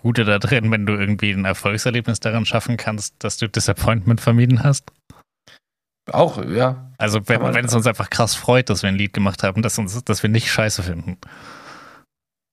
[0.00, 4.62] Gute da drin, wenn du irgendwie ein Erfolgserlebnis daran schaffen kannst, dass du Disappointment vermieden
[4.62, 4.92] hast?
[6.12, 6.90] Auch, ja.
[6.98, 9.62] Also wenn, man- wenn es uns einfach krass freut, dass wir ein Lied gemacht haben,
[9.62, 11.18] dass, uns, dass wir nicht scheiße finden.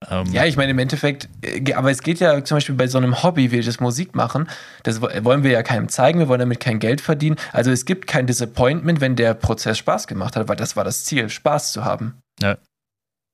[0.09, 2.97] Ähm, Ja, ich meine, im Endeffekt, äh, aber es geht ja zum Beispiel bei so
[2.97, 4.49] einem Hobby wie das Musik machen,
[4.84, 7.38] das wo- wollen wir ja keinem zeigen, wir wollen damit kein Geld verdienen.
[7.53, 11.05] Also es gibt kein Disappointment, wenn der Prozess Spaß gemacht hat, weil das war das
[11.05, 12.19] Ziel, Spaß zu haben.
[12.41, 12.57] Ja.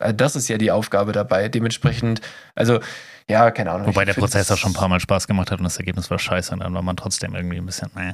[0.01, 1.49] Also Das ist ja die Aufgabe dabei.
[1.49, 2.21] Dementsprechend,
[2.55, 2.79] also,
[3.27, 3.87] ja, keine Ahnung.
[3.87, 6.19] Wobei der Prozess auch schon ein paar Mal Spaß gemacht hat und das Ergebnis war
[6.19, 8.13] scheiße und dann war man trotzdem irgendwie ein bisschen, äh.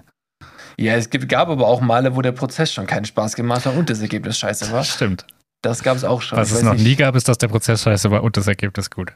[0.77, 3.75] Ja, es gibt, gab aber auch Male, wo der Prozess schon keinen Spaß gemacht hat
[3.75, 4.83] und das Ergebnis scheiße war.
[4.83, 5.25] Stimmt.
[5.61, 6.37] Das gab es auch schon.
[6.37, 8.89] Was es noch nicht- nie gab, ist, dass der Prozess scheiße war und das Ergebnis
[8.91, 9.13] gut.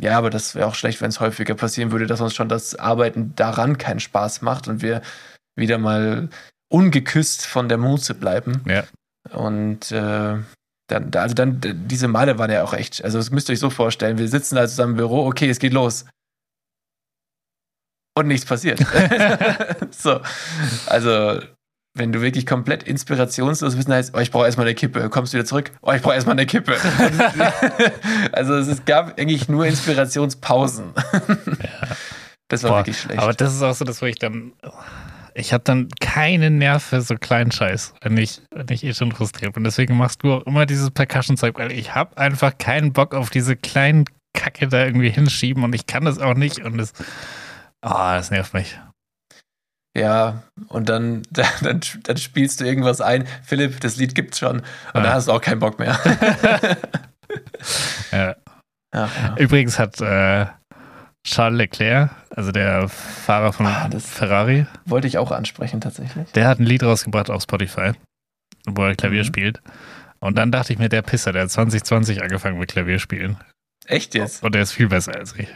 [0.00, 2.74] Ja, aber das wäre auch schlecht, wenn es häufiger passieren würde, dass uns schon das
[2.74, 5.02] Arbeiten daran keinen Spaß macht und wir
[5.56, 6.28] wieder mal
[6.68, 8.62] ungeküsst von der Muße bleiben.
[8.66, 8.82] Ja.
[9.32, 10.36] Und äh,
[10.88, 13.60] dann, da- also dann, diese Male waren ja auch echt, also das müsst ihr euch
[13.60, 16.04] so vorstellen, wir sitzen da zusammen im Büro, okay, es geht los.
[18.16, 18.78] Und nichts passiert.
[19.90, 20.20] so,
[20.86, 21.40] also
[21.96, 25.32] wenn du wirklich komplett inspirationslos bist, dann heißt, oh, ich brauche erstmal eine Kippe, kommst
[25.32, 26.76] du wieder zurück, oh, ich brauche erstmal eine Kippe.
[28.32, 30.92] also es, es gab eigentlich nur Inspirationspausen.
[32.48, 33.20] Das war Boah, wirklich schlecht.
[33.20, 34.52] Aber das ist auch so das, wo ich dann.
[35.34, 39.10] Ich habe dann keine Nerv für so kleinen Scheiß, wenn ich, wenn ich eh schon
[39.10, 39.64] frustriert bin.
[39.64, 43.56] Deswegen machst du auch immer dieses Percussion-Zeug, weil ich habe einfach keinen Bock auf diese
[43.56, 46.92] kleinen Kacke da irgendwie hinschieben und ich kann das auch nicht und das.
[47.84, 48.78] Ah, das nervt mich.
[49.96, 53.26] Ja, und dann, dann, dann spielst du irgendwas ein.
[53.44, 54.58] Philipp, das Lied gibt's schon.
[54.60, 55.00] Und Ah.
[55.02, 55.98] dann hast du auch keinen Bock mehr.
[58.12, 58.36] Ja.
[58.94, 59.36] ja, ja.
[59.38, 60.46] Übrigens hat äh,
[61.26, 66.30] Charles Leclerc, also der Fahrer von Ah, Ferrari, Wollte ich auch ansprechen, tatsächlich.
[66.32, 67.92] der hat ein Lied rausgebracht auf Spotify,
[68.66, 69.26] wo er Klavier Mhm.
[69.26, 69.62] spielt.
[70.20, 73.36] Und dann dachte ich mir, der Pisser, der hat 2020 angefangen mit Klavierspielen.
[73.86, 74.42] Echt jetzt?
[74.44, 75.48] Und der ist viel besser als ich.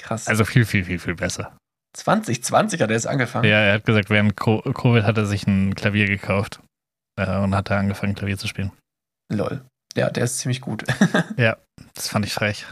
[0.00, 0.26] Krass.
[0.28, 1.56] Also viel, viel, viel, viel besser.
[1.96, 3.44] 2020 hat er es angefangen.
[3.48, 6.60] Ja, er hat gesagt, während Co- Covid hat er sich ein Klavier gekauft
[7.18, 8.72] äh, und hat da angefangen, Klavier zu spielen.
[9.32, 9.64] Lol.
[9.96, 10.84] Ja, der ist ziemlich gut.
[11.94, 12.66] Das fand ich frech.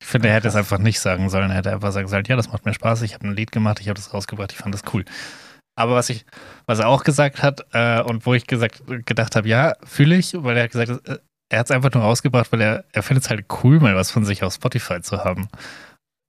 [0.00, 1.50] Ich finde, er hätte es einfach nicht sagen sollen.
[1.50, 3.80] Er hätte einfach sagen sollen, ja, das macht mir Spaß, ich habe ein Lied gemacht,
[3.80, 5.04] ich habe das rausgebracht, ich fand das cool.
[5.76, 6.24] Aber was ich,
[6.66, 10.32] was er auch gesagt hat äh, und wo ich gesagt, gedacht habe, ja, fühle ich,
[10.34, 11.18] weil er hat gesagt, äh,
[11.50, 14.10] er hat es einfach nur rausgebracht, weil er, er findet es halt cool, mal was
[14.12, 15.48] von sich auf Spotify zu haben.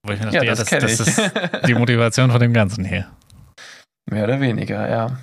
[0.06, 1.18] Wo ich mir dachte, ja, ja, das, das, kenne das ich.
[1.18, 3.08] ist die Motivation von dem Ganzen hier.
[4.10, 5.18] Mehr oder weniger, ja.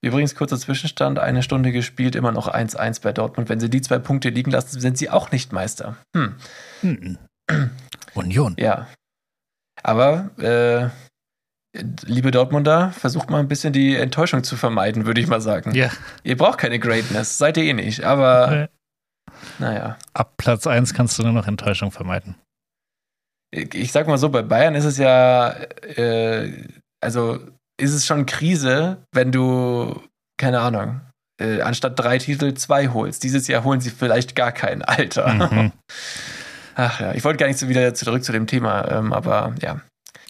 [0.00, 3.48] Übrigens, kurzer Zwischenstand, eine Stunde gespielt, immer noch 1-1 bei Dortmund.
[3.48, 5.96] Wenn sie die zwei Punkte liegen lassen, sind sie auch nicht Meister.
[6.14, 7.18] Hm.
[8.14, 8.54] Union.
[8.56, 8.86] ja.
[9.82, 10.88] Aber, äh,
[12.04, 15.74] liebe Dortmunder, versucht mal ein bisschen die Enttäuschung zu vermeiden, würde ich mal sagen.
[15.74, 15.90] Ja,
[16.22, 18.04] Ihr braucht keine Greatness, seid ihr eh nicht.
[18.04, 18.68] Aber, äh,
[19.58, 19.96] naja.
[20.14, 22.36] ab Platz 1 kannst du nur noch Enttäuschung vermeiden.
[23.50, 26.64] Ich sag mal so, bei Bayern ist es ja, äh,
[27.00, 27.38] also
[27.80, 30.02] ist es schon Krise, wenn du,
[30.38, 31.00] keine Ahnung,
[31.40, 33.22] äh, anstatt drei Titel zwei holst.
[33.22, 35.32] Dieses Jahr holen sie vielleicht gar keinen, Alter.
[35.32, 35.72] Mhm.
[36.74, 39.80] Ach ja, ich wollte gar nicht so wieder zurück zu dem Thema, ähm, aber ja.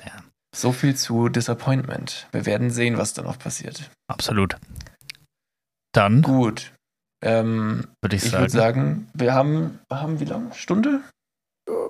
[0.04, 0.12] Ja.
[0.54, 2.26] So viel zu Disappointment.
[2.32, 3.90] Wir werden sehen, was da noch passiert.
[4.06, 4.56] Absolut.
[5.92, 6.72] Dann Gut.
[7.24, 8.42] ähm, Würde ich ich sagen.
[8.42, 10.54] würde sagen, wir haben, haben wie lange?
[10.54, 11.00] Stunde?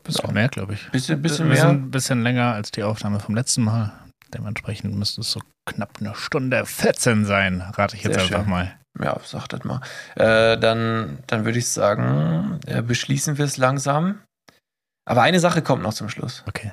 [0.03, 0.91] Bisschen mehr, glaube ich.
[0.91, 1.69] Bisschen, bisschen mehr.
[1.69, 3.93] ein bisschen länger als die Aufnahme vom letzten Mal.
[4.35, 8.51] Dementsprechend müsste es so knapp eine Stunde 14 sein, rate ich jetzt Sehr einfach schön.
[8.51, 8.79] mal.
[9.01, 9.81] Ja, sag das mal.
[10.17, 14.21] Äh, dann dann würde ich sagen, äh, beschließen wir es langsam.
[15.09, 16.43] Aber eine Sache kommt noch zum Schluss.
[16.47, 16.73] Okay.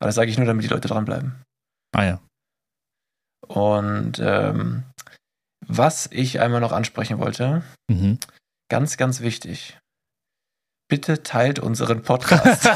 [0.00, 1.42] Aber das sage ich nur, damit die Leute dranbleiben.
[1.94, 2.20] Ah ja.
[3.48, 4.84] Und ähm,
[5.66, 8.18] was ich einmal noch ansprechen wollte, Mhm.
[8.68, 9.78] ganz, ganz wichtig.
[10.88, 12.68] Bitte teilt unseren Podcast.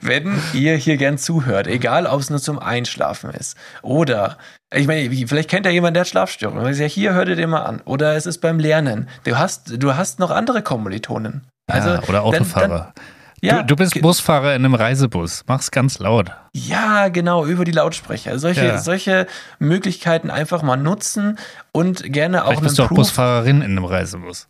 [0.00, 4.38] Wenn ihr hier gern zuhört, egal ob es nur zum Einschlafen ist oder,
[4.72, 6.64] ich meine, vielleicht kennt ja jemand, der hat Schlafstörungen.
[6.64, 7.82] Dann ja hier, hört ihr den mal an.
[7.84, 9.08] Oder es ist beim Lernen.
[9.24, 11.42] Du hast, du hast noch andere Kommilitonen.
[11.70, 12.94] Also, ja, oder Autofahrer.
[13.42, 15.44] ja, du, du bist Busfahrer in einem Reisebus.
[15.46, 16.30] Mach's ganz laut.
[16.54, 18.38] Ja, genau, über die Lautsprecher.
[18.38, 18.78] Solche, Ja.
[18.78, 19.26] solche
[19.58, 21.38] Möglichkeiten einfach mal nutzen
[21.72, 24.48] und gerne auch Vielleicht bist du auch Proof Busfahrerin in einem Reisebus.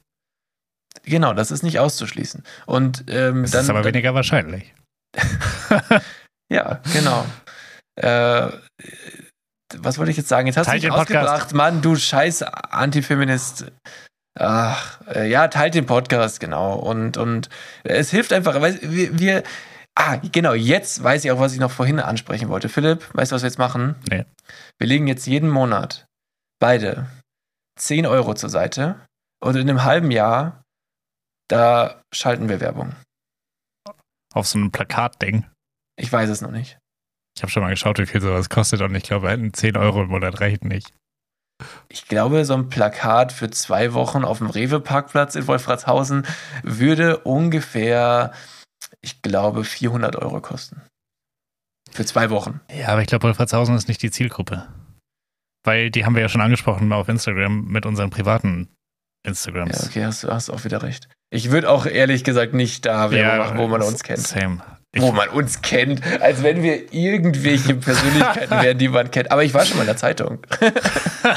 [1.02, 2.42] Genau, das ist nicht auszuschließen.
[2.66, 4.72] Und ähm, Das dann, ist aber weniger wahrscheinlich.
[6.50, 7.26] ja, genau.
[7.96, 8.48] Äh,
[9.76, 10.46] was wollte ich jetzt sagen?
[10.46, 11.10] Jetzt hast du Teilt Podcast.
[11.10, 13.66] ausgebracht, Mann, du scheiß Antifeminist.
[14.38, 16.74] Ach, äh, ja, teilt den Podcast, genau.
[16.74, 17.48] Und, und
[17.84, 19.42] es hilft einfach, weil wir, wir,
[19.94, 22.68] ah, genau, jetzt weiß ich auch, was ich noch vorhin ansprechen wollte.
[22.68, 23.94] Philipp, weißt du, was wir jetzt machen?
[24.10, 24.24] Nee.
[24.78, 26.06] Wir legen jetzt jeden Monat
[26.60, 27.06] beide
[27.78, 28.96] 10 Euro zur Seite
[29.40, 30.63] und in einem halben Jahr,
[31.48, 32.94] da schalten wir Werbung.
[34.32, 35.46] Auf so einem Plakatding.
[35.96, 36.78] Ich weiß es noch nicht.
[37.36, 40.08] Ich habe schon mal geschaut, wie viel sowas kostet und ich glaube, 10 Euro im
[40.08, 40.92] Monat reicht nicht.
[41.88, 46.26] Ich glaube, so ein Plakat für zwei Wochen auf dem Rewe-Parkplatz in Wolfratshausen
[46.62, 48.32] würde ungefähr,
[49.00, 50.82] ich glaube, 400 Euro kosten.
[51.90, 52.60] Für zwei Wochen.
[52.72, 54.68] Ja, aber ich glaube, Wolfratshausen ist nicht die Zielgruppe.
[55.64, 58.68] Weil die haben wir ja schon angesprochen auf Instagram mit unseren privaten
[59.24, 59.86] Ja, Instagrams.
[59.86, 61.09] okay, hast, du- hast auch wieder recht.
[61.30, 64.20] Ich würde auch ehrlich gesagt nicht da Werbung machen, wo man uns kennt.
[64.20, 64.62] Same.
[64.96, 69.32] Ich, Wo man uns kennt, als wenn wir irgendwelche Persönlichkeiten wären, die man kennt.
[69.32, 70.38] Aber ich war schon mal in der Zeitung.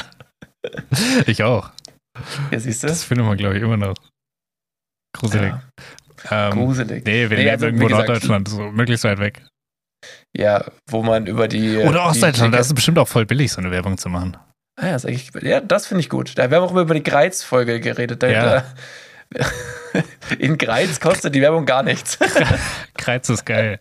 [1.26, 1.70] ich auch.
[2.52, 2.86] Ja, siehst du?
[2.86, 3.94] Das findet man, glaube ich, immer noch.
[5.16, 5.54] Gruselig.
[6.30, 7.04] Ja, ähm, gruselig.
[7.04, 9.42] Nee, wir Nee, also, irgendwo gesagt- Norddeutschland, so möglichst weit weg.
[10.36, 11.78] Ja, wo man über die.
[11.78, 14.36] Oder Ostdeutschland, da ist es bestimmt auch voll billig, so eine Werbung zu machen.
[14.80, 16.38] Ah, ja, das, ist eigentlich, ja, das finde ich gut.
[16.38, 18.22] Da, wir haben auch immer über die Greiz-Folge geredet.
[18.22, 18.64] Da, Ja.
[19.30, 19.44] da,
[20.38, 22.18] in Greiz kostet die Werbung gar nichts.
[22.96, 23.80] Kreiz ist geil.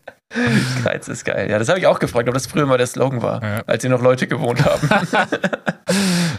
[0.84, 1.50] Greiz ist geil.
[1.50, 3.64] Ja, das habe ich auch gefragt, ob das früher mal der Slogan war, Ja.
[3.68, 4.90] als hier noch Leute gewohnt haben.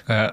[0.08, 0.32] Ja.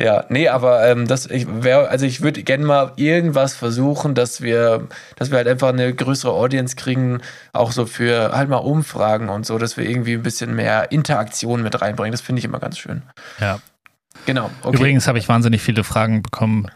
[0.00, 4.40] Ja, nee, aber ähm, das, ich wär, also ich würde gerne mal irgendwas versuchen, dass
[4.40, 7.20] wir, dass wir halt einfach eine größere Audience kriegen,
[7.52, 11.62] auch so für halt mal Umfragen und so, dass wir irgendwie ein bisschen mehr Interaktion
[11.62, 12.10] mit reinbringen.
[12.10, 13.02] Das finde ich immer ganz schön.
[13.38, 13.60] Ja.
[14.26, 14.50] Genau.
[14.62, 14.76] Okay.
[14.76, 16.66] Übrigens habe ich wahnsinnig viele Fragen bekommen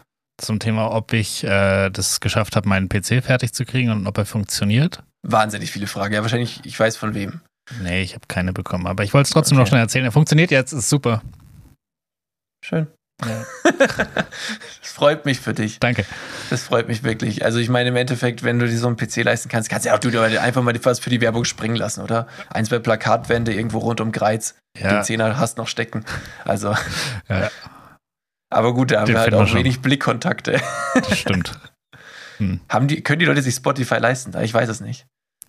[0.40, 4.16] zum Thema, ob ich äh, das geschafft habe, meinen PC fertig zu kriegen und ob
[4.18, 5.02] er funktioniert.
[5.26, 6.14] Wahnsinnig viele Fragen.
[6.14, 7.40] Ja, wahrscheinlich, ich weiß von wem.
[7.82, 9.70] Nee, ich habe keine bekommen, aber ich wollte es trotzdem noch Okay.
[9.70, 10.04] schnell erzählen.
[10.04, 11.22] Er funktioniert jetzt, ist super.
[12.64, 12.86] Schön.
[13.24, 13.44] Ja.
[14.80, 15.78] Das freut mich für dich.
[15.78, 16.04] Danke.
[16.50, 17.44] Das freut mich wirklich.
[17.44, 19.90] Also ich meine, im Endeffekt, wenn du dir so einen PC leisten kannst, kannst du
[19.90, 22.26] ja auch du einfach mal was für die Werbung springen lassen, oder?
[22.50, 24.56] Ein, zwei Plakatwände irgendwo rund um Greiz.
[24.76, 26.04] Ja, Den Zehner hast noch stecken.
[26.44, 26.74] Also,
[27.28, 27.48] ja
[28.50, 29.58] aber gut, da haben Den wir halt auch schon.
[29.58, 30.60] wenig Blickkontakte.
[30.94, 31.52] das stimmt.
[32.68, 34.34] haben die, können die Leute sich Spotify leisten?
[34.42, 35.06] Ich weiß es nicht.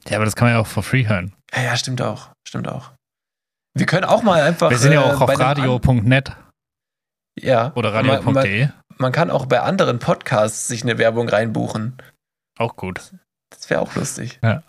[0.07, 1.33] Ja, aber das kann man ja auch for free hören.
[1.55, 2.29] Ja, ja, stimmt auch.
[2.47, 2.91] Stimmt auch.
[3.73, 4.69] Wir können auch mal einfach.
[4.69, 6.35] Wir sind ja äh, auch auf bei einem radio.net
[7.41, 8.69] ja, oder man, man, radio.de.
[8.97, 11.97] man kann auch bei anderen Podcasts sich eine Werbung reinbuchen.
[12.57, 13.13] Auch gut.
[13.49, 14.39] Das wäre auch lustig.
[14.43, 14.63] Ja.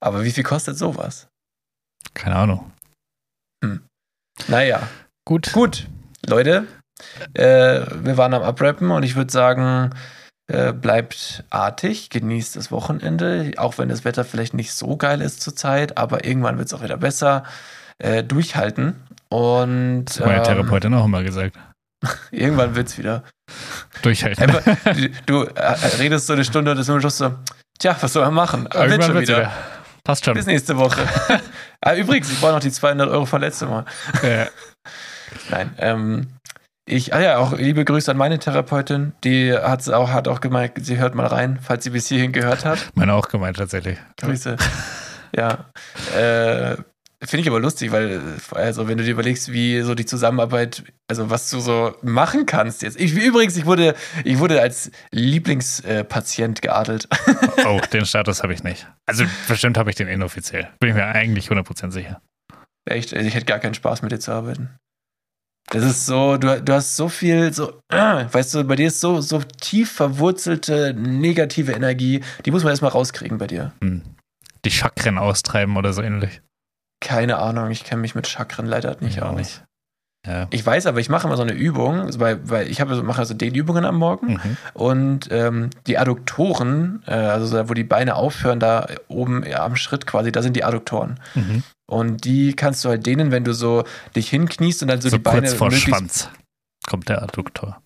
[0.00, 1.28] Aber wie viel kostet sowas?
[2.14, 2.72] Keine Ahnung.
[4.48, 4.88] Naja,
[5.24, 5.52] Gut.
[5.52, 5.86] gut.
[6.26, 6.66] Leute,
[7.34, 9.90] äh, wir waren am Abrappen und ich würde sagen,
[10.48, 15.40] äh, bleibt artig, genießt das Wochenende, auch wenn das Wetter vielleicht nicht so geil ist
[15.40, 17.44] zurzeit, aber irgendwann wird es auch wieder besser.
[17.98, 18.96] Äh, durchhalten
[19.28, 21.56] und Das hat meine ähm, Therapeutin auch immer gesagt.
[22.30, 23.24] irgendwann wird es wieder.
[24.02, 24.42] Durchhalten.
[24.42, 24.62] Einfach,
[25.26, 27.34] du äh, redest so eine Stunde und ist immer schon so,
[27.78, 28.66] tja, was soll man machen?
[28.70, 29.38] Ah, wird Irgendwann schon wieder.
[29.38, 29.52] wieder.
[30.04, 30.34] Passt schon.
[30.34, 31.00] Bis nächste Woche.
[31.80, 33.84] ah, übrigens, ich brauche noch die 200 Euro von letztem Mal.
[34.22, 34.46] Ja.
[35.50, 36.28] Nein, ähm,
[36.84, 39.12] ich, ah ja, auch liebe Grüße an meine Therapeutin.
[39.22, 42.64] Die hat auch, hat auch gemeint, sie hört mal rein, falls sie bis hierhin gehört
[42.64, 42.90] hat.
[42.94, 43.98] Meine auch gemeint tatsächlich.
[44.20, 44.56] Grüße.
[45.34, 45.70] Ja.
[46.16, 46.76] Äh,
[47.24, 48.20] Finde ich aber lustig, weil,
[48.50, 52.82] also, wenn du dir überlegst, wie so die Zusammenarbeit, also was du so machen kannst
[52.82, 52.98] jetzt.
[52.98, 53.94] Ich, übrigens, ich wurde,
[54.24, 57.08] ich wurde als Lieblingspatient geadelt.
[57.64, 58.88] Oh, den Status habe ich nicht.
[59.06, 60.68] Also bestimmt habe ich den inoffiziell.
[60.80, 62.20] Bin ich mir eigentlich 100% sicher.
[62.84, 64.70] Echt, also ich hätte gar keinen Spaß mit dir zu arbeiten.
[65.70, 69.00] Das ist so, du, du hast so viel, so, äh, weißt du, bei dir ist
[69.00, 73.72] so, so tief verwurzelte negative Energie, die muss man erstmal rauskriegen bei dir.
[73.80, 74.02] Hm.
[74.64, 76.40] Die Chakren austreiben oder so ähnlich.
[77.02, 79.36] Keine Ahnung, ich kenne mich mit Chakren leider nicht Ich auch aus.
[79.36, 79.64] nicht.
[80.24, 80.46] Ja.
[80.50, 83.34] Ich weiß aber, ich mache immer so eine Übung, weil, weil ich habe, mache also
[83.34, 84.56] Dehnübungen am Morgen Mhm.
[84.74, 89.74] und ähm, die Adduktoren, äh, also da, wo die Beine aufhören, da oben ja, am
[89.74, 91.18] Schritt quasi, da sind die Adduktoren.
[91.34, 91.64] Mhm.
[91.90, 93.82] Und die kannst du halt dehnen, wenn du so
[94.14, 96.30] dich hinkniest und dann so, So, die Beine kurz vor Schwanz
[96.88, 97.82] kommt der Adduktor.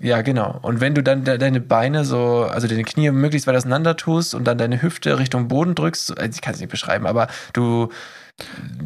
[0.00, 0.58] Ja, genau.
[0.62, 4.34] Und wenn du dann de deine Beine so, also deine Knie möglichst weit auseinander tust
[4.34, 7.26] und dann deine Hüfte Richtung Boden drückst, so- also ich kann es nicht beschreiben, aber
[7.52, 7.88] du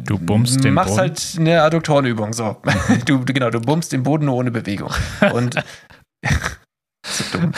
[0.05, 0.99] Du bummst den machst Boden.
[1.01, 2.57] halt eine Adduktorenübung, so.
[3.05, 4.91] du, genau, du bummst den Boden nur ohne Bewegung.
[5.33, 5.55] Und
[7.05, 7.53] so dumm.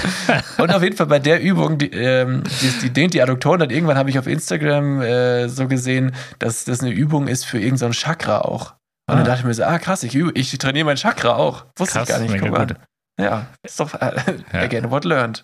[0.57, 3.69] Und auf jeden Fall bei der Übung, die, ähm, die, die dehnt die Adduktoren, dann
[3.69, 7.91] irgendwann habe ich auf Instagram äh, so gesehen, dass das eine Übung ist für irgendein
[7.93, 8.71] so Chakra auch.
[8.71, 9.15] Und Ah.
[9.15, 11.65] dann dachte ich mir so, ah krass, ich, übe, ich trainiere mein Chakra auch.
[11.77, 12.39] Wusste Krass, ich gar nicht.
[12.39, 12.67] Guck mal.
[12.67, 12.75] gut.
[13.19, 14.15] Ja, ist doch äh,
[14.53, 14.59] Ja.
[14.61, 15.43] again what learned.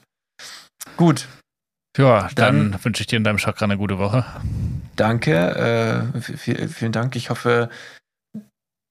[0.97, 1.27] Gut,
[1.97, 4.25] Ja, dann, Dann- wünsche ich dir in deinem Chakra eine gute Woche.
[4.95, 6.11] danke.
[6.13, 7.15] Äh, viel, vielen Dank.
[7.15, 7.69] Ich hoffe,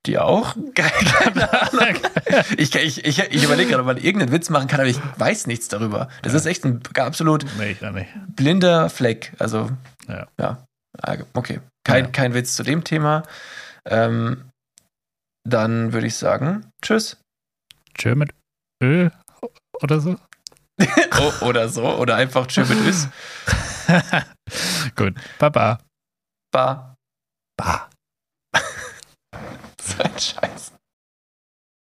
[0.06, 0.54] dir auch.
[0.74, 1.96] Keine Ahnung.
[2.56, 5.46] Ich, ich, ich, ich überlege gerade, ob man irgendeinen Witz machen kann, aber ich weiß
[5.46, 6.08] nichts darüber.
[6.22, 7.76] Das ist echt ein absolut nee,
[8.34, 9.32] blinder Fleck.
[9.38, 9.70] Also,
[10.08, 10.26] Ja.
[10.40, 10.64] ja.
[11.00, 11.60] Ah, Okay.
[11.84, 12.10] Kein, Ja.
[12.10, 13.22] kein Witz zu dem Thema.
[13.86, 14.50] Ähm,
[15.48, 17.18] dann würde ich sagen, tschüss.
[17.96, 18.30] Tschö mit
[18.82, 19.10] Ö
[19.82, 20.16] oder so.
[21.20, 21.84] Oh, oder so.
[21.84, 23.08] Oder einfach tschüss mit Üs.
[24.96, 25.14] Gut.
[25.38, 25.78] Baba.
[26.52, 26.96] Ba.
[27.56, 27.90] Ba.
[29.80, 30.73] So ein Scheiß.